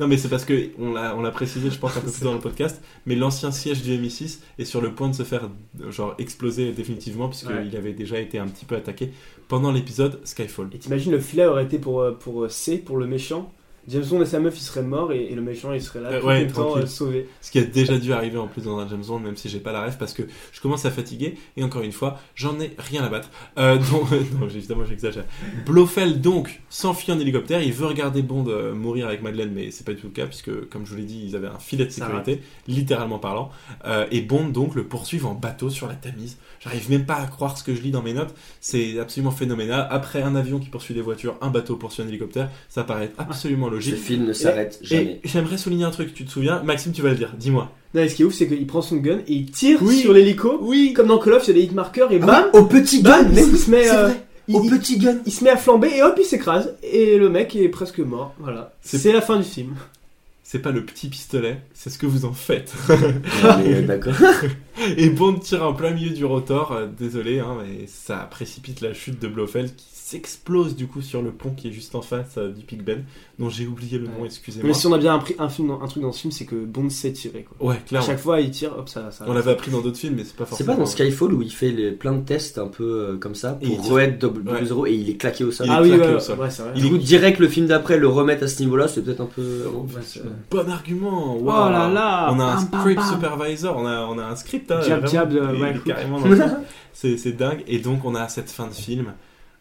Non, 0.00 0.08
mais 0.08 0.16
c'est 0.16 0.28
parce 0.28 0.44
que 0.44 0.70
on 0.80 0.92
l'a, 0.92 1.14
on 1.16 1.20
l'a 1.22 1.30
précisé, 1.30 1.70
je 1.70 1.78
pense, 1.78 1.96
un 1.96 2.00
peu 2.00 2.10
plus 2.10 2.22
dans 2.22 2.32
le 2.32 2.40
podcast. 2.40 2.80
Mais 3.06 3.14
l'ancien 3.14 3.52
siège 3.52 3.82
du 3.82 3.92
MI6 3.96 4.38
est 4.58 4.64
sur 4.64 4.80
le 4.80 4.92
point 4.92 5.08
de 5.08 5.14
se 5.14 5.22
faire 5.22 5.48
euh, 5.80 5.92
genre 5.92 6.14
exploser 6.18 6.72
définitivement, 6.72 7.28
puisqu'il 7.28 7.50
Ouais. 7.52 7.76
avait 7.76 7.92
déjà 7.92 8.18
été 8.18 8.38
un 8.38 8.48
petit 8.48 8.64
peu 8.64 8.74
attaqué 8.74 9.12
pendant 9.46 9.70
l'épisode 9.70 10.20
Skyfall. 10.24 10.70
Et 10.74 10.78
t'imagines 10.78 11.12
le 11.12 11.20
filet 11.20 11.46
aurait 11.46 11.64
été 11.64 11.78
pour, 11.78 12.00
euh, 12.00 12.10
pour 12.12 12.42
euh, 12.44 12.48
C, 12.48 12.78
pour 12.78 12.96
le 12.96 13.06
méchant? 13.06 13.52
James 13.88 14.04
Bond 14.04 14.22
et 14.22 14.26
sa 14.26 14.38
meuf, 14.38 14.56
ils 14.58 14.62
seraient 14.62 14.82
morts 14.82 15.12
et, 15.12 15.24
et 15.24 15.34
le 15.34 15.42
méchant, 15.42 15.72
il 15.72 15.80
serait 15.82 16.00
là, 16.00 16.10
Euh, 16.10 16.20
tout 16.20 16.26
ouais, 16.26 16.46
content, 16.46 16.64
tranquille. 16.66 16.82
euh, 16.82 16.86
sauvé. 16.86 17.28
Ce 17.40 17.50
qui 17.50 17.58
a 17.58 17.62
déjà 17.64 17.98
dû 17.98 18.12
arriver 18.12 18.38
en 18.38 18.46
plus 18.46 18.62
dans 18.62 18.78
un 18.78 18.86
James 18.88 19.02
Bond, 19.06 19.18
même 19.20 19.36
si 19.36 19.48
j'ai 19.48 19.60
pas 19.60 19.72
la 19.72 19.84
ref, 19.86 19.98
parce 19.98 20.12
que 20.12 20.22
je 20.52 20.60
commence 20.60 20.84
à 20.84 20.90
fatiguer. 20.90 21.36
Et 21.56 21.64
encore 21.64 21.82
une 21.82 21.92
fois, 21.92 22.18
j'en 22.34 22.60
ai 22.60 22.74
rien 22.78 23.02
à 23.02 23.08
battre. 23.08 23.30
Euh, 23.58 23.76
donc, 23.90 24.10
non, 24.38 24.46
évidemment, 24.48 24.84
j'exagère. 24.84 25.24
Blofeld 25.66 26.20
donc 26.20 26.60
s'enfuit 26.68 27.12
en 27.12 27.18
hélicoptère. 27.18 27.62
Il 27.62 27.72
veut 27.72 27.86
regarder 27.86 28.22
Bond 28.22 28.44
mourir 28.74 29.06
avec 29.06 29.22
Madeleine, 29.22 29.52
mais 29.54 29.70
c'est 29.70 29.84
pas 29.84 29.92
du 29.94 30.00
tout 30.00 30.08
le 30.08 30.12
cas, 30.12 30.26
puisque 30.26 30.68
comme 30.68 30.84
je 30.84 30.90
vous 30.90 30.96
l'ai 30.98 31.04
dit, 31.04 31.22
ils 31.26 31.34
avaient 31.36 31.48
un 31.48 31.58
filet 31.58 31.84
de 31.86 31.90
sécurité, 31.90 32.42
littéralement 32.66 33.18
parlant. 33.18 33.50
Et 34.10 34.20
Bond 34.20 34.48
donc 34.48 34.74
le 34.74 34.84
poursuivent 34.84 35.26
en 35.26 35.34
bateau 35.34 35.70
sur 35.70 35.86
la 35.86 35.94
Tamise. 35.94 36.36
J'arrive 36.60 36.90
même 36.90 37.06
pas 37.06 37.16
à 37.16 37.26
croire 37.26 37.56
ce 37.56 37.64
que 37.64 37.74
je 37.74 37.80
lis 37.80 37.90
dans 37.90 38.02
mes 38.02 38.12
notes. 38.12 38.34
C'est 38.60 38.98
absolument 38.98 39.30
phénoménal. 39.30 39.86
Après 39.90 40.22
un 40.22 40.34
avion 40.34 40.58
qui 40.58 40.68
poursuit 40.68 40.94
des 40.94 41.00
voitures, 41.00 41.36
un 41.40 41.48
bateau 41.50 41.76
poursuit 41.76 42.02
un 42.02 42.08
hélicoptère, 42.08 42.50
ça 42.68 42.84
paraît 42.84 43.12
absolument 43.18 43.68
logique. 43.68 43.77
Chronologique. 43.78 43.94
Ce 43.96 44.00
film 44.12 44.26
ne 44.26 44.32
s'arrête 44.32 44.78
jamais. 44.82 45.20
J'aimerais 45.24 45.58
souligner 45.58 45.84
un 45.84 45.90
truc, 45.90 46.12
tu 46.14 46.24
te 46.24 46.30
souviens? 46.30 46.62
Maxime, 46.62 46.92
tu 46.92 47.02
vas 47.02 47.10
le 47.10 47.16
dire, 47.16 47.32
dis-moi. 47.38 47.70
Non, 47.94 48.02
et 48.02 48.08
ce 48.08 48.14
qui 48.16 48.22
est 48.22 48.24
ouf, 48.24 48.34
c'est 48.34 48.46
qu'il 48.48 48.66
prend 48.66 48.82
son 48.82 48.96
gun 48.96 49.18
et 49.26 49.32
il 49.32 49.50
tire 49.50 49.78
Oui. 49.82 49.96
sur 50.00 50.12
l'hélico. 50.12 50.58
Oui 50.60 50.92
Comme 50.92 51.06
dans 51.08 51.18
Call 51.18 51.32
of, 51.34 51.44
il 51.44 51.48
y 51.48 51.50
a 51.50 51.54
des 51.54 51.62
hitmarkers 51.66 52.12
et 52.12 52.18
Ah 52.22 52.26
bam, 52.26 52.44
oui, 52.52 52.60
au 52.60 52.64
petit 52.66 53.02
bam, 53.02 53.22
gun, 53.22 53.28
il, 53.30 53.34
mais 53.34 53.44
oui, 53.44 53.58
se 53.58 53.70
met, 53.70 53.84
c'est 53.84 53.96
euh, 53.96 54.02
vrai. 54.08 54.22
il- 54.48 54.56
Au 54.56 54.62
il- 54.64 54.70
petit 54.70 54.98
gun. 54.98 55.16
il 55.24 55.32
se 55.32 55.42
met 55.44 55.50
à 55.50 55.56
flamber 55.56 55.88
et 55.96 56.02
hop, 56.02 56.14
il 56.18 56.24
s'écrase. 56.24 56.74
Et 56.82 57.16
le 57.16 57.30
mec 57.30 57.56
est 57.56 57.68
presque 57.70 57.98
mort. 58.00 58.34
Voilà. 58.38 58.72
C'est- 58.82 59.10
la 59.12 59.22
fin 59.22 59.36
du 59.38 59.44
film. 59.44 59.74
C'est 60.42 60.60
pas 60.60 60.70
le 60.70 60.82
petit 60.82 61.08
pistolet, 61.08 61.58
c'est 61.74 61.90
ce 61.90 61.98
que 61.98 62.06
vous 62.06 62.24
en 62.24 62.32
faites. 62.32 62.72
Ah, 63.44 63.58
mais, 63.62 63.74
euh, 63.74 63.82
D'accord. 63.82 64.14
Et 64.96 65.10
Bond 65.10 65.34
tire 65.34 65.62
en 65.62 65.74
plein 65.74 65.90
milieu 65.90 66.10
du 66.10 66.24
rotor, 66.24 66.72
euh, 66.72 66.86
désolé, 66.86 67.38
hein, 67.40 67.56
mais 67.60 67.86
ça 67.86 68.16
précipite 68.30 68.80
la 68.80 68.94
chute 68.94 69.20
de 69.20 69.28
Blofeld 69.28 69.74
qui 69.76 69.84
s'explose 70.10 70.74
du 70.74 70.86
coup 70.86 71.02
sur 71.02 71.20
le 71.22 71.30
pont 71.32 71.50
qui 71.50 71.68
est 71.68 71.72
juste 71.72 71.94
en 71.94 72.00
face 72.02 72.36
euh, 72.38 72.50
du 72.50 72.64
Big 72.64 72.82
Ben, 72.82 73.04
dont 73.38 73.48
j'ai 73.50 73.66
oublié 73.66 73.98
le 73.98 74.06
nom, 74.06 74.24
excusez-moi. 74.24 74.68
Mais 74.68 74.74
si 74.74 74.86
on 74.86 74.92
a 74.92 74.98
bien 74.98 75.14
appris 75.14 75.34
un, 75.38 75.48
film, 75.48 75.70
un 75.70 75.86
truc 75.86 76.02
dans 76.02 76.12
ce 76.12 76.20
film, 76.20 76.32
c'est 76.32 76.46
que 76.46 76.56
Bond 76.56 76.88
sait 76.90 77.12
tirer. 77.12 77.44
Quoi. 77.58 77.68
Ouais, 77.68 77.74
À 77.76 77.78
clairement. 77.80 78.06
chaque 78.06 78.18
fois, 78.18 78.40
il 78.40 78.50
tire, 78.50 78.72
hop, 78.78 78.88
ça. 78.88 79.10
ça 79.10 79.24
On 79.28 79.32
l'avait 79.34 79.50
appris 79.50 79.70
dans 79.70 79.80
d'autres 79.82 79.98
films, 79.98 80.14
mais 80.16 80.24
c'est 80.24 80.34
pas 80.34 80.44
C'est 80.44 80.48
forcément. 80.50 80.72
pas 80.74 80.78
dans 80.80 80.86
Skyfall 80.86 81.34
où 81.34 81.42
il 81.42 81.52
fait 81.52 81.70
les, 81.70 81.92
plein 81.92 82.12
de 82.14 82.22
tests 82.24 82.56
un 82.58 82.68
peu 82.68 82.84
euh, 82.84 83.16
comme 83.18 83.34
ça 83.34 83.58
Et 83.60 83.66
il 83.66 83.76
pour 83.76 83.84
tire. 83.84 83.94
re-être 83.94 84.18
double 84.18 84.48
Ouais. 84.50 84.64
zéro 84.64 84.86
et 84.86 84.94
il 84.94 85.10
est 85.10 85.16
claqué 85.16 85.44
au 85.44 85.50
sol. 85.52 85.66
Il 85.66 85.70
est 85.72 85.76
Ah 85.76 85.82
oui, 85.82 85.88
claqué 85.90 86.06
ouais, 86.08 86.14
au 86.14 86.20
sol. 86.20 86.38
ouais, 86.40 86.50
c'est 86.50 86.62
vrai. 86.62 86.72
Il 86.76 86.82
Du 86.82 86.88
coup, 86.90 86.98
direct 86.98 87.38
le 87.38 87.48
film 87.48 87.66
d'après 87.66 87.98
le 87.98 88.08
remettre 88.08 88.44
à 88.44 88.48
ce 88.48 88.60
niveau-là, 88.62 88.88
c'est 88.88 89.02
peut-être 89.02 89.20
un 89.20 89.26
peu. 89.26 89.64
Ouais, 89.66 90.00
c'est- 90.02 90.22
Bon 90.50 90.68
argument. 90.70 91.36
Oh 91.38 91.42
waouh. 91.42 91.70
là 91.70 91.88
là 91.88 92.30
On 92.32 92.40
a 92.40 92.44
un 92.44 92.64
bam, 92.64 92.80
script 92.80 93.00
bam. 93.00 93.12
supervisor, 93.12 93.76
on 93.76 93.86
a, 93.86 94.06
on 94.06 94.18
a 94.18 94.24
un 94.24 94.36
script. 94.36 94.70
Hein, 94.70 94.80
est 94.80 95.72
cool. 95.74 95.82
carrément 95.84 96.20
dans 96.20 96.28
le 96.28 96.36
truc. 96.38 96.50
c'est, 96.94 97.16
c'est 97.18 97.32
dingue. 97.32 97.62
Et 97.66 97.78
donc 97.78 98.04
on 98.04 98.14
a 98.14 98.26
cette 98.28 98.50
fin 98.50 98.66
de 98.68 98.74
film 98.74 99.12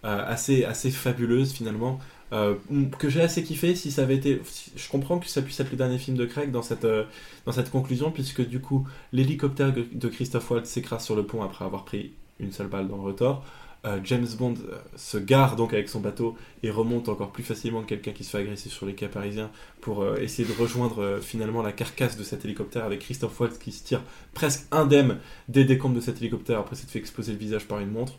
assez, 0.03 0.63
assez 0.63 0.91
fabuleuse 0.91 1.51
finalement. 1.53 1.99
euh, 2.33 2.55
que 2.99 3.09
j'ai 3.09 3.21
assez 3.21 3.43
kiffé 3.43 3.75
si 3.75 3.91
ça 3.91 4.03
avait 4.03 4.15
été 4.15 4.41
je 4.75 4.89
comprends 4.89 5.19
que 5.19 5.27
ça 5.27 5.41
puisse 5.41 5.59
être 5.59 5.71
le 5.71 5.77
dernier 5.77 5.97
film 5.97 6.17
de 6.17 6.25
Craig 6.25 6.51
dans 6.51 6.61
cette 6.61 6.85
euh, 6.85 7.05
dans 7.45 7.53
cette 7.53 7.71
conclusion 7.71 8.11
puisque 8.11 8.45
du 8.45 8.59
coup 8.59 8.85
l'hélicoptère 9.13 9.73
de 9.73 10.07
Christophe 10.09 10.49
Waltz 10.51 10.69
s'écrase 10.69 11.05
sur 11.05 11.15
le 11.15 11.25
pont 11.25 11.41
après 11.41 11.65
avoir 11.65 11.85
pris 11.85 12.11
une 12.39 12.51
seule 12.51 12.67
balle 12.67 12.87
dans 12.87 12.97
le 12.97 13.03
rotor 13.03 13.43
Euh, 13.85 13.99
James 14.03 14.27
Bond 14.39 14.55
euh, 14.55 14.79
se 14.95 15.19
gare 15.19 15.55
donc 15.55 15.71
avec 15.71 15.87
son 15.87 15.99
bateau 16.01 16.35
et 16.63 16.71
remonte 16.71 17.09
encore 17.09 17.31
plus 17.31 17.43
facilement 17.43 17.81
que 17.83 17.89
quelqu'un 17.89 18.11
qui 18.11 18.23
se 18.23 18.31
fait 18.31 18.39
agresser 18.39 18.69
sur 18.69 18.87
les 18.87 18.95
quais 18.95 19.07
parisiens 19.07 19.51
pour 19.81 20.01
euh, 20.01 20.17
essayer 20.17 20.47
de 20.47 20.53
rejoindre 20.59 20.99
euh, 21.03 21.21
finalement 21.21 21.61
la 21.61 21.71
carcasse 21.71 22.17
de 22.17 22.23
cet 22.23 22.43
hélicoptère 22.43 22.85
avec 22.85 22.99
Christophe 23.01 23.39
Waltz 23.39 23.59
qui 23.59 23.71
se 23.71 23.83
tire 23.83 24.01
presque 24.33 24.65
indemne 24.71 25.19
des 25.47 25.63
décombres 25.63 25.95
de 25.95 26.01
cet 26.01 26.17
hélicoptère 26.21 26.57
après 26.59 26.75
s'être 26.75 26.89
fait 26.89 26.99
exploser 26.99 27.33
le 27.33 27.37
visage 27.37 27.65
par 27.67 27.79
une 27.79 27.91
montre. 27.91 28.13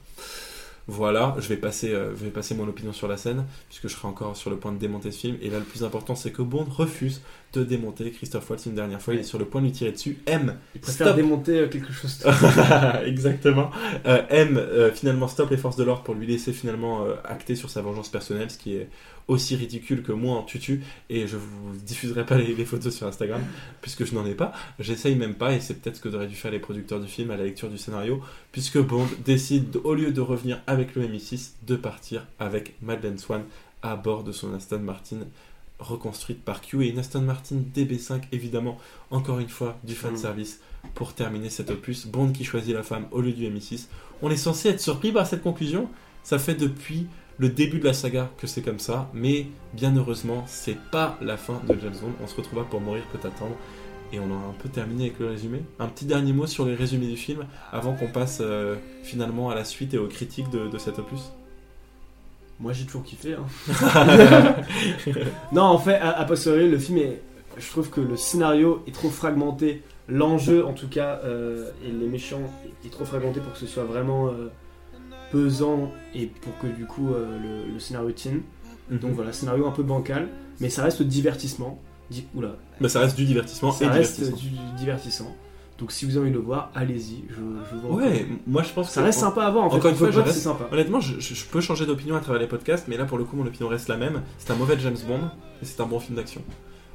Voilà, 0.90 1.36
je 1.38 1.46
vais 1.48 1.58
passer, 1.58 1.92
euh, 1.92 2.10
vais 2.14 2.30
passer 2.30 2.54
mon 2.54 2.66
opinion 2.66 2.94
sur 2.94 3.08
la 3.08 3.18
scène, 3.18 3.44
puisque 3.68 3.88
je 3.88 3.94
serai 3.94 4.08
encore 4.08 4.38
sur 4.38 4.48
le 4.48 4.56
point 4.56 4.72
de 4.72 4.78
démonter 4.78 5.10
ce 5.10 5.18
film. 5.20 5.36
Et 5.42 5.50
là, 5.50 5.58
le 5.58 5.64
plus 5.64 5.84
important, 5.84 6.14
c'est 6.14 6.32
que 6.32 6.40
Bond 6.40 6.64
refuse 6.64 7.20
de 7.52 7.64
démonter 7.64 8.10
Christophe 8.10 8.48
Waltz 8.50 8.66
une 8.66 8.74
dernière 8.74 9.00
fois. 9.00 9.14
Il 9.14 9.20
est 9.20 9.24
sur 9.24 9.38
le 9.38 9.46
point 9.46 9.60
de 9.60 9.66
lui 9.66 9.72
tirer 9.72 9.92
dessus. 9.92 10.18
M, 10.26 10.56
Il 10.74 10.80
préfère 10.80 11.06
stop 11.08 11.16
démonter 11.16 11.58
euh, 11.58 11.68
quelque 11.68 11.92
chose. 11.92 12.24
Exactement. 13.06 13.70
Euh, 14.06 14.22
M 14.28 14.56
euh, 14.58 14.92
finalement 14.92 15.28
stoppe 15.28 15.50
les 15.50 15.56
forces 15.56 15.76
de 15.76 15.84
l'ordre 15.84 16.02
pour 16.02 16.14
lui 16.14 16.26
laisser 16.26 16.52
finalement 16.52 17.04
euh, 17.04 17.14
acter 17.24 17.54
sur 17.56 17.70
sa 17.70 17.80
vengeance 17.80 18.10
personnelle, 18.10 18.50
ce 18.50 18.58
qui 18.58 18.74
est 18.74 18.88
aussi 19.28 19.56
ridicule 19.56 20.02
que 20.02 20.12
moi 20.12 20.36
en 20.36 20.42
tutu. 20.42 20.82
Et 21.08 21.26
je 21.26 21.36
vous 21.36 21.76
diffuserai 21.84 22.26
pas 22.26 22.36
les, 22.36 22.54
les 22.54 22.64
photos 22.64 22.94
sur 22.94 23.06
Instagram 23.06 23.42
puisque 23.80 24.04
je 24.04 24.14
n'en 24.14 24.26
ai 24.26 24.34
pas. 24.34 24.52
J'essaye 24.78 25.14
même 25.14 25.34
pas 25.34 25.54
et 25.54 25.60
c'est 25.60 25.74
peut-être 25.74 25.96
ce 25.96 26.00
que 26.00 26.08
devraient 26.08 26.26
dû 26.26 26.36
faire 26.36 26.50
les 26.50 26.58
producteurs 26.58 27.00
du 27.00 27.08
film 27.08 27.30
à 27.30 27.36
la 27.36 27.44
lecture 27.44 27.70
du 27.70 27.78
scénario, 27.78 28.20
puisque 28.52 28.78
Bond 28.78 29.08
décide 29.24 29.76
au 29.84 29.94
lieu 29.94 30.12
de 30.12 30.20
revenir 30.20 30.60
avec 30.66 30.94
le 30.94 31.06
MI6 31.06 31.52
de 31.66 31.76
partir 31.76 32.26
avec 32.38 32.74
Madeleine 32.82 33.18
Swan 33.18 33.42
à 33.82 33.96
bord 33.96 34.24
de 34.24 34.32
son 34.32 34.54
Aston 34.54 34.80
Martin 34.80 35.18
reconstruite 35.78 36.44
par 36.44 36.60
Q 36.60 36.84
et 36.84 36.88
une 36.90 36.98
Aston 36.98 37.20
Martin 37.22 37.56
DB5 37.74 38.22
évidemment 38.32 38.78
encore 39.10 39.38
une 39.38 39.48
fois 39.48 39.78
du 39.84 39.94
fan 39.94 40.12
Mm. 40.14 40.16
service 40.16 40.60
pour 40.94 41.12
terminer 41.14 41.50
cet 41.50 41.70
opus. 41.70 42.06
Bond 42.06 42.32
qui 42.32 42.44
choisit 42.44 42.74
la 42.74 42.82
femme 42.82 43.06
au 43.10 43.20
lieu 43.20 43.32
du 43.32 43.44
MI6 43.48 43.86
on 44.22 44.30
est 44.30 44.36
censé 44.36 44.70
être 44.70 44.80
surpris 44.80 45.12
par 45.12 45.26
cette 45.26 45.42
conclusion. 45.42 45.88
Ça 46.24 46.38
fait 46.38 46.54
depuis 46.54 47.06
le 47.38 47.48
début 47.48 47.78
de 47.78 47.84
la 47.84 47.92
saga 47.92 48.30
que 48.38 48.46
c'est 48.48 48.62
comme 48.62 48.80
ça 48.80 49.08
mais 49.14 49.46
bien 49.72 49.94
heureusement 49.96 50.44
c'est 50.48 50.78
pas 50.90 51.16
la 51.20 51.36
fin 51.36 51.60
de 51.68 51.78
James 51.80 51.94
Bond. 52.00 52.12
On 52.22 52.26
se 52.26 52.34
retrouvera 52.36 52.64
pour 52.64 52.80
mourir 52.80 53.04
peut 53.12 53.26
attendre. 53.26 53.56
Et 54.12 54.18
on 54.18 54.30
a 54.32 54.34
un 54.34 54.54
peu 54.58 54.70
terminé 54.70 55.04
avec 55.04 55.18
le 55.18 55.26
résumé. 55.28 55.62
Un 55.78 55.86
petit 55.86 56.06
dernier 56.06 56.32
mot 56.32 56.46
sur 56.46 56.64
les 56.64 56.74
résumés 56.74 57.08
du 57.08 57.16
film 57.18 57.44
avant 57.72 57.94
qu'on 57.94 58.06
passe 58.08 58.38
euh, 58.40 58.76
finalement 59.02 59.50
à 59.50 59.54
la 59.54 59.64
suite 59.66 59.92
et 59.92 59.98
aux 59.98 60.08
critiques 60.08 60.48
de, 60.48 60.66
de 60.66 60.78
cet 60.78 60.98
opus 60.98 61.30
Moi, 62.60 62.72
j'ai 62.72 62.84
toujours 62.86 63.04
kiffé. 63.04 63.34
hein. 63.34 63.46
non, 65.52 65.62
en 65.62 65.78
fait, 65.78 65.94
à, 65.96 66.10
à 66.18 66.24
posteriori, 66.24 66.70
le 66.70 66.78
film 66.78 66.98
est. 66.98 67.22
Je 67.56 67.68
trouve 67.70 67.90
que 67.90 68.00
le 68.00 68.16
scénario 68.16 68.82
est 68.86 68.92
trop 68.94 69.08
fragmenté. 69.10 69.82
L'enjeu, 70.08 70.64
en 70.64 70.72
tout 70.72 70.88
cas, 70.88 71.20
euh, 71.24 71.70
et 71.84 71.90
les 71.90 72.06
méchants, 72.06 72.40
est 72.84 72.90
trop 72.90 73.04
fragmenté 73.04 73.40
pour 73.40 73.52
que 73.52 73.58
ce 73.58 73.66
soit 73.66 73.84
vraiment 73.84 74.28
euh, 74.28 74.48
pesant 75.32 75.90
et 76.14 76.26
pour 76.26 76.56
que 76.58 76.66
du 76.66 76.86
coup 76.86 77.12
euh, 77.12 77.26
le, 77.66 77.72
le 77.72 77.78
scénario 77.80 78.10
tienne. 78.12 78.42
Donc 78.90 79.12
voilà, 79.12 79.32
scénario 79.32 79.66
un 79.66 79.70
peu 79.70 79.82
bancal, 79.82 80.28
mais 80.60 80.70
ça 80.70 80.82
reste 80.82 81.02
divertissement. 81.02 81.78
Di- 82.10 82.26
Oula, 82.34 82.56
Bah, 82.80 82.88
ça 82.88 83.00
reste 83.00 83.16
du 83.18 83.26
divertissement 83.26 83.70
ça 83.70 83.84
et 83.84 83.88
reste 83.88 84.34
du 84.34 84.48
divertissement. 84.78 85.36
Donc 85.78 85.92
si 85.92 86.04
vous 86.04 86.12
avez 86.16 86.22
envie 86.26 86.30
de 86.32 86.36
le 86.38 86.42
voir, 86.42 86.70
allez-y. 86.74 87.22
Je, 87.30 87.34
je 87.36 87.76
vous 87.88 87.94
Ouais, 87.96 88.26
moi 88.48 88.62
je 88.64 88.72
pense 88.72 88.90
Ça 88.90 89.00
que 89.00 89.06
reste 89.06 89.20
sympa 89.20 89.44
à 89.44 89.50
voir. 89.50 89.66
En 89.66 89.70
fait. 89.70 89.76
Encore 89.76 89.90
une 89.92 89.96
fois, 89.96 90.10
je 90.10 90.18
que 90.20 90.24
reste- 90.24 90.36
c'est 90.38 90.42
sympa. 90.44 90.68
Honnêtement, 90.72 91.00
je, 91.00 91.20
je- 91.20 91.34
je 91.34 91.44
peux 91.44 91.60
changer 91.60 91.86
d'opinion 91.86 92.16
à 92.16 92.20
travers 92.20 92.40
les 92.40 92.48
podcasts, 92.48 92.86
mais 92.88 92.96
là 92.96 93.04
pour 93.04 93.16
le 93.18 93.24
coup, 93.24 93.36
mon 93.36 93.46
opinion 93.46 93.68
reste 93.68 93.88
la 93.88 93.96
même. 93.96 94.22
C'est 94.38 94.50
un 94.50 94.56
mauvais 94.56 94.76
James 94.80 94.96
Bond 95.06 95.20
et 95.62 95.64
c'est 95.64 95.80
un 95.80 95.86
bon 95.86 96.00
film 96.00 96.16
d'action. 96.16 96.42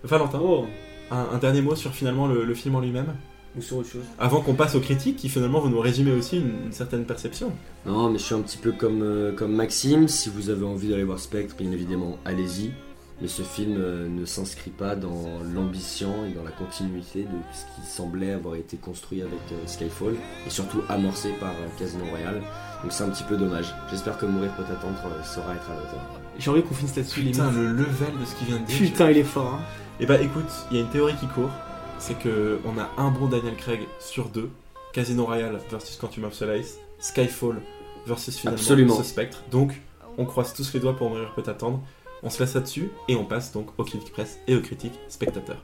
Valentin, 0.03 0.39
Oh, 0.43 0.65
un, 1.11 1.27
un 1.33 1.37
dernier 1.37 1.61
mot 1.61 1.75
sur 1.75 1.91
finalement 1.91 2.27
le, 2.27 2.43
le 2.43 2.53
film 2.53 2.75
en 2.75 2.81
lui-même 2.81 3.13
ou 3.57 3.61
sur 3.61 3.77
autre 3.77 3.87
chose. 3.89 4.01
Avant 4.19 4.41
qu'on 4.41 4.55
passe 4.55 4.75
aux 4.75 4.79
critiques 4.81 5.15
qui 5.15 5.29
finalement 5.29 5.59
vont 5.61 5.69
nous 5.69 5.79
résumer 5.79 6.11
aussi 6.11 6.37
une, 6.37 6.65
une 6.65 6.71
certaine 6.73 7.05
perception. 7.05 7.51
Non, 7.85 8.09
mais 8.09 8.17
je 8.17 8.23
suis 8.23 8.35
un 8.35 8.41
petit 8.41 8.57
peu 8.57 8.71
comme, 8.73 9.01
euh, 9.01 9.31
comme 9.31 9.53
Maxime. 9.53 10.07
Si 10.09 10.29
vous 10.29 10.49
avez 10.49 10.65
envie 10.65 10.89
d'aller 10.89 11.03
voir 11.05 11.19
Spectre, 11.19 11.55
bien 11.57 11.71
évidemment, 11.71 12.17
allez-y. 12.25 12.71
Mais 13.21 13.27
ce 13.27 13.41
film 13.41 13.75
euh, 13.77 14.07
ne 14.09 14.25
s'inscrit 14.25 14.71
pas 14.71 14.95
dans 14.95 15.39
l'ambition 15.53 16.25
et 16.25 16.33
dans 16.33 16.43
la 16.43 16.51
continuité 16.51 17.23
de 17.23 17.37
ce 17.53 17.63
qui 17.75 17.87
semblait 17.87 18.33
avoir 18.33 18.55
été 18.55 18.77
construit 18.77 19.21
avec 19.21 19.39
euh, 19.51 19.67
Skyfall 19.67 20.15
et 20.45 20.49
surtout 20.49 20.81
amorcé 20.89 21.29
par 21.39 21.51
euh, 21.51 21.67
Casino 21.77 22.05
Royale. 22.09 22.41
Donc 22.81 22.91
c'est 22.91 23.03
un 23.03 23.09
petit 23.09 23.23
peu 23.23 23.37
dommage. 23.37 23.73
J'espère 23.89 24.17
que 24.17 24.25
Mourir 24.25 24.51
peut 24.55 24.63
attendre 24.63 24.97
saura 25.23 25.55
être 25.55 25.69
à 25.69 25.75
la 25.75 25.81
hauteur. 25.81 26.01
J'ai 26.37 26.49
envie 26.49 26.63
qu'on 26.63 26.73
finisse 26.73 26.95
là-dessus. 26.95 27.21
Putain, 27.21 27.51
le 27.51 27.67
level 27.67 28.19
de 28.19 28.25
ce 28.25 28.35
qu'il 28.35 28.47
vient 28.47 28.59
de 28.59 28.65
dire. 28.65 28.77
Putain, 28.77 29.11
il 29.11 29.17
est 29.17 29.23
fort. 29.23 29.53
Hein. 29.53 29.61
Et 29.99 30.05
bah 30.05 30.19
écoute, 30.19 30.49
il 30.71 30.77
y 30.77 30.79
a 30.79 30.83
une 30.83 30.89
théorie 30.89 31.15
qui 31.19 31.27
court, 31.27 31.51
c'est 31.99 32.17
que 32.17 32.59
on 32.65 32.79
a 32.79 32.89
un 32.97 33.11
bon 33.11 33.27
Daniel 33.27 33.55
Craig 33.55 33.81
sur 33.99 34.27
deux, 34.29 34.49
Casino 34.91 35.25
Royale 35.25 35.59
versus 35.69 35.95
Quantum 35.97 36.25
of 36.25 36.33
Solace, 36.33 36.77
Skyfall 36.99 37.61
versus 38.07 38.37
finalement 38.37 38.59
Absolument. 38.59 38.97
ce 38.97 39.03
Spectre. 39.03 39.43
Donc 39.51 39.79
on 40.17 40.25
croise 40.25 40.53
tous 40.53 40.73
les 40.73 40.79
doigts 40.79 40.95
pour 40.95 41.09
mourir 41.09 41.33
peut 41.35 41.43
attendre. 41.45 41.81
On 42.25 42.29
se 42.29 42.39
laisse 42.41 42.53
là-dessus 42.53 42.89
et 43.09 43.17
on 43.17 43.25
passe 43.25 43.51
donc 43.51 43.67
aux 43.77 43.83
critiques 43.83 44.13
presse 44.13 44.39
et 44.47 44.55
aux 44.55 44.61
critiques 44.61 44.97
spectateurs. 45.09 45.61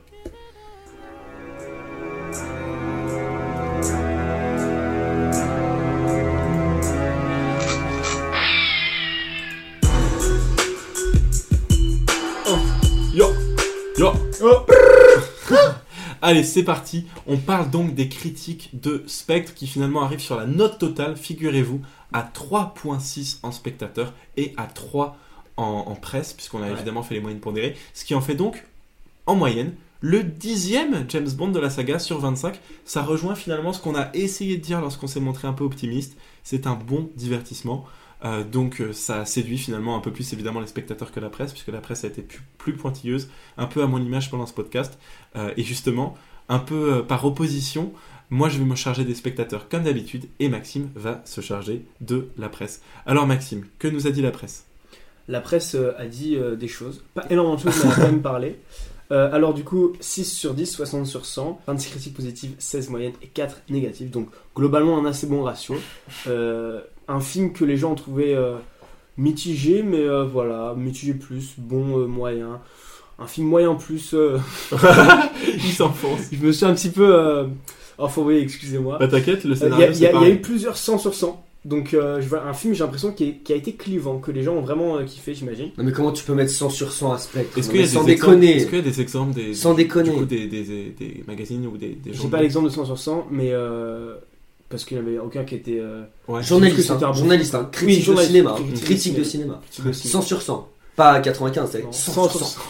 Oh, 12.46 12.58
yo, 13.14 13.26
yo, 13.96 14.12
oh. 14.42 14.66
Allez, 16.22 16.44
c'est 16.44 16.62
parti. 16.62 17.06
On 17.26 17.38
parle 17.38 17.70
donc 17.70 17.94
des 17.94 18.10
critiques 18.10 18.78
de 18.78 19.02
Spectre 19.06 19.54
qui 19.54 19.66
finalement 19.66 20.02
arrivent 20.02 20.20
sur 20.20 20.36
la 20.36 20.44
note 20.44 20.78
totale, 20.78 21.16
figurez-vous, 21.16 21.80
à 22.12 22.22
3.6 22.22 23.38
en 23.42 23.50
spectateurs 23.50 24.12
et 24.36 24.52
à 24.58 24.66
3 24.66 25.16
en, 25.60 25.90
en 25.90 25.94
presse, 25.94 26.32
puisqu'on 26.32 26.62
a 26.62 26.66
Ouais. 26.66 26.72
évidemment 26.72 27.02
fait 27.02 27.14
les 27.14 27.20
moyennes 27.20 27.40
pondérées. 27.40 27.76
Ce 27.94 28.04
qui 28.04 28.14
en 28.14 28.20
fait 28.20 28.34
donc, 28.34 28.64
en 29.26 29.34
moyenne, 29.34 29.74
le 30.00 30.22
dixième 30.22 31.04
James 31.08 31.30
Bond 31.30 31.48
de 31.48 31.58
la 31.60 31.68
saga 31.70 31.98
sur 31.98 32.18
25. 32.18 32.58
Ça 32.84 33.02
rejoint 33.02 33.34
finalement 33.34 33.72
ce 33.72 33.80
qu'on 33.80 33.94
a 33.94 34.08
essayé 34.14 34.56
de 34.56 34.62
dire 34.62 34.80
lorsqu'on 34.80 35.06
s'est 35.06 35.20
montré 35.20 35.46
un 35.46 35.52
peu 35.52 35.64
optimiste. 35.64 36.16
C'est 36.42 36.66
un 36.66 36.74
bon 36.74 37.10
divertissement. 37.16 37.84
Euh, 38.24 38.44
donc 38.44 38.80
euh, 38.80 38.92
ça 38.92 39.24
séduit 39.24 39.56
finalement 39.58 39.96
un 39.96 40.00
peu 40.00 40.10
plus 40.12 40.30
évidemment 40.34 40.60
les 40.60 40.66
spectateurs 40.66 41.10
que 41.12 41.20
la 41.20 41.30
presse, 41.30 41.52
puisque 41.52 41.68
la 41.68 41.80
presse 41.80 42.04
a 42.04 42.08
été 42.08 42.22
plus, 42.22 42.40
plus 42.58 42.72
pointilleuse, 42.74 43.30
un 43.56 43.66
peu 43.66 43.82
à 43.82 43.86
mon 43.86 43.98
image 44.02 44.30
pendant 44.30 44.46
ce 44.46 44.52
podcast. 44.54 44.98
Euh, 45.36 45.52
et 45.56 45.62
justement, 45.62 46.16
un 46.48 46.58
peu 46.58 46.94
euh, 46.94 47.02
par 47.02 47.24
opposition, 47.24 47.92
moi 48.30 48.48
je 48.48 48.58
vais 48.58 48.64
me 48.64 48.74
charger 48.76 49.04
des 49.04 49.14
spectateurs 49.14 49.68
comme 49.68 49.84
d'habitude, 49.84 50.28
et 50.38 50.48
Maxime 50.48 50.90
va 50.94 51.22
se 51.24 51.40
charger 51.40 51.84
de 52.00 52.28
la 52.36 52.48
presse. 52.48 52.82
Alors 53.06 53.26
Maxime, 53.26 53.66
que 53.78 53.88
nous 53.88 54.06
a 54.06 54.10
dit 54.10 54.22
la 54.22 54.30
presse? 54.32 54.66
La 55.30 55.40
presse 55.40 55.74
euh, 55.76 55.92
a 55.96 56.06
dit 56.06 56.36
euh, 56.36 56.56
des 56.56 56.66
choses, 56.68 57.02
pas 57.14 57.24
énormément 57.30 57.54
de 57.56 57.60
choses, 57.60 57.74
mais 57.76 57.82
elle 57.84 57.92
a 57.92 57.94
quand 57.96 58.10
même 58.12 58.22
parlé. 58.22 58.56
Euh, 59.12 59.32
alors 59.32 59.54
du 59.54 59.64
coup, 59.64 59.92
6 60.00 60.24
sur 60.24 60.54
10, 60.54 60.66
60 60.66 61.06
sur 61.06 61.24
100, 61.24 61.60
26 61.66 61.90
critiques 61.90 62.14
positives, 62.14 62.54
16 62.58 62.90
moyennes 62.90 63.12
et 63.22 63.26
4 63.28 63.62
négatives. 63.68 64.10
Donc 64.10 64.28
globalement 64.56 64.98
un 64.98 65.04
assez 65.04 65.26
bon 65.26 65.42
ratio. 65.42 65.76
Euh, 66.26 66.80
un 67.08 67.20
film 67.20 67.52
que 67.52 67.64
les 67.64 67.76
gens 67.76 67.92
ont 67.92 67.96
trouvé 67.96 68.34
euh, 68.34 68.54
mitigé, 69.16 69.82
mais 69.82 70.00
euh, 70.00 70.24
voilà, 70.24 70.74
mitigé 70.76 71.14
plus, 71.14 71.54
bon, 71.58 72.06
moyen. 72.08 72.60
un 73.18 73.26
film 73.26 73.46
moyen 73.48 73.74
plus. 73.74 74.14
Il 75.56 75.72
s'enfonce. 75.72 76.20
je 76.32 76.44
me 76.44 76.52
suis 76.52 76.66
un 76.66 76.74
petit 76.74 76.90
peu. 76.90 77.14
Euh... 77.14 77.46
Enfin, 77.98 78.22
oui, 78.22 78.36
excusez-moi. 78.38 78.96
Bah 78.98 79.08
t'inquiète, 79.08 79.44
le 79.44 79.50
Il 79.50 79.56
y, 79.56 79.58
scénario 79.58 79.86
il 79.92 80.00
y 80.00 80.06
a- 80.06 80.28
eu 80.28 80.40
plusieurs 80.40 80.76
100 80.76 80.98
sur 80.98 81.14
100. 81.14 81.44
Donc, 81.66 81.92
euh, 81.92 82.22
je 82.22 82.26
vois 82.28 82.42
un 82.44 82.54
film, 82.54 82.72
j'ai 82.72 82.82
l'impression, 82.82 83.12
qui, 83.12 83.24
est- 83.24 83.34
qui 83.44 83.52
a 83.52 83.56
été 83.56 83.74
clivant, 83.74 84.18
que 84.18 84.30
les 84.30 84.42
gens 84.42 84.54
ont 84.54 84.62
vraiment 84.62 84.96
euh, 84.96 85.04
kiffé, 85.04 85.34
j'imagine. 85.34 85.70
Non 85.76 85.84
mais 85.84 85.92
comment 85.92 86.10
tu 86.10 86.24
peux 86.24 86.32
mettre 86.34 86.50
100 86.50 86.70
sur 86.70 86.90
100 86.90 87.12
à 87.12 87.18
Spectre 87.18 87.58
Est-ce 87.58 87.68
qu'il 87.68 87.80
y 87.80 87.84
a 87.84 87.86
Sans 87.86 88.02
des 88.04 88.12
exemples- 88.12 88.32
déconner. 88.40 88.56
Est-ce 88.56 88.66
qu'il 88.66 88.76
y 88.78 88.80
a 88.80 88.84
des 88.84 89.00
exemples 89.02 89.34
des 89.34 89.52
Sans 89.54 89.74
du 89.74 89.82
déconner. 89.84 90.10
coup, 90.10 90.24
des, 90.24 90.46
des, 90.46 90.62
des, 90.62 90.94
des 90.98 91.24
magazines 91.28 91.66
ou 91.66 91.76
des, 91.76 91.88
des 91.88 91.98
J'ai 92.06 92.14
journaux 92.14 92.30
pas 92.30 92.40
l'exemple 92.40 92.66
de 92.68 92.72
100 92.72 92.84
sur 92.86 92.98
100, 92.98 93.26
mais. 93.30 93.50
Euh... 93.52 94.14
Parce 94.70 94.84
qu'il 94.84 94.98
n'y 95.02 95.06
avait 95.08 95.18
aucun 95.18 95.44
qui 95.44 95.56
était. 95.56 95.80
Euh... 95.80 96.02
Ouais. 96.28 96.42
Journaliste, 96.42 96.80
c'était 96.80 96.92
hein, 97.04 97.08
un 97.08 97.10
bon 97.10 97.12
journaliste, 97.18 97.54
hein, 97.54 97.68
critique 97.72 97.98
de 98.00 98.04
journaliste, 98.04 98.30
cinéma, 98.32 98.52
critique 98.54 98.74
de 98.74 98.80
critique 98.84 99.18
de 99.18 99.24
cinéma. 99.24 99.60
cinéma. 99.70 99.90
petit 99.92 100.08
100 100.08 100.22
sur 100.22 100.40
100. 100.42 100.68
Pas 100.96 101.20
95, 101.20 101.68
c'est 101.72 101.82
Non, 101.82 101.92
100 101.92 102.12
100 102.12 102.22
sur 102.28 102.30
sur 102.38 102.46
100. 102.46 102.46
100. 102.54 102.60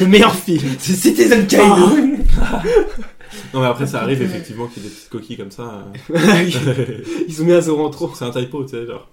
Le 0.00 0.06
meilleur 0.06 0.34
film 0.34 0.60
C'est 0.78 0.92
Citizen 0.92 1.46
Kane. 1.46 2.18
Non 3.54 3.60
mais 3.60 3.66
après 3.66 3.86
ça 3.86 4.02
arrive 4.02 4.20
effectivement 4.20 4.66
qu'il 4.66 4.82
y 4.82 4.86
ait 4.86 4.88
des 4.88 4.94
petites 4.94 5.08
coquilles 5.08 5.36
comme 5.36 5.50
ça. 5.52 5.84
euh. 6.14 6.98
Ils 7.28 7.40
ont 7.40 7.44
mis 7.44 7.52
un 7.52 7.60
zéro 7.60 7.84
en 7.84 7.90
trop. 7.90 8.10
c'est 8.14 8.24
un 8.24 8.30
typo, 8.30 8.64
tu 8.64 8.70
sais, 8.70 8.84
genre. 8.84 9.08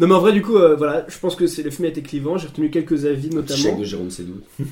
Non, 0.00 0.08
mais 0.08 0.14
en 0.14 0.20
vrai, 0.20 0.32
du 0.32 0.42
coup, 0.42 0.56
euh, 0.56 0.74
voilà, 0.74 1.06
je 1.08 1.18
pense 1.18 1.36
que 1.36 1.46
c'est 1.46 1.62
le 1.62 1.70
film 1.70 1.86
a 1.86 1.88
été 1.88 2.02
clivant. 2.02 2.36
J'ai 2.36 2.48
retenu 2.48 2.70
quelques 2.70 3.04
avis, 3.06 3.28
Chèque 3.30 3.34
notamment. 3.34 3.78
de 3.78 3.84
Jérôme 3.84 4.10
Sédou. 4.10 4.40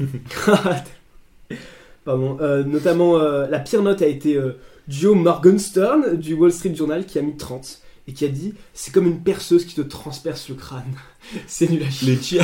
Pardon. 2.04 2.36
Euh, 2.40 2.64
notamment, 2.64 3.16
euh, 3.18 3.46
la 3.48 3.60
pire 3.60 3.82
note 3.82 4.02
a 4.02 4.06
été 4.06 4.34
euh, 4.34 4.58
Joe 4.88 5.16
Morgenstern 5.16 6.16
du 6.16 6.34
Wall 6.34 6.52
Street 6.52 6.74
Journal 6.74 7.06
qui 7.06 7.18
a 7.18 7.22
mis 7.22 7.36
30 7.36 7.78
et 8.08 8.12
qui 8.12 8.24
a 8.24 8.28
dit 8.28 8.54
c'est 8.74 8.92
comme 8.92 9.06
une 9.06 9.20
perceuse 9.20 9.64
qui 9.64 9.76
te 9.76 9.82
transperce 9.82 10.48
le 10.48 10.56
crâne. 10.56 10.82
c'est 11.46 11.70
nul 11.70 11.84
à 11.84 11.90
chier. 11.90 12.40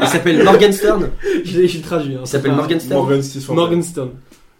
Il 0.00 0.06
s'appelle 0.06 0.44
Morgenstern. 0.44 1.10
Je 1.44 1.60
l'ai 1.60 1.80
traduit. 1.80 2.14
Hein, 2.14 2.20
Il 2.22 2.28
s'appelle 2.28 2.52
Morgenstern. 2.52 3.04
Morgenstern. 3.54 4.10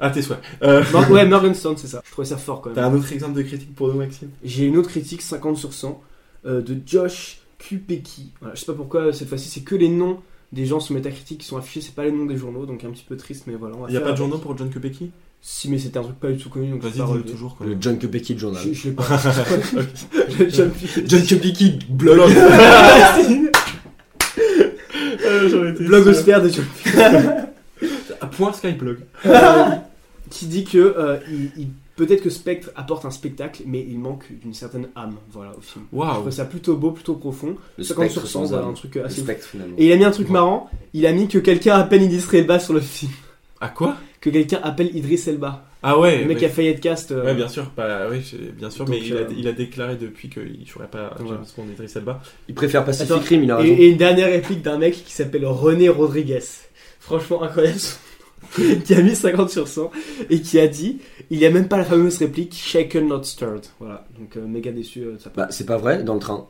Ah 0.06 0.10
tes 0.10 0.20
souhaits. 0.22 0.38
Euh, 0.62 0.82
Mor- 0.92 1.10
ouais, 1.10 1.24
Morgenstern, 1.26 1.76
c'est 1.78 1.86
ça. 1.86 2.02
Je 2.04 2.10
trouvais 2.10 2.28
ça 2.28 2.36
fort 2.36 2.60
quand 2.60 2.68
même. 2.70 2.76
T'as 2.76 2.86
un 2.86 2.94
autre 2.94 3.10
exemple 3.12 3.32
de 3.34 3.42
critique 3.42 3.74
pour 3.74 3.88
nous 3.88 3.94
Maxime? 3.98 4.28
J'ai 4.44 4.64
une 4.66 4.76
autre 4.76 4.90
critique 4.90 5.22
50 5.22 5.56
sur 5.56 5.72
100 5.72 6.02
euh, 6.46 6.60
de 6.60 6.76
Josh 6.84 7.38
Kupeki. 7.58 8.32
Voilà, 8.40 8.54
je 8.54 8.60
sais 8.60 8.66
pas 8.66 8.74
pourquoi 8.74 9.12
cette 9.14 9.28
fois-ci 9.28 9.48
c'est 9.48 9.60
que 9.62 9.74
les 9.74 9.88
noms 9.88 10.18
des 10.52 10.66
gens 10.66 10.78
sur 10.78 10.94
Metacritic 10.94 11.38
qui 11.38 11.46
sont 11.46 11.56
affichés, 11.56 11.80
c'est 11.80 11.94
pas 11.94 12.04
les 12.04 12.12
noms 12.12 12.26
des 12.26 12.36
journaux, 12.36 12.66
donc 12.66 12.84
un 12.84 12.90
petit 12.90 13.04
peu 13.08 13.16
triste, 13.16 13.44
mais 13.46 13.54
voilà. 13.54 13.76
Il 13.88 13.94
y 13.94 13.96
a 13.96 14.00
pas 14.00 14.12
de 14.12 14.16
journaux 14.16 14.38
pour 14.38 14.56
John 14.58 14.68
Kubecki? 14.70 15.10
Si, 15.40 15.70
mais 15.70 15.78
c'était 15.78 15.98
un 15.98 16.02
truc 16.02 16.16
pas 16.20 16.30
du 16.30 16.38
tout 16.38 16.48
connu, 16.48 16.68
donc 16.70 16.82
je 16.82 16.88
Vas-y, 16.88 17.06
dis-le 17.06 17.22
toujours 17.24 17.56
quoi. 17.56 17.66
Le 17.66 17.76
John 17.80 17.98
Kupeki 17.98 18.38
Journal. 18.38 18.62
Je, 18.62 18.72
je 18.72 18.88
l'ai 18.88 18.94
pas. 18.94 19.04
Le 20.38 20.48
John 20.50 20.70
Kupeki. 20.70 21.02
John 21.06 21.22
Kupeki 21.22 21.78
blog. 21.90 22.30
Euh. 25.26 25.72
Blogosphère 25.80 26.42
de 26.42 26.48
John 26.50 26.64
Ah, 28.20 28.26
Point 28.36 28.52
Skyblog. 28.52 28.98
Euh, 30.34 30.38
qui 30.38 30.46
dit 30.46 30.64
que 30.64 30.78
euh, 30.78 31.18
il- 31.30 31.50
il- 31.62 31.68
peut-être 31.96 32.22
que 32.22 32.30
Spectre 32.30 32.70
apporte 32.76 33.04
un 33.04 33.10
spectacle, 33.10 33.62
mais 33.66 33.84
il 33.88 33.98
manque 33.98 34.24
d'une 34.42 34.52
certaine 34.54 34.88
âme, 34.96 35.14
voilà, 35.32 35.52
au 35.56 35.60
film. 35.60 35.84
Je 35.92 35.96
Waouh. 35.98 36.12
trouve 36.20 36.30
ça 36.30 36.44
plutôt 36.44 36.76
beau, 36.76 36.90
plutôt 36.90 37.14
profond. 37.14 37.56
Le 37.78 37.84
50 37.84 38.10
spectre 38.10 38.26
sur 38.26 38.28
100, 38.28 38.42
sans 38.44 38.48
voilà, 38.50 38.64
âme. 38.64 38.70
un 38.70 38.74
truc 38.74 38.94
Le 38.96 39.04
assez. 39.06 39.20
spectre 39.20 39.46
finalement. 39.46 39.74
Et 39.78 39.86
il 39.86 39.92
a 39.92 39.96
mis 39.96 40.04
un 40.04 40.10
truc 40.10 40.26
Ouais. 40.28 40.32
marrant. 40.32 40.68
Il 40.92 41.06
a 41.06 41.12
mis 41.12 41.28
que 41.28 41.38
quelqu'un 41.38 41.76
appelle 41.76 42.02
Idris 42.02 42.24
Elba 42.36 42.58
sur 42.58 42.74
le 42.74 42.80
film. 42.80 43.12
À 43.60 43.68
quoi? 43.68 43.96
Que 44.20 44.30
quelqu'un 44.30 44.60
appelle 44.62 44.94
Idris 44.96 45.22
Elba. 45.28 45.64
Ah 45.86 45.98
ouais. 45.98 46.22
le 46.22 46.28
mec 46.28 46.42
a 46.42 46.48
failli 46.48 46.68
être 46.68 46.80
cast. 46.80 47.12
euh, 47.12 47.22
Ouais, 47.24 47.34
bien 47.34 47.46
sûr, 47.48 47.70
bah, 47.76 48.08
oui, 48.10 48.22
bien 48.56 48.70
sûr, 48.70 48.88
mais 48.88 48.98
il, 48.98 49.12
a, 49.12 49.20
euh, 49.20 49.28
il 49.36 49.46
a 49.46 49.52
déclaré 49.52 49.96
depuis 49.96 50.30
qu'il 50.30 50.66
jouerait 50.66 50.88
pas 50.88 51.14
James. 51.18 51.44
Bond 51.56 51.66
Idris 51.70 51.92
Elba. 51.94 52.20
Il 52.48 52.54
préfère 52.54 52.84
Pacific 52.86 53.12
Attends, 53.12 53.22
Rim, 53.22 53.42
il 53.44 53.50
a 53.52 53.58
Et, 53.60 53.62
raison. 53.62 53.74
et 53.82 53.86
une 53.90 53.96
dernière 53.98 54.30
réplique 54.30 54.62
d'un 54.62 54.78
mec 54.78 54.94
qui 55.04 55.12
s'appelle 55.12 55.44
René 55.46 55.90
Rodriguez. 55.90 56.40
Franchement 57.00 57.42
incroyable. 57.42 57.78
qui 58.84 58.94
a 58.94 59.02
mis 59.02 59.14
50 59.16 59.50
sur 59.50 59.66
100 59.68 59.90
et 60.30 60.40
qui 60.40 60.58
a 60.60 60.68
dit 60.68 60.98
il 61.30 61.38
n'y 61.38 61.46
a 61.46 61.50
même 61.50 61.68
pas 61.68 61.76
la 61.78 61.84
fameuse 61.84 62.18
réplique 62.18 62.54
shaken 62.54 63.08
not 63.08 63.22
stirred. 63.24 63.64
Voilà, 63.80 64.06
donc 64.18 64.36
euh, 64.36 64.46
méga 64.46 64.70
déçu 64.72 65.00
euh, 65.00 65.12
de 65.14 65.18
sa 65.18 65.30
part. 65.30 65.46
Bah, 65.46 65.52
c'est 65.52 65.66
pas 65.66 65.76
vrai, 65.78 66.02
dans 66.02 66.14
le 66.14 66.20
train. 66.20 66.46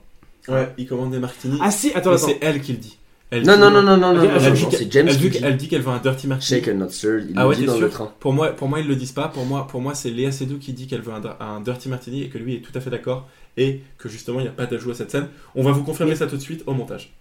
Ouais, 0.49 0.69
il 0.77 0.87
commande 0.87 1.11
des 1.13 1.19
martinis. 1.19 1.59
Ah 1.63 1.71
si, 1.71 1.93
attends, 1.95 2.11
mais 2.11 2.17
attends. 2.17 2.27
c'est 2.27 2.39
elle 2.43 2.61
qui 2.61 2.73
le 2.73 2.79
dit. 2.79 2.99
Elle 3.31 3.47
Non, 3.47 3.55
dit- 3.55 3.61
non, 3.61 3.71
non, 3.71 3.83
non, 3.83 3.97
non, 3.97 4.13
non, 4.13 4.23
elle 4.23 4.43
non, 4.43 4.53
dit 4.55 4.63
non, 4.65 4.69
que- 4.71 4.77
c'est 4.77 4.93
James 4.93 5.09
elle, 5.09 5.17
dit, 5.17 5.31
qui 5.31 5.39
dit 5.39 5.45
elle 5.45 5.57
dit 5.57 5.69
qu'elle 5.69 5.81
veut 5.81 5.91
un 5.91 5.99
dirty 5.99 6.27
martini. 6.27 6.61
Shake 6.61 6.69
and 6.69 6.79
not 6.79 6.91
stirred. 6.91 7.27
Il 7.31 7.33
Ah 7.39 7.43
le 7.45 7.49
ouais, 7.49 7.55
dit 7.57 7.61
t'es 7.63 7.67
dans 7.69 7.73
sûr 7.75 7.83
le 7.85 7.89
train. 7.91 8.13
Pour 8.21 8.33
moi, 8.35 8.51
pour 8.51 8.69
moi, 8.69 8.81
ils 8.81 8.87
le 8.87 8.95
disent 8.97 9.13
pas. 9.13 9.29
Pour 9.29 9.47
moi, 9.47 9.67
pour 9.67 9.81
moi, 9.81 9.95
c'est 9.95 10.11
Léa 10.11 10.31
Seydoux 10.31 10.59
qui 10.59 10.73
dit 10.75 10.87
qu'elle 10.87 11.01
veut 11.01 11.13
un, 11.15 11.23
un 11.41 11.61
dirty 11.63 11.89
martini 11.89 12.23
et 12.23 12.29
que 12.29 12.37
lui 12.37 12.57
est 12.57 12.61
tout 12.61 12.73
à 12.75 12.81
fait 12.81 12.91
d'accord 12.91 13.27
et 13.57 13.81
que 13.99 14.09
justement 14.09 14.41
il 14.41 14.43
n'y 14.43 14.49
a 14.49 14.53
pas 14.53 14.67
d'ajout 14.67 14.91
à 14.91 14.95
cette 14.95 15.11
scène. 15.11 15.29
On 15.55 15.63
va 15.63 15.73
vous 15.73 15.83
confirmer 15.85 16.15
ça 16.17 16.27
tout 16.27 16.37
de 16.37 16.43
suite 16.43 16.63
au 16.67 16.75
montage. 16.75 17.13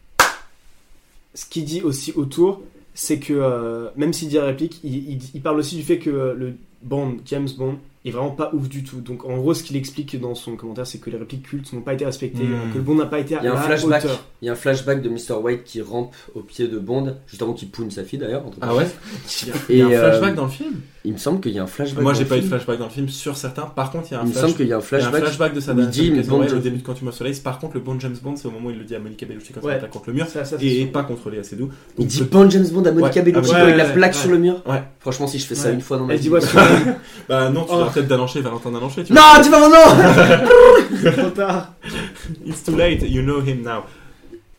Ce 1.33 1.45
qu'il 1.45 1.65
dit 1.65 1.81
aussi 1.81 2.11
autour, 2.15 2.61
c'est 2.93 3.19
que 3.19 3.33
euh, 3.33 3.89
même 3.95 4.13
s'il 4.13 4.27
dit 4.29 4.35
la 4.35 4.45
réplique, 4.45 4.79
il, 4.83 4.95
il- 5.13 5.19
il 5.33 5.41
parle 5.41 5.57
aussi 5.59 5.75
du 5.75 5.83
fait 5.83 5.97
que 5.99 6.09
euh, 6.09 6.33
le 6.35 6.53
Bond, 6.81 7.17
James 7.25 7.47
Bond, 7.57 7.77
est 8.05 8.11
vraiment 8.11 8.31
pas 8.31 8.51
ouf 8.53 8.67
du 8.67 8.83
tout. 8.83 8.99
Donc 8.99 9.23
en 9.25 9.37
gros, 9.37 9.53
ce 9.53 9.63
qu'il 9.63 9.77
explique 9.77 10.19
dans 10.19 10.35
son 10.35 10.57
commentaire, 10.57 10.85
c'est 10.85 10.97
que 10.97 11.09
les 11.09 11.15
répliques 11.17 11.43
cultes 11.43 11.71
n'ont 11.71 11.79
pas 11.81 11.93
été 11.93 12.03
respectées, 12.05 12.43
Hmm. 12.43 12.71
que 12.73 12.77
le 12.77 12.83
Bond 12.83 12.95
n'a 12.95 13.05
pas 13.05 13.19
été 13.19 13.35
à 13.37 13.39
Il 13.41 13.45
y 13.45 13.47
a 13.47 13.51
un 13.53 13.55
la 13.55 13.61
flashback. 13.61 14.03
hauteur. 14.03 14.19
Il 14.41 14.45
y 14.45 14.49
a 14.49 14.51
un 14.51 14.55
flashback 14.55 15.01
de 15.01 15.07
Mr. 15.09 15.35
White 15.41 15.63
qui 15.63 15.81
rampe 15.81 16.13
au 16.35 16.41
pied 16.41 16.67
de 16.67 16.77
Bond, 16.79 17.15
juste 17.27 17.41
avant 17.41 17.53
qu'il 17.53 17.69
poune 17.69 17.89
sa 17.91 18.03
fille 18.03 18.19
d'ailleurs. 18.19 18.45
entre 18.45 18.57
Ah 18.61 18.75
ouais. 18.75 18.85
Il 19.69 19.77
y 19.77 19.81
a 19.81 19.87
un 19.87 19.91
euh, 19.91 20.09
flashback 20.09 20.35
dans 20.35 20.43
le 20.45 20.51
film 20.51 20.73
Il 21.05 21.11
me 21.11 21.17
semble 21.17 21.41
qu'il 21.41 21.51
y 21.51 21.59
a 21.59 21.63
un 21.63 21.67
flashback. 21.67 22.01
Moi, 22.01 22.13
j'ai 22.13 22.23
pas 22.23 22.37
eu 22.37 22.41
de 22.41 22.45
flashback 22.47 22.79
dans 22.79 22.85
le 22.85 22.89
film 22.91 23.09
sur 23.09 23.35
certains. 23.35 23.63
Par 23.63 23.91
contre, 23.91 24.07
il 24.09 24.13
y 24.13 24.15
a 24.15 24.21
un 24.21 24.23
Il 24.23 24.27
me 24.27 24.31
flash- 24.31 24.41
semble 24.43 24.55
qu'il 24.55 24.67
y 24.67 24.71
a 24.71 24.77
un 24.77 24.79
il 24.79 24.81
y 24.81 24.95
a 24.95 24.95
un 24.95 24.99
flashback. 25.11 25.21
flashback 25.23 25.53
de 25.53 25.59
sa 25.59 25.73
au 25.73 25.75
je- 26.47 26.55
début 26.55 26.77
de 26.77 26.81
Quantum 26.83 27.07
of 27.09 27.15
Solace. 27.15 27.39
Par 27.39 27.59
contre, 27.59 27.73
le 27.73 27.81
bon 27.81 27.99
James 27.99 28.15
Bond, 28.23 28.35
c'est 28.37 28.47
au 28.47 28.51
moment 28.51 28.67
où 28.69 28.71
il 28.71 28.77
le 28.77 28.85
dit 28.85 28.95
à 28.95 28.99
Monica 28.99 29.25
Bellucci 29.25 29.51
quand 29.51 29.61
Ouais. 29.63 29.73
elle 29.73 29.79
attaque 29.79 29.89
contre 29.91 30.07
le 30.07 30.13
mur. 30.13 30.27
Ça, 30.27 30.45
ça, 30.45 30.55
Et 30.61 30.85
pas 30.85 31.03
contre 31.03 31.29
Léa 31.29 31.43
Seydoux. 31.43 31.69
Il 31.97 32.07
dit 32.07 32.23
Bond 32.23 32.49
James 32.49 32.67
Bond 32.71 32.83
à 32.85 32.91
Monica 32.93 33.19
Ouais. 33.19 33.31
Bellucci 33.31 33.51
Ah 33.53 33.55
ouais, 33.55 33.61
avec 33.63 33.75
ouais, 33.75 33.83
la 33.83 33.89
plaque 33.89 34.13
ouais. 34.13 34.17
sur 34.19 34.29
le 34.31 34.37
mur. 34.37 34.61
Ouais. 34.65 34.81
Franchement, 35.01 35.27
si 35.27 35.39
je 35.39 35.45
fais 35.45 35.55
ça 35.55 35.71
une 35.71 35.81
fois 35.81 35.97
dans 35.97 36.05
ma 36.05 36.13
Elle 36.13 36.19
vie. 36.21 36.29
Bah 37.27 37.49
non, 37.49 37.61
tu 37.65 37.71
Oh. 37.73 37.77
dois 37.79 37.91
peut-être 37.91 38.07
d'annoncer 38.07 38.39
Valentin 38.39 38.71
d'annoncer. 38.71 39.03
Non, 39.09 39.15
pas 39.51 39.59
mon 39.59 39.69
nom 39.69 41.11
Trop 41.11 41.29
tard. 41.31 41.73
It's 42.45 42.63
too 42.63 42.77
late, 42.77 43.01
you 43.01 43.21
know 43.23 43.41
him 43.41 43.61
now. 43.63 43.81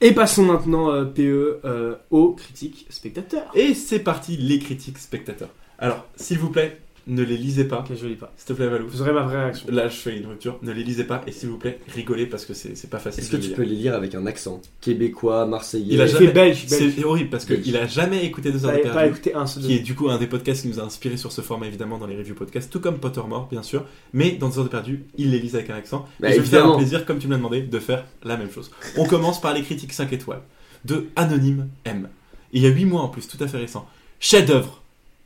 Et 0.01 0.13
passons 0.13 0.43
maintenant, 0.43 0.91
euh, 0.93 1.05
PE, 1.05 1.61
euh, 1.65 1.95
aux 2.11 2.33
critiques 2.33 2.87
spectateurs. 2.91 3.51
Et 3.55 3.73
c'est 3.73 4.01
parti, 4.01 4.37
les 4.37 4.59
critiques 4.59 4.99
spectateurs. 4.99 5.49
Alors, 5.79 6.07
s'il 6.17 6.39
vous 6.39 6.51
plaît, 6.51 6.79
ne 7.07 7.23
les 7.23 7.37
lisez 7.37 7.65
pas. 7.65 7.81
Ok, 7.81 7.95
je 8.01 8.07
lis 8.07 8.15
pas. 8.15 8.33
S'il 8.37 8.47
te 8.47 8.53
plaît, 8.55 8.67
Valou. 8.67 8.87
Vous 8.89 9.03
aurez 9.03 9.13
ma 9.13 9.21
vraie 9.25 9.43
réaction. 9.43 9.67
Là, 9.71 9.89
je 9.89 9.97
fais 9.97 10.17
une 10.17 10.25
rupture. 10.27 10.59
Ne 10.63 10.73
les 10.73 10.83
lisez 10.83 11.05
pas 11.05 11.21
et 11.27 11.33
s'il 11.33 11.51
vous 11.51 11.59
plaît, 11.59 11.79
rigolez 11.95 12.25
parce 12.25 12.47
que 12.47 12.55
c'est 12.55 12.75
c'est 12.77 12.89
pas 12.89 12.99
facile 12.99 13.23
Est-ce 13.25 13.31
que 13.33 13.37
de 13.37 13.43
tu 13.43 13.49
lire. 13.49 13.57
peux 13.59 13.63
les 13.65 13.75
lire 13.75 13.95
avec 13.95 14.15
un 14.15 14.25
accent 14.25 14.63
Québécois, 14.81 15.45
marseillais 15.45 15.85
Il 15.95 16.01
a 16.01 16.07
jamais- 16.07 16.27
fait 16.29 16.33
belge, 16.33 16.67
belge. 16.67 16.93
C'est 16.97 17.05
horrible 17.05 17.29
parce 17.29 17.45
qu'il 17.45 17.77
a 17.77 17.87
jamais 17.87 18.25
écouté 18.25 18.53
deux 18.53 18.65
heures 18.65 18.73
Pas, 18.73 18.79
de 18.79 18.83
pas 18.85 18.91
perdu. 18.95 19.09
écouté 19.11 19.35
un 19.35 19.47
seul 19.47 19.63
Qui 19.65 19.75
est 19.75 19.81
du 19.81 19.95
coup 19.95 20.09
un 20.09 20.17
des 20.19 20.27
podcasts 20.27 20.63
qui 20.63 20.69
nous 20.69 20.81
a 20.81 20.83
inspiré 20.85 21.19
sur 21.19 21.31
ce 21.31 21.43
format 21.43 21.67
évidemment 21.67 21.99
dans 21.99 22.07
les 22.07 22.17
reviews 22.17 22.35
podcasts, 22.35 22.73
tout 22.73 22.81
comme 22.81 22.97
Pottermore 22.99 23.49
bien 23.51 23.63
sûr, 23.63 23.85
mais 24.15 24.31
dans 24.31 24.49
deux 24.49 24.59
heures 24.61 24.65
de 24.65 24.71
perdu, 24.71 25.05
il 25.19 25.31
les 25.31 25.41
lise 25.41 25.57
avec 25.57 25.69
un 25.69 25.75
accent. 25.75 26.07
Bah, 26.21 26.31
et 26.31 26.37
je 26.37 26.41
vais 26.41 26.47
faire 26.47 26.61
un 26.61 26.63
évidemment. 26.63 26.79
plaisir, 26.79 27.05
comme 27.05 27.19
tu 27.19 27.27
me 27.27 27.33
l'as 27.33 27.39
demandé, 27.39 27.61
de 27.61 27.79
faire 27.81 28.05
la 28.23 28.39
même 28.39 28.51
chose. 28.51 28.71
On 28.97 29.05
commence 29.05 29.43
par 29.43 29.53
les 29.53 29.61
critiques 29.63 29.93
5 29.93 30.11
étoiles 30.15 30.41
de 30.87 31.09
Anonyme 31.17 31.69
M. 31.85 32.09
Il 32.55 32.63
y 32.63 32.67
a 32.67 32.71
8 32.71 32.87
mois 32.87 33.03
en 33.03 33.09
plus, 33.09 33.29
tout 33.29 33.37
à 33.45 33.47
fait 33.47 33.59
récent. 33.59 33.87
Chef 34.21 34.47
d'œuvre, 34.47 34.81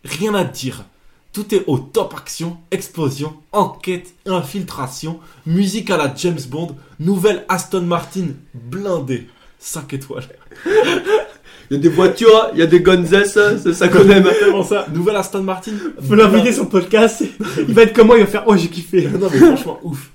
rien 0.05 0.35
à 0.35 0.45
dire. 0.45 0.85
Tout 1.33 1.55
est 1.55 1.65
au 1.67 1.79
top 1.79 2.15
action, 2.17 2.57
explosion, 2.71 3.35
enquête, 3.53 4.15
infiltration, 4.27 5.21
musique 5.47 5.91
à 5.91 5.97
la 5.97 6.13
James 6.17 6.39
Bond, 6.49 6.75
nouvelle 6.99 7.45
Aston 7.49 7.83
Martin 7.83 8.29
blindée. 8.55 9.27
5 9.61 9.93
étoiles. 9.95 10.25
Il 11.71 11.75
y 11.75 11.77
a 11.77 11.83
des 11.83 11.89
voitures, 11.91 12.49
il 12.55 12.61
y 12.61 12.63
a 12.63 12.67
des 12.67 12.81
gonzesses, 12.81 13.35
ça, 13.35 13.75
ça 13.75 13.89
connaît 13.89 14.15
maintenant. 14.23 14.39
Tellement 14.41 14.65
ça. 14.65 14.87
Nouvelle 14.91 15.17
Aston 15.17 15.43
Martin. 15.43 15.73
Faut 16.01 16.15
l'inviter 16.15 16.51
sur 16.51 16.63
le 16.63 16.71
podcast. 16.71 17.23
Il 17.59 17.75
va 17.75 17.83
être 17.83 17.93
comment 17.93 18.15
Il 18.15 18.21
va 18.21 18.27
faire 18.27 18.45
Oh, 18.47 18.57
j'ai 18.57 18.69
kiffé. 18.69 19.07
non 19.07 19.29
mais 19.31 19.39
franchement 19.39 19.79
ouf. 19.83 20.11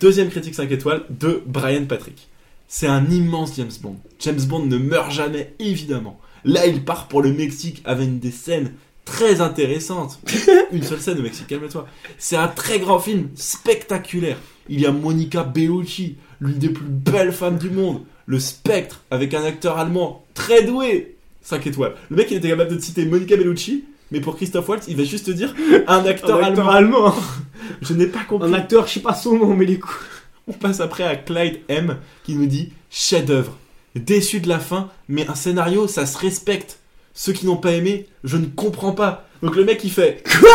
Deuxième 0.00 0.28
critique 0.30 0.54
5 0.54 0.70
étoiles 0.70 1.02
de 1.10 1.42
Brian 1.46 1.84
Patrick. 1.86 2.28
C'est 2.68 2.86
un 2.86 3.04
immense 3.10 3.56
James 3.56 3.72
Bond. 3.82 3.96
James 4.20 4.40
Bond 4.42 4.66
ne 4.66 4.76
meurt 4.78 5.10
jamais, 5.10 5.52
évidemment. 5.58 6.20
Là, 6.44 6.66
il 6.66 6.84
part 6.84 7.08
pour 7.08 7.22
le 7.22 7.32
Mexique 7.32 7.82
avec 7.84 8.06
une 8.06 8.18
des 8.18 8.30
scènes 8.30 8.72
très 9.04 9.40
intéressantes. 9.40 10.20
une 10.72 10.82
seule 10.82 11.00
scène 11.00 11.18
au 11.18 11.22
Mexique, 11.22 11.46
calme-toi. 11.46 11.86
C'est 12.18 12.36
un 12.36 12.48
très 12.48 12.78
grand 12.78 12.98
film, 12.98 13.28
spectaculaire. 13.34 14.38
Il 14.68 14.80
y 14.80 14.86
a 14.86 14.92
Monica 14.92 15.42
Bellucci, 15.44 16.16
l'une 16.40 16.58
des 16.58 16.68
plus 16.68 16.86
belles 16.86 17.32
femmes 17.32 17.58
du 17.58 17.70
monde. 17.70 18.02
Le 18.26 18.38
spectre, 18.38 19.02
avec 19.10 19.34
un 19.34 19.44
acteur 19.44 19.78
allemand 19.78 20.24
très 20.34 20.62
doué. 20.62 21.16
5 21.42 21.66
étoiles. 21.66 21.94
Le 22.08 22.16
mec, 22.16 22.30
il 22.30 22.36
était 22.36 22.48
capable 22.50 22.76
de 22.76 22.80
citer 22.80 23.04
Monica 23.04 23.36
Bellucci, 23.36 23.84
mais 24.12 24.20
pour 24.20 24.36
Christophe 24.36 24.68
Waltz, 24.68 24.86
il 24.88 24.96
va 24.96 25.04
juste 25.04 25.26
te 25.26 25.30
dire 25.32 25.54
un 25.88 26.04
acteur, 26.04 26.38
Un 26.38 26.44
acteur 26.44 26.68
allemand. 26.68 27.06
allemand. 27.06 27.14
Je 27.82 27.94
n'ai 27.94 28.06
pas 28.06 28.22
compris. 28.24 28.48
Un 28.48 28.52
acteur, 28.52 28.86
je 28.86 28.94
sais 28.94 29.00
pas 29.00 29.14
son 29.14 29.36
nom, 29.38 29.54
mais 29.54 29.64
les 29.64 29.78
coups. 29.78 29.96
On 30.46 30.52
passe 30.52 30.80
après 30.80 31.04
à 31.04 31.16
Clyde 31.16 31.60
M 31.68 31.96
qui 32.24 32.34
nous 32.34 32.46
dit 32.46 32.72
chef-d'œuvre. 32.90 33.56
Déçu 33.94 34.40
de 34.40 34.48
la 34.48 34.58
fin, 34.58 34.88
mais 35.08 35.26
un 35.28 35.34
scénario, 35.34 35.86
ça 35.86 36.06
se 36.06 36.16
respecte. 36.18 36.78
Ceux 37.14 37.32
qui 37.32 37.44
n'ont 37.46 37.56
pas 37.56 37.72
aimé, 37.72 38.06
je 38.24 38.36
ne 38.38 38.46
comprends 38.46 38.92
pas. 38.92 39.26
Donc 39.42 39.54
le 39.56 39.64
mec 39.64 39.82
il 39.84 39.90
fait 39.90 40.22
Quoi? 40.40 40.50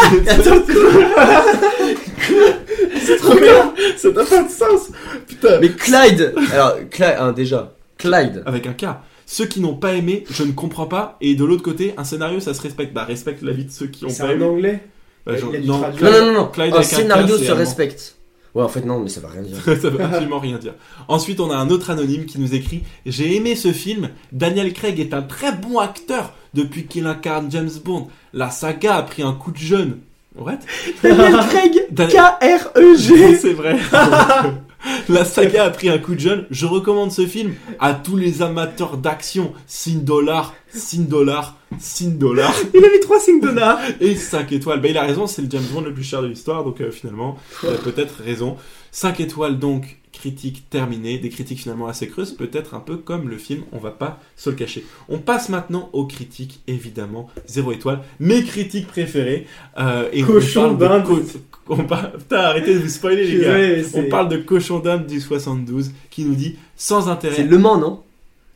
C'est 3.05 3.17
trop 3.17 3.35
bien 3.35 3.73
Ça 3.97 4.09
n'a 4.11 4.23
pas 4.23 4.43
de 4.43 4.49
sens 4.49 4.89
Putain 5.27 5.59
Mais 5.59 5.69
Clyde 5.69 6.33
Alors, 6.51 6.75
Clyde, 6.89 7.15
hein, 7.19 7.31
déjà, 7.31 7.73
Clyde. 7.97 8.43
Avec 8.45 8.65
un 8.67 8.73
K. 8.73 8.85
Ceux 9.25 9.45
qui 9.45 9.59
n'ont 9.59 9.75
pas 9.75 9.93
aimé, 9.93 10.23
je 10.29 10.43
ne 10.43 10.51
comprends 10.53 10.85
pas. 10.85 11.17
Et 11.21 11.35
de 11.35 11.43
l'autre 11.43 11.63
côté, 11.63 11.93
un 11.97 12.03
scénario, 12.05 12.39
ça 12.39 12.53
se 12.53 12.61
respecte. 12.61 12.93
Bah, 12.93 13.03
respecte 13.03 13.41
l'avis 13.43 13.65
de 13.65 13.71
ceux 13.71 13.87
qui 13.87 14.05
ont 14.05 14.09
C'est 14.09 14.23
pas 14.23 14.31
aimé. 14.33 14.45
anglais? 14.45 14.83
Bah, 15.25 15.33
Il 15.33 15.35
y 15.35 15.37
a 15.37 15.41
genre- 15.41 15.51
du 15.51 15.67
non, 15.67 15.79
traduit. 15.79 16.03
Non, 16.03 16.11
non, 16.11 16.25
non, 16.27 16.31
non. 16.33 16.47
Clyde 16.47 16.73
Un 16.73 16.77
avec 16.77 16.93
un 16.93 16.95
scénario 16.95 17.37
c'est 17.37 17.43
se 17.43 17.51
allemand. 17.51 17.59
respecte. 17.59 18.15
Ouais, 18.57 18.63
en 18.63 18.69
fait, 18.69 18.83
non, 18.83 18.99
mais 18.99 19.09
ça 19.09 19.21
va 19.21 19.27
rien 19.27 19.43
dire. 19.43 19.57
ça 19.63 19.89
veut 19.91 20.01
absolument 20.01 20.39
rien 20.39 20.57
dire. 20.57 20.73
Ensuite, 21.07 21.39
on 21.39 21.51
a 21.51 21.55
un 21.55 21.69
autre 21.69 21.91
anonyme 21.91 22.25
qui 22.25 22.39
nous 22.39 22.55
écrit 22.55 22.81
J'ai 23.05 23.35
aimé 23.35 23.55
ce 23.55 23.71
film. 23.71 24.09
Daniel 24.31 24.73
Craig 24.73 24.99
est 24.99 25.13
un 25.13 25.21
très 25.21 25.51
bon 25.51 25.77
acteur 25.77 26.33
depuis 26.55 26.87
qu'il 26.87 27.05
incarne 27.05 27.51
James 27.51 27.69
Bond. 27.85 28.07
La 28.33 28.49
saga 28.49 28.95
a 28.95 29.03
pris 29.03 29.21
un 29.21 29.33
coup 29.33 29.51
de 29.51 29.57
jeune. 29.59 29.99
What? 30.35 30.57
Daniel 31.03 31.35
Craig 31.49 31.85
Dan- 31.91 32.09
K-R-E-G 32.09 33.35
C'est 33.39 33.53
vrai. 33.53 33.77
La 35.09 35.25
saga 35.25 35.65
a 35.65 35.69
pris 35.69 35.89
un 35.89 35.97
coup 35.97 36.15
de 36.15 36.19
jeune. 36.19 36.45
Je 36.49 36.65
recommande 36.65 37.11
ce 37.11 37.25
film 37.25 37.53
à 37.79 37.93
tous 37.93 38.17
les 38.17 38.41
amateurs 38.41 38.97
d'action. 38.97 39.53
Sin 39.65 39.99
dollar, 39.99 40.53
sin 40.69 41.01
dollar, 41.01 41.57
sin 41.79 42.09
dollar 42.11 42.53
Il 42.73 42.83
a 42.83 42.89
mis 42.89 42.99
3 42.99 43.19
signes 43.19 43.39
d'honneur 43.39 43.79
et 44.01 44.15
5 44.15 44.51
étoiles. 44.51 44.81
Bah, 44.81 44.87
il 44.89 44.97
a 44.97 45.03
raison, 45.03 45.27
c'est 45.27 45.41
le 45.41 45.49
James 45.49 45.65
Bond 45.71 45.81
le 45.81 45.93
plus 45.93 46.03
cher 46.03 46.21
de 46.21 46.27
l'histoire, 46.27 46.63
donc 46.63 46.81
euh, 46.81 46.91
finalement, 46.91 47.37
il 47.63 47.69
a 47.69 47.73
peut-être 47.73 48.21
raison. 48.23 48.57
5 48.91 49.19
étoiles 49.19 49.59
donc, 49.59 49.97
critique 50.11 50.69
terminée, 50.69 51.19
des 51.19 51.29
critiques 51.29 51.59
finalement 51.59 51.87
assez 51.87 52.07
creuses, 52.07 52.31
peut-être 52.31 52.73
un 52.73 52.79
peu 52.79 52.97
comme 52.97 53.29
le 53.29 53.37
film, 53.37 53.63
on 53.71 53.77
va 53.77 53.91
pas 53.91 54.19
se 54.35 54.49
le 54.49 54.55
cacher. 54.55 54.85
On 55.09 55.19
passe 55.19 55.49
maintenant 55.49 55.89
aux 55.93 56.05
critiques, 56.05 56.61
évidemment, 56.67 57.27
0 57.47 57.73
étoile, 57.73 58.01
mes 58.19 58.43
critiques 58.43 58.87
préférées. 58.87 59.45
euh, 59.77 60.09
et 60.11 60.23
Cochon 60.23 60.71
on 60.71 60.77
parle 60.77 61.03
de 61.03 61.23
on 61.69 61.83
parle... 61.83 62.11
Putain, 62.17 62.37
arrêtez 62.37 62.73
de 62.73 62.79
vous 62.79 62.89
spoiler 62.89 63.25
les 63.25 63.81
gars. 63.83 63.89
On 63.95 64.03
parle 64.09 64.29
de 64.29 64.37
Cochon 64.37 64.79
d'Inde 64.79 65.05
du 65.05 65.19
72 65.21 65.91
qui 66.09 66.23
nous 66.23 66.35
dit 66.35 66.55
sans 66.75 67.09
intérêt. 67.09 67.35
C'est 67.35 67.43
Le 67.43 67.57
Mans, 67.57 67.77
non? 67.77 68.01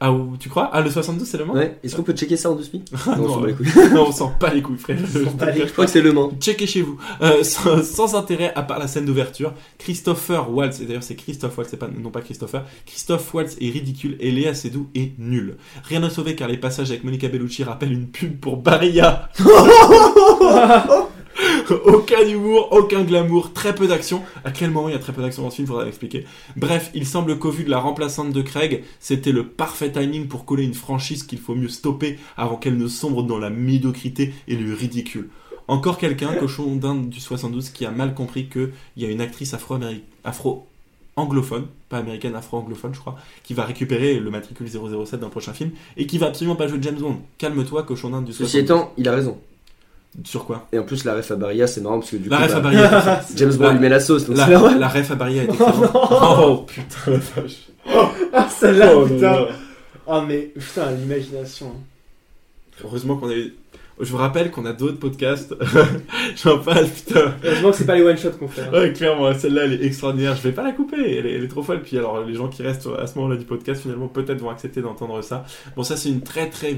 Ah, 0.04 0.12
ou- 0.12 0.36
tu 0.36 0.50
crois? 0.50 0.68
Ah, 0.74 0.82
le 0.82 0.90
72 0.90 1.28
c'est 1.28 1.38
le 1.38 1.46
Mans? 1.46 1.54
Ouais. 1.54 1.78
Est-ce 1.84 1.96
qu'on 1.96 2.02
peut 2.02 2.14
checker 2.14 2.36
ça 2.36 2.50
en 2.50 2.56
deux 2.56 2.64
spi 2.64 2.82
Ah, 3.06 3.16
Non, 3.20 3.24
on 3.26 3.30
s'en 3.30 3.42
bat 3.42 3.48
les 3.48 3.54
couilles. 3.54 3.68
non, 3.94 4.06
on 4.08 4.12
sent 4.12 4.24
pas 4.40 4.52
les 4.52 4.64
couilles, 4.64 4.80
frère. 4.80 4.98
Je 4.98 5.20
te 5.20 5.30
pas 5.30 5.52
les 5.52 5.60
cache 5.60 5.68
Je 5.68 5.74
crois 5.74 5.86
que 5.86 5.92
c'est 5.92 6.02
Le 6.02 6.12
Mans. 6.12 6.32
Checkez 6.40 6.66
chez 6.66 6.82
vous. 6.82 6.98
Euh, 7.22 7.44
sans, 7.44 7.84
sans 7.84 8.16
intérêt 8.16 8.52
à 8.56 8.64
part 8.64 8.80
la 8.80 8.88
scène 8.88 9.06
d'ouverture, 9.06 9.54
Christopher 9.78 10.52
Waltz, 10.52 10.80
et 10.82 10.86
d'ailleurs 10.86 11.04
c'est 11.04 11.14
Christophe 11.14 11.56
Waltz, 11.56 11.76
pas, 11.76 11.88
non 11.88 12.10
pas 12.10 12.22
Christopher, 12.22 12.66
Christophe 12.88 13.32
Waltz 13.32 13.58
est 13.62 13.70
ridicule 13.70 14.18
et 14.20 14.32
Léa 14.32 14.56
Seydoux 14.56 14.88
est 14.96 15.12
nul. 15.20 15.58
Rien 15.84 16.02
à 16.02 16.10
sauver 16.10 16.34
car 16.36 16.48
les 16.48 16.58
passages 16.58 16.90
avec 16.90 17.04
Monica 17.04 17.28
Bellucci 17.28 17.64
rappellent 17.64 17.94
une 17.94 18.08
pub 18.08 18.40
pour 18.40 18.58
Barilla. 18.58 19.30
aucun 21.86 22.28
humour, 22.28 22.70
aucun 22.72 23.04
glamour, 23.04 23.54
très 23.54 23.76
peu 23.76 23.88
d'action. 23.88 24.22
À 24.44 24.52
quel 24.52 24.72
moment 24.72 24.90
il 24.90 24.94
y 24.94 24.96
a 24.96 25.00
très 25.00 25.14
peu 25.14 25.22
d'action 25.22 25.44
dans 25.44 25.50
ce 25.50 25.58
film, 25.58 25.68
faudra 25.68 25.86
l'expliquer. 25.86 26.26
Bref, 26.56 26.92
il 26.94 27.06
semble 27.06 27.38
qu'au 27.40 27.52
vu 27.52 27.64
de 27.64 27.70
la 27.70 27.80
remplaçante 27.80 28.32
de 28.32 28.42
Craig, 28.42 28.84
c'était 29.00 29.32
le 29.32 29.48
parfait 29.48 29.92
timing 29.92 30.28
pour 30.28 30.46
coller 30.46 30.64
une 30.64 30.74
franchise 30.74 31.24
qu'il 31.24 31.40
faut 31.40 31.56
mieux 31.56 31.70
stopper 31.70 32.18
avant 32.38 32.56
qu'elle 32.56 32.78
ne 32.78 32.88
sombre 32.88 33.24
dans 33.24 33.38
la 33.38 33.50
médiocrité 33.50 34.34
et 34.48 34.56
le 34.56 34.74
ridicule. 34.74 35.30
Encore 35.68 35.98
quelqu'un, 35.98 36.34
cochon 36.34 36.76
d'Inde 36.76 37.10
du 37.10 37.20
72, 37.20 37.70
qui 37.70 37.86
a 37.86 37.92
mal 37.92 38.14
compris 38.14 38.48
qu'il 38.48 38.72
y 38.98 39.06
a 39.06 39.10
une 39.10 39.22
actrice 39.22 39.54
afro-américaine, 39.54 40.04
afro 40.24 40.68
anglophone, 41.16 41.68
pas 41.90 41.98
américaine, 41.98 42.36
afro-anglophone, 42.36 42.94
je 42.94 43.00
crois, 43.00 43.18
qui 43.44 43.54
va 43.54 43.66
récupérer 43.66 44.20
le 44.20 44.32
matricule 44.32 44.68
007 44.68 45.20
d'un 45.20 45.30
prochain 45.30 45.54
film 45.54 45.72
et 45.98 46.06
qui 46.08 46.18
va 46.18 46.28
absolument 46.28 46.56
pas 46.56 46.68
jouer 46.68 46.80
James 46.82 46.96
Bond. 46.96 47.18
Calme-toi, 47.38 47.84
cochon 47.84 48.10
d'Inde 48.10 48.26
du 48.26 48.34
72. 48.34 48.48
Ceci 48.48 48.58
étant, 48.60 48.94
il 48.98 49.08
a 49.08 49.12
raison. 49.12 49.38
Sur 50.26 50.46
quoi 50.46 50.68
Et 50.74 50.78
en 50.80 50.84
plus, 50.84 51.06
la 51.06 51.16
ref 51.16 51.32
à 51.32 51.36
Barilla, 51.36 51.68
c'est 51.68 51.80
marrant 51.82 52.00
parce 52.00 52.12
que 52.12 52.18
du 52.18 52.28
La 52.30 52.38
coup, 52.38 52.44
ref 52.44 52.52
bah, 52.52 52.58
à 52.58 52.62
Barilla. 52.62 53.22
James 53.36 53.54
Bond 53.54 53.64
La- 53.64 53.72
lui 53.74 53.80
met 53.80 53.90
la 53.90 54.00
sauce. 54.00 54.26
Donc 54.26 54.36
La, 54.38 54.46
ref 54.90 55.10
à 55.12 55.16
Barilla 55.16 55.44
est 55.44 55.46
excellente. 55.50 55.90
Oh 55.94 56.66
putain 56.68 57.12
la 57.12 57.18
vache. 57.42 57.68
Ah, 58.34 58.48
celle-là, 58.50 58.92
Oh 58.96 59.02
là 59.06 59.08
putain. 59.08 59.46
Oh, 60.08 60.22
mais 60.28 60.52
putain, 60.58 60.92
l'imagination. 60.92 61.72
Heureusement 62.84 63.16
qu'on 63.18 63.30
a 63.30 63.34
eu. 63.36 63.54
Je 64.00 64.10
vous 64.12 64.18
rappelle 64.18 64.50
qu'on 64.50 64.66
a 64.66 64.74
d'autres 64.74 64.98
podcasts. 64.98 65.54
J'en 66.44 66.58
passe, 66.60 66.90
putain. 66.90 67.36
Heureusement 67.44 67.72
que 67.72 67.78
c'est 67.78 67.86
pas 67.86 67.96
les 67.96 68.02
one-shots 68.04 68.32
qu'on 68.40 68.48
fait. 68.48 68.62
hein. 68.62 68.72
Ouais, 68.72 68.94
clairement, 68.94 69.32
celle-là, 69.38 69.66
elle 69.66 69.74
est 69.74 69.86
extraordinaire. 69.86 70.36
Je 70.36 70.42
vais 70.42 70.52
pas 70.54 70.64
la 70.64 70.72
couper, 70.72 71.18
elle 71.18 71.26
est, 71.28 71.34
elle 71.34 71.44
est 71.44 71.48
trop 71.48 71.62
folle. 71.62 71.82
Puis 71.84 71.98
alors, 71.98 72.24
les 72.24 72.34
gens 72.34 72.48
qui 72.48 72.64
restent 72.64 72.88
à 73.00 73.06
ce 73.06 73.16
moment-là 73.20 73.38
du 73.38 73.46
podcast, 73.46 73.82
finalement, 73.82 74.08
peut-être 74.08 74.40
vont 74.42 74.50
accepter 74.50 74.82
d'entendre 74.82 75.22
ça. 75.22 75.46
Bon, 75.76 75.84
ça, 75.84 75.98
c'est 75.98 76.10
une 76.10 76.22
très 76.22 76.50
très 76.50 76.76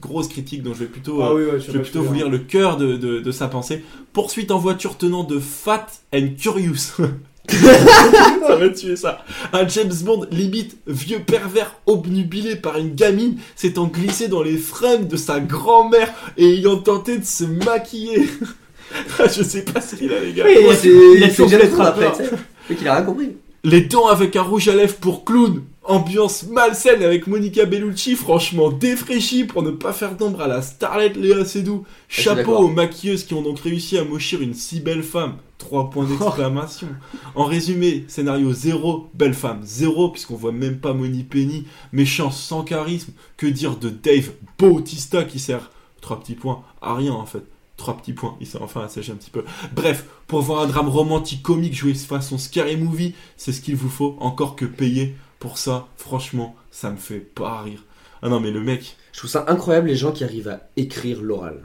grosse 0.00 0.28
critique, 0.28 0.62
donc 0.62 0.74
je 0.74 0.80
vais 0.80 0.86
plutôt, 0.86 1.22
Ah 1.22 1.30
euh, 1.30 1.34
oui, 1.34 1.44
ouais, 1.52 1.60
je 1.60 1.70
vais 1.70 1.78
plutôt 1.80 2.02
vous 2.02 2.12
lire 2.12 2.28
le 2.28 2.38
cœur 2.38 2.76
de, 2.76 2.96
de, 2.96 3.20
de 3.20 3.30
sa 3.30 3.48
pensée. 3.48 3.82
Poursuite 4.12 4.50
en 4.50 4.58
voiture 4.58 4.98
tenant 4.98 5.24
de 5.24 5.38
Fat 5.38 5.86
and 6.14 6.28
Curious. 6.38 6.96
ça 7.50 8.56
va 8.56 8.68
tuer 8.70 8.96
ça. 8.96 9.24
Un 9.52 9.66
James 9.68 9.94
Bond 10.04 10.26
limite 10.30 10.78
vieux 10.86 11.20
pervers 11.20 11.74
obnubilé 11.86 12.56
par 12.56 12.78
une 12.78 12.94
gamine 12.94 13.38
s'étant 13.54 13.86
glissé 13.86 14.28
dans 14.28 14.42
les 14.42 14.56
fringues 14.56 15.08
de 15.08 15.16
sa 15.16 15.40
grand-mère 15.40 16.12
et 16.36 16.54
ayant 16.54 16.76
tenté 16.76 17.18
de 17.18 17.24
se 17.24 17.44
maquiller. 17.44 18.28
Ah, 19.18 19.26
je 19.36 19.42
sais 19.42 19.62
pas 19.62 19.80
ce 19.80 19.96
qu'il 19.96 20.12
a 20.12 20.20
les 20.20 20.32
gars. 20.32 20.44
Oui, 20.46 20.56
il 21.16 21.24
a 21.24 21.28
toujours 21.28 21.50
fait 21.50 21.80
après. 21.80 22.12
Le 22.18 22.30
mec, 22.70 22.78
il 22.80 22.88
a 22.88 22.94
rien 22.94 23.04
compris. 23.04 23.36
Les 23.68 23.80
dents 23.80 24.06
avec 24.06 24.36
un 24.36 24.42
rouge 24.42 24.68
à 24.68 24.76
lèvres 24.76 24.94
pour 24.94 25.24
clown. 25.24 25.64
Ambiance 25.82 26.44
malsaine 26.44 27.02
avec 27.02 27.26
Monica 27.26 27.64
Bellucci, 27.64 28.14
franchement 28.14 28.70
défraîchie 28.70 29.42
pour 29.42 29.64
ne 29.64 29.72
pas 29.72 29.92
faire 29.92 30.14
d'ombre 30.14 30.40
à 30.40 30.46
la 30.46 30.62
starlet 30.62 31.12
Léa 31.14 31.44
Seydoux. 31.44 31.84
suis 32.08 32.22
Chapeau 32.22 32.58
aux 32.58 32.68
maquilleuses 32.68 33.24
qui 33.24 33.34
ont 33.34 33.42
donc 33.42 33.58
réussi 33.58 33.98
à 33.98 34.04
mochir 34.04 34.40
une 34.40 34.54
si 34.54 34.78
belle 34.78 35.02
femme. 35.02 35.38
Trois 35.58 35.90
points 35.90 36.04
d'exclamation. 36.04 36.86
En 37.34 37.44
résumé, 37.44 38.04
scénario 38.06 38.52
zéro, 38.52 39.10
belle 39.14 39.34
femme 39.34 39.62
zéro, 39.64 40.10
puisqu'on 40.10 40.36
voit 40.36 40.52
même 40.52 40.78
pas 40.78 40.92
Moni 40.92 41.24
Penny, 41.24 41.66
méchant 41.92 42.30
sans 42.30 42.62
charisme. 42.62 43.14
Que 43.36 43.48
dire 43.48 43.76
de 43.76 43.88
Dave 43.88 44.30
Bautista 44.60 45.24
qui 45.24 45.40
sert 45.40 45.72
trois 46.00 46.20
petits 46.20 46.36
points 46.36 46.62
à 46.80 46.94
rien 46.94 47.14
en 47.14 47.26
fait. 47.26 47.42
Trois 47.76 47.96
petits 47.98 48.14
points, 48.14 48.36
il 48.40 48.46
s'est 48.46 48.58
enfin 48.60 48.82
un 48.84 48.86
petit 49.16 49.30
peu. 49.30 49.44
Bref, 49.74 50.06
pour 50.26 50.40
voir 50.40 50.62
un 50.62 50.66
drame 50.66 50.88
romantique 50.88 51.42
comique 51.42 51.74
joué 51.74 51.92
façon 51.94 52.38
scary 52.38 52.76
movie, 52.76 53.14
c'est 53.36 53.52
ce 53.52 53.60
qu'il 53.60 53.76
vous 53.76 53.90
faut, 53.90 54.16
encore 54.20 54.56
que 54.56 54.64
payer 54.64 55.14
pour 55.38 55.58
ça. 55.58 55.86
Franchement, 55.98 56.56
ça 56.70 56.90
me 56.90 56.96
fait 56.96 57.18
pas 57.20 57.60
rire. 57.62 57.84
Ah 58.22 58.30
non, 58.30 58.40
mais 58.40 58.50
le 58.50 58.60
mec, 58.62 58.96
Je 59.12 59.18
trouve 59.18 59.30
ça 59.30 59.44
incroyable 59.48 59.88
les 59.88 59.94
gens 59.96 60.10
qui 60.10 60.24
arrivent 60.24 60.48
à 60.48 60.60
écrire 60.78 61.20
l'oral. 61.20 61.58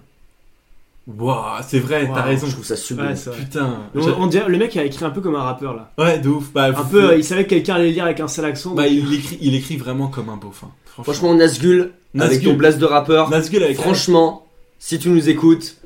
waouh, 1.07 1.61
c'est 1.67 1.79
vrai, 1.79 2.09
t'as 2.13 2.21
raison. 2.21 2.47
Je 2.47 2.51
trouve 2.53 2.65
ça 2.65 2.75
sublime. 2.75 3.07
Ouais. 3.11 3.35
Putain, 3.37 3.79
On, 3.95 4.27
dirait, 4.27 4.49
le 4.49 4.57
mec 4.57 4.75
a 4.77 4.83
écrit 4.83 5.05
un 5.05 5.09
peu 5.09 5.21
comme 5.21 5.35
un 5.35 5.43
rappeur 5.43 5.73
là. 5.73 5.91
ouais, 5.97 6.19
de 6.19 6.29
ouf. 6.29 6.51
Bah, 6.53 6.65
Un 6.65 6.71
vous- 6.71 6.89
peu, 6.91 7.17
il 7.17 7.23
savait 7.23 7.45
que 7.45 7.49
quelqu'un 7.51 7.75
allait 7.75 7.91
lire 7.91 8.03
avec 8.05 8.19
un 8.19 8.27
sale 8.27 8.45
accent. 8.45 8.73
bah, 8.75 8.83
donc- 8.83 8.91
il 8.91 9.13
écrit, 9.13 9.37
il 9.41 9.55
écrit 9.55 9.77
vraiment 9.77 10.07
comme 10.09 10.29
un 10.29 10.37
beauf. 10.37 10.63
hein. 10.65 10.71
Franchement, 10.85 11.03
Franchement, 11.13 11.35
Nazgul, 11.35 11.79
avec 11.81 11.93
Nazgul. 12.31 12.51
ton 12.51 12.57
blast 12.57 12.77
de 12.79 12.85
rappeur, 12.85 13.29
Nazgul 13.29 13.63
avec 13.63 13.77
franchement, 13.77 14.45
si 14.77 14.99
tu 14.99 15.09
nous 15.09 15.29
écoutes, 15.29 15.77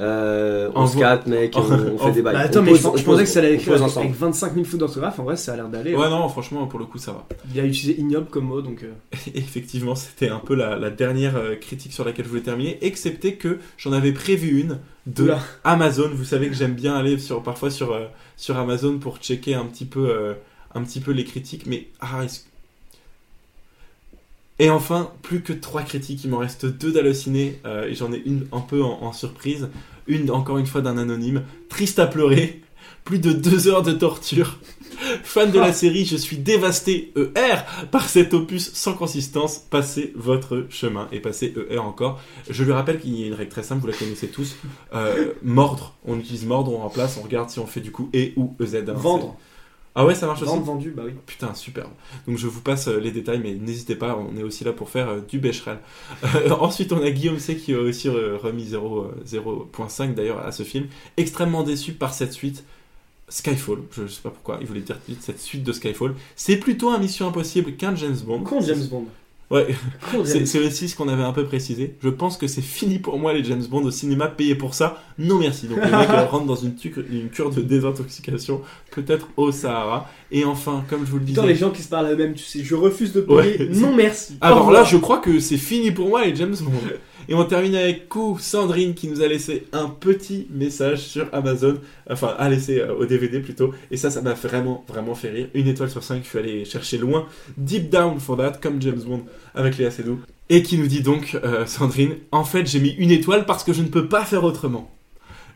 euh, 0.00 0.70
on 0.74 0.86
se 0.86 0.92
Envoie- 0.92 1.02
capte, 1.02 1.26
mec, 1.28 1.54
on, 1.56 1.60
on 1.60 1.98
fait 1.98 2.12
des 2.12 2.22
Bah, 2.22 2.32
bails. 2.32 2.42
attends, 2.46 2.60
On 2.60 2.62
mais 2.62 2.70
pose- 2.72 2.92
je, 2.96 3.04
pensais 3.04 3.22
que 3.24 3.28
ça 3.28 3.38
allait 3.38 3.48
avec, 3.54 3.68
avec 3.68 4.12
25 4.14 4.54
000 4.54 4.64
fautes 4.64 4.80
d'orthographe. 4.80 5.18
En 5.20 5.24
vrai, 5.24 5.36
ça 5.36 5.52
a 5.52 5.56
l'air 5.56 5.68
d'aller. 5.68 5.94
Ouais, 5.94 6.06
hein. 6.06 6.10
non, 6.10 6.28
franchement, 6.28 6.66
pour 6.66 6.78
le 6.80 6.84
coup, 6.86 6.98
ça 6.98 7.12
va. 7.12 7.26
Il 7.54 7.60
a 7.60 7.64
utilisé 7.64 8.00
ignoble 8.00 8.26
comme 8.28 8.44
mot, 8.46 8.60
donc. 8.60 8.82
euh, 8.82 8.92
Effectivement, 9.34 9.94
c'était 9.94 10.28
un 10.28 10.40
peu 10.40 10.54
la, 10.54 10.76
la 10.76 10.90
dernière 10.90 11.36
euh, 11.36 11.54
critique 11.54 11.92
sur 11.92 12.04
laquelle 12.04 12.24
je 12.24 12.30
voulais 12.30 12.42
terminer, 12.42 12.78
excepté 12.82 13.36
que 13.36 13.58
j'en 13.78 13.92
avais 13.92 14.12
prévu 14.12 14.60
une 14.60 14.78
de 15.06 15.24
Oula. 15.24 15.38
Amazon. 15.64 16.10
Vous 16.12 16.24
savez 16.24 16.48
que 16.48 16.54
j'aime 16.54 16.74
bien 16.74 16.94
aller 16.96 17.18
sur, 17.18 17.42
parfois 17.42 17.70
sur, 17.70 17.92
euh, 17.92 18.06
sur 18.36 18.56
Amazon 18.56 18.98
pour 18.98 19.18
checker 19.18 19.54
un 19.54 19.66
petit 19.66 19.84
peu, 19.84 20.08
euh, 20.10 20.34
un 20.74 20.82
petit 20.82 21.00
peu 21.00 21.12
les 21.12 21.24
critiques, 21.24 21.66
mais 21.66 21.88
ah, 22.00 22.24
est-ce- 22.24 22.40
Et 24.58 24.70
enfin, 24.70 25.10
plus 25.22 25.40
que 25.42 25.52
trois 25.52 25.82
critiques, 25.82 26.22
il 26.24 26.30
m'en 26.30 26.38
reste 26.38 26.64
deux 26.66 26.92
d'halluciné, 26.92 27.60
euh, 27.66 27.88
et 27.88 27.94
j'en 27.94 28.12
ai 28.12 28.22
une 28.24 28.46
un 28.52 28.60
peu 28.60 28.82
en, 28.82 29.02
en 29.02 29.12
surprise, 29.12 29.68
une 30.06 30.30
encore 30.30 30.58
une 30.58 30.66
fois 30.66 30.80
d'un 30.80 30.96
anonyme, 30.96 31.42
triste 31.68 31.98
à 31.98 32.06
pleurer, 32.06 32.62
plus 33.04 33.18
de 33.18 33.32
deux 33.32 33.66
heures 33.68 33.82
de 33.82 33.92
torture. 33.92 34.58
Fan 35.24 35.50
de 35.50 35.58
la 35.58 35.72
série, 35.72 36.04
je 36.04 36.16
suis 36.16 36.36
dévasté 36.36 37.12
ER 37.16 37.56
par 37.90 38.08
cet 38.08 38.32
opus 38.32 38.72
sans 38.74 38.94
consistance. 38.94 39.58
Passez 39.58 40.12
votre 40.14 40.66
chemin 40.70 41.08
et 41.10 41.18
passez 41.18 41.52
ER 41.68 41.78
encore. 41.78 42.20
Je 42.48 42.62
lui 42.62 42.70
rappelle 42.72 43.00
qu'il 43.00 43.18
y 43.18 43.24
a 43.24 43.26
une 43.26 43.34
règle 43.34 43.50
très 43.50 43.64
simple, 43.64 43.80
vous 43.80 43.88
la 43.88 43.92
connaissez 43.92 44.28
tous. 44.28 44.54
Euh, 44.94 45.32
mordre, 45.42 45.94
on 46.06 46.16
utilise 46.18 46.46
mordre, 46.46 46.72
on 46.72 46.78
remplace, 46.78 47.18
on 47.20 47.24
regarde 47.24 47.50
si 47.50 47.58
on 47.58 47.66
fait 47.66 47.80
du 47.80 47.90
coup 47.90 48.08
E 48.14 48.30
ou 48.36 48.54
EZ. 48.60 48.76
hein, 48.76 48.92
Vendre. 48.94 49.34
c'est- 49.36 49.53
Ah 49.96 50.04
ouais, 50.04 50.14
ça 50.14 50.26
marche 50.26 50.42
aussi. 50.42 50.50
Vendre, 50.50 50.64
vendu, 50.64 50.90
bah 50.90 51.04
oui. 51.06 51.12
Putain, 51.24 51.54
superbe. 51.54 51.90
Donc 52.26 52.36
je 52.36 52.48
vous 52.48 52.60
passe 52.60 52.88
euh, 52.88 52.98
les 52.98 53.12
détails, 53.12 53.40
mais 53.40 53.54
n'hésitez 53.54 53.94
pas, 53.94 54.16
on 54.18 54.36
est 54.36 54.42
aussi 54.42 54.64
là 54.64 54.72
pour 54.72 54.88
faire 54.88 55.08
euh, 55.08 55.20
du 55.20 55.38
Becherel. 55.38 55.78
Euh, 56.24 56.50
ensuite, 56.60 56.92
on 56.92 57.00
a 57.00 57.10
Guillaume 57.10 57.38
C 57.38 57.56
qui 57.56 57.72
a 57.74 57.78
aussi 57.78 58.08
remis 58.08 58.66
0, 58.66 59.00
euh, 59.00 59.24
0.5 59.24 60.14
d'ailleurs 60.14 60.44
à 60.44 60.50
ce 60.50 60.64
film. 60.64 60.88
Extrêmement 61.16 61.62
déçu 61.62 61.92
par 61.92 62.12
cette 62.12 62.32
suite. 62.32 62.64
Skyfall, 63.28 63.78
je 63.90 64.06
sais 64.06 64.20
pas 64.20 64.30
pourquoi, 64.30 64.58
il 64.60 64.66
voulait 64.66 64.82
dire 64.82 64.98
cette 65.20 65.40
suite 65.40 65.62
de 65.62 65.72
Skyfall. 65.72 66.14
C'est 66.36 66.58
plutôt 66.58 66.90
un 66.90 66.98
Mission 66.98 67.26
Impossible 67.26 67.72
qu'un 67.76 67.94
James 67.94 68.18
Bond. 68.26 68.42
Con 68.42 68.60
James 68.60 68.86
Bond. 68.90 69.06
Ouais, 69.54 69.74
Con, 70.10 70.24
c'est 70.24 70.58
aussi 70.58 70.88
ce 70.88 70.96
qu'on 70.96 71.08
avait 71.08 71.22
un 71.22 71.32
peu 71.32 71.44
précisé. 71.44 71.94
Je 72.02 72.08
pense 72.08 72.36
que 72.36 72.46
c'est 72.46 72.60
fini 72.62 72.98
pour 72.98 73.18
moi 73.18 73.32
les 73.32 73.44
James 73.44 73.62
Bond 73.70 73.84
au 73.84 73.90
cinéma, 73.90 74.26
payé 74.28 74.54
pour 74.54 74.74
ça. 74.74 75.02
Non 75.18 75.38
merci. 75.38 75.66
Donc 75.68 75.78
le 75.78 75.90
mec 75.90 76.08
rentre 76.30 76.46
dans 76.46 76.56
une, 76.56 76.72
tuc- 76.74 77.04
une 77.10 77.28
cure 77.28 77.50
de 77.50 77.62
désintoxication, 77.62 78.62
peut-être 78.90 79.28
au 79.36 79.52
Sahara. 79.52 80.08
Et 80.32 80.44
enfin, 80.44 80.84
comme 80.90 81.06
je 81.06 81.10
vous 81.10 81.18
le 81.18 81.24
disais. 81.24 81.40
Putain, 81.40 81.46
les 81.52 81.56
gens 81.58 81.70
qui 81.70 81.82
se 81.82 81.88
parlent 81.88 82.06
à 82.06 82.12
eux-mêmes, 82.12 82.34
tu 82.34 82.44
sais, 82.44 82.62
je 82.64 82.74
refuse 82.74 83.12
de 83.12 83.20
payer. 83.20 83.36
Ouais, 83.38 83.68
non 83.72 83.94
merci. 83.94 84.36
Alors 84.40 84.70
là, 84.72 84.82
je 84.84 84.96
crois 84.96 85.18
que 85.18 85.38
c'est 85.38 85.56
fini 85.58 85.90
pour 85.92 86.08
moi 86.08 86.24
les 86.24 86.34
James 86.34 86.56
Bond. 86.60 86.72
Et 87.28 87.34
on 87.34 87.44
termine 87.44 87.74
avec 87.74 88.08
coup 88.08 88.38
Sandrine 88.40 88.94
qui 88.94 89.08
nous 89.08 89.22
a 89.22 89.28
laissé 89.28 89.66
un 89.72 89.88
petit 89.88 90.46
message 90.50 91.00
sur 91.00 91.26
Amazon, 91.32 91.78
enfin 92.10 92.34
a 92.38 92.48
laissé 92.48 92.80
euh, 92.80 92.94
au 92.94 93.06
DVD 93.06 93.40
plutôt. 93.40 93.72
Et 93.90 93.96
ça, 93.96 94.10
ça 94.10 94.20
m'a 94.22 94.34
vraiment, 94.34 94.84
vraiment 94.88 95.14
fait 95.14 95.30
rire. 95.30 95.48
Une 95.54 95.68
étoile 95.68 95.90
sur 95.90 96.02
cinq, 96.02 96.22
je 96.24 96.28
suis 96.28 96.38
allé 96.38 96.64
chercher 96.64 96.98
loin. 96.98 97.26
Deep 97.56 97.90
down 97.90 98.18
for 98.20 98.36
that, 98.36 98.58
comme 98.60 98.80
James 98.80 99.02
Bond 99.06 99.22
avec 99.54 99.78
Léa 99.78 99.90
Seydoux. 99.90 100.20
Et 100.50 100.62
qui 100.62 100.76
nous 100.78 100.86
dit 100.86 101.00
donc, 101.00 101.38
euh, 101.42 101.66
Sandrine, 101.66 102.16
en 102.30 102.44
fait 102.44 102.66
j'ai 102.66 102.80
mis 102.80 102.90
une 102.90 103.10
étoile 103.10 103.46
parce 103.46 103.64
que 103.64 103.72
je 103.72 103.82
ne 103.82 103.88
peux 103.88 104.08
pas 104.08 104.24
faire 104.24 104.44
autrement. 104.44 104.90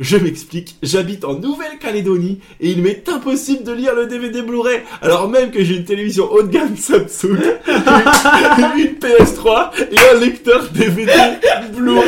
Je 0.00 0.16
m'explique, 0.16 0.76
j'habite 0.80 1.24
en 1.24 1.34
Nouvelle-Calédonie 1.34 2.38
et 2.60 2.70
il 2.70 2.82
m'est 2.82 3.08
impossible 3.08 3.64
de 3.64 3.72
lire 3.72 3.96
le 3.96 4.06
DVD 4.06 4.42
Blu-ray 4.42 4.80
alors 5.02 5.28
même 5.28 5.50
que 5.50 5.64
j'ai 5.64 5.74
une 5.74 5.84
télévision 5.84 6.30
haut 6.30 6.42
de 6.42 6.48
gamme 6.48 6.76
Samsung, 6.76 7.36
une, 7.66 8.80
une 8.80 8.94
PS3 8.94 9.70
et 9.90 10.16
un 10.16 10.20
lecteur 10.20 10.68
DVD 10.70 11.12
Blu-ray. 11.74 12.04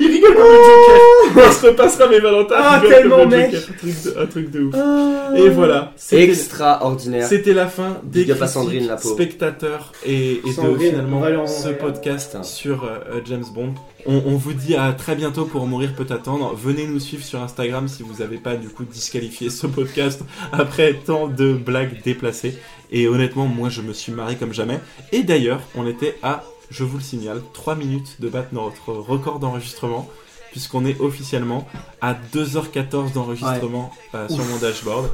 Il 0.00 0.06
rigole 0.10 0.34
comme 0.34 0.44
le 0.44 0.58
Joker. 0.64 1.00
On 1.36 1.52
se 1.68 1.82
repassera 1.82 2.08
mes 2.08 2.20
Valentins. 2.20 2.54
Ah, 2.58 2.82
tellement, 2.86 3.26
mec. 3.26 3.54
Un 3.54 3.58
truc 3.60 4.02
de, 4.04 4.18
un 4.20 4.26
truc 4.26 4.50
de 4.50 4.60
ouf. 4.64 4.74
Ah. 4.76 5.30
Et 5.36 5.48
voilà. 5.48 5.92
C'était- 5.96 6.24
Extraordinaire. 6.24 7.26
c'était 7.26 7.52
la 7.54 7.66
fin 7.68 8.00
des 8.02 8.24
critiques, 8.24 8.46
Sandrine, 8.48 8.86
la 8.86 8.96
spectateurs 8.98 9.92
et, 10.06 10.32
et 10.34 10.40
de 10.42 10.52
Sandrine, 10.52 10.90
finalement 10.90 11.20
on 11.20 11.46
ce 11.46 11.68
podcast 11.68 12.30
Putain. 12.32 12.42
sur 12.42 12.84
euh, 12.84 12.98
euh, 13.16 13.20
James 13.26 13.44
Bond. 13.54 13.74
On, 14.06 14.22
on 14.26 14.36
vous 14.36 14.52
dit 14.54 14.74
à 14.74 14.92
très 14.92 15.14
bientôt 15.16 15.44
pour 15.44 15.66
mourir 15.66 15.92
peut 15.94 16.06
attendre. 16.10 16.54
Venez 16.56 16.86
nous 16.86 17.00
suivre 17.00 17.24
sur 17.24 17.42
Instagram 17.42 17.88
si 17.88 18.02
vous 18.02 18.20
n'avez 18.20 18.38
pas 18.38 18.56
du 18.56 18.68
coup 18.68 18.84
disqualifié 18.84 19.50
ce 19.50 19.66
podcast 19.66 20.22
après 20.52 20.94
tant 20.94 21.28
de 21.28 21.52
blagues 21.52 22.02
déplacées. 22.04 22.56
Et 22.90 23.06
honnêtement, 23.06 23.46
moi 23.46 23.68
je 23.68 23.82
me 23.82 23.92
suis 23.92 24.12
marré 24.12 24.36
comme 24.36 24.54
jamais. 24.54 24.78
Et 25.12 25.22
d'ailleurs, 25.24 25.60
on 25.76 25.86
était 25.86 26.16
à, 26.22 26.42
je 26.70 26.84
vous 26.84 26.96
le 26.98 27.02
signale, 27.02 27.40
3 27.52 27.74
minutes 27.74 28.16
de 28.20 28.28
battre 28.28 28.48
notre 28.52 28.92
record 28.92 29.40
d'enregistrement. 29.40 30.08
Puisqu'on 30.50 30.84
est 30.86 30.98
officiellement 31.00 31.66
à 32.00 32.14
2h14 32.14 33.12
d'enregistrement 33.12 33.90
euh, 34.14 34.28
sur 34.28 34.44
mon 34.44 34.56
dashboard. 34.58 35.10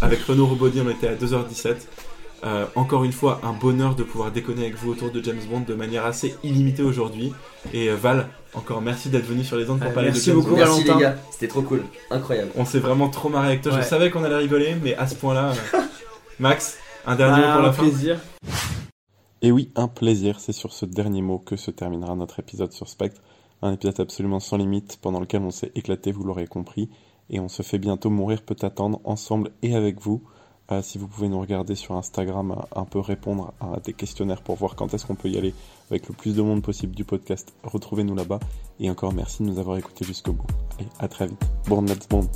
Avec 0.00 0.20
Renaud 0.22 0.46
Robody, 0.46 0.80
on 0.84 0.90
était 0.90 1.08
à 1.08 1.14
2h17. 1.14 1.74
Euh, 2.44 2.66
encore 2.76 3.02
une 3.04 3.12
fois, 3.12 3.40
un 3.42 3.52
bonheur 3.52 3.94
de 3.94 4.02
pouvoir 4.04 4.30
déconner 4.30 4.62
avec 4.62 4.76
vous 4.76 4.92
autour 4.92 5.10
de 5.10 5.22
James 5.24 5.40
Bond 5.50 5.60
de 5.66 5.74
manière 5.74 6.04
assez 6.04 6.36
illimitée 6.44 6.82
aujourd'hui. 6.82 7.32
Et 7.72 7.88
euh, 7.88 7.96
Val, 7.96 8.28
encore 8.54 8.82
merci 8.82 9.08
d'être 9.08 9.24
venu 9.26 9.42
sur 9.42 9.56
les 9.56 9.68
ondes 9.70 9.80
pour 9.80 9.92
parler 9.92 10.10
merci 10.10 10.20
de 10.20 10.24
James 10.26 10.36
beaucoup, 10.36 10.50
Bond. 10.50 10.56
Merci 10.56 10.84
Valentin. 10.84 10.94
les 10.96 11.02
gars, 11.02 11.16
c'était 11.30 11.48
trop 11.48 11.62
cool. 11.62 11.82
Incroyable. 12.10 12.50
On 12.54 12.64
s'est 12.64 12.78
vraiment 12.78 13.08
trop 13.08 13.30
marré 13.30 13.48
avec 13.48 13.62
toi. 13.62 13.72
Ouais. 13.72 13.82
Je 13.82 13.86
savais 13.86 14.10
qu'on 14.10 14.22
allait 14.22 14.36
rigoler, 14.36 14.76
mais 14.80 14.94
à 14.94 15.06
ce 15.06 15.14
point-là, 15.14 15.52
euh, 15.74 15.78
Max, 16.38 16.76
un 17.06 17.16
dernier 17.16 17.40
mot 17.46 17.52
pour 17.54 17.62
la 17.62 17.68
un 17.68 17.72
fin. 17.72 17.82
plaisir. 17.82 18.20
Et 19.42 19.50
oui, 19.50 19.70
un 19.74 19.88
plaisir, 19.88 20.38
c'est 20.38 20.52
sur 20.52 20.72
ce 20.72 20.84
dernier 20.86 21.22
mot 21.22 21.38
que 21.38 21.56
se 21.56 21.70
terminera 21.70 22.14
notre 22.16 22.38
épisode 22.38 22.72
sur 22.72 22.88
Spectre. 22.88 23.20
Un 23.66 23.72
épisode 23.72 23.98
absolument 23.98 24.38
sans 24.38 24.58
limite, 24.58 24.96
pendant 25.02 25.18
lequel 25.18 25.42
on 25.42 25.50
s'est 25.50 25.72
éclaté, 25.74 26.12
vous 26.12 26.22
l'aurez 26.22 26.46
compris. 26.46 26.88
Et 27.30 27.40
on 27.40 27.48
se 27.48 27.62
fait 27.62 27.78
bientôt 27.78 28.10
mourir 28.10 28.42
peut 28.42 28.54
attendre, 28.62 29.00
ensemble 29.02 29.50
et 29.62 29.74
avec 29.74 30.00
vous. 30.00 30.22
Euh, 30.70 30.82
si 30.82 30.98
vous 30.98 31.08
pouvez 31.08 31.28
nous 31.28 31.40
regarder 31.40 31.74
sur 31.74 31.96
Instagram, 31.96 32.52
euh, 32.52 32.80
un 32.80 32.84
peu 32.84 33.00
répondre 33.00 33.54
à 33.60 33.80
des 33.80 33.92
questionnaires 33.92 34.42
pour 34.42 34.54
voir 34.54 34.76
quand 34.76 34.94
est-ce 34.94 35.04
qu'on 35.04 35.16
peut 35.16 35.28
y 35.28 35.36
aller 35.36 35.52
avec 35.90 36.06
le 36.06 36.14
plus 36.14 36.36
de 36.36 36.42
monde 36.42 36.62
possible 36.62 36.94
du 36.94 37.04
podcast, 37.04 37.54
retrouvez-nous 37.64 38.14
là-bas. 38.14 38.38
Et 38.78 38.88
encore 38.88 39.12
merci 39.12 39.42
de 39.42 39.48
nous 39.48 39.58
avoir 39.58 39.78
écoutés 39.78 40.04
jusqu'au 40.04 40.32
bout. 40.32 40.46
Et 40.78 40.86
à 41.00 41.08
très 41.08 41.26
vite. 41.26 41.42
Bon, 41.66 41.82
let's 41.82 42.06
bond. 42.08 42.28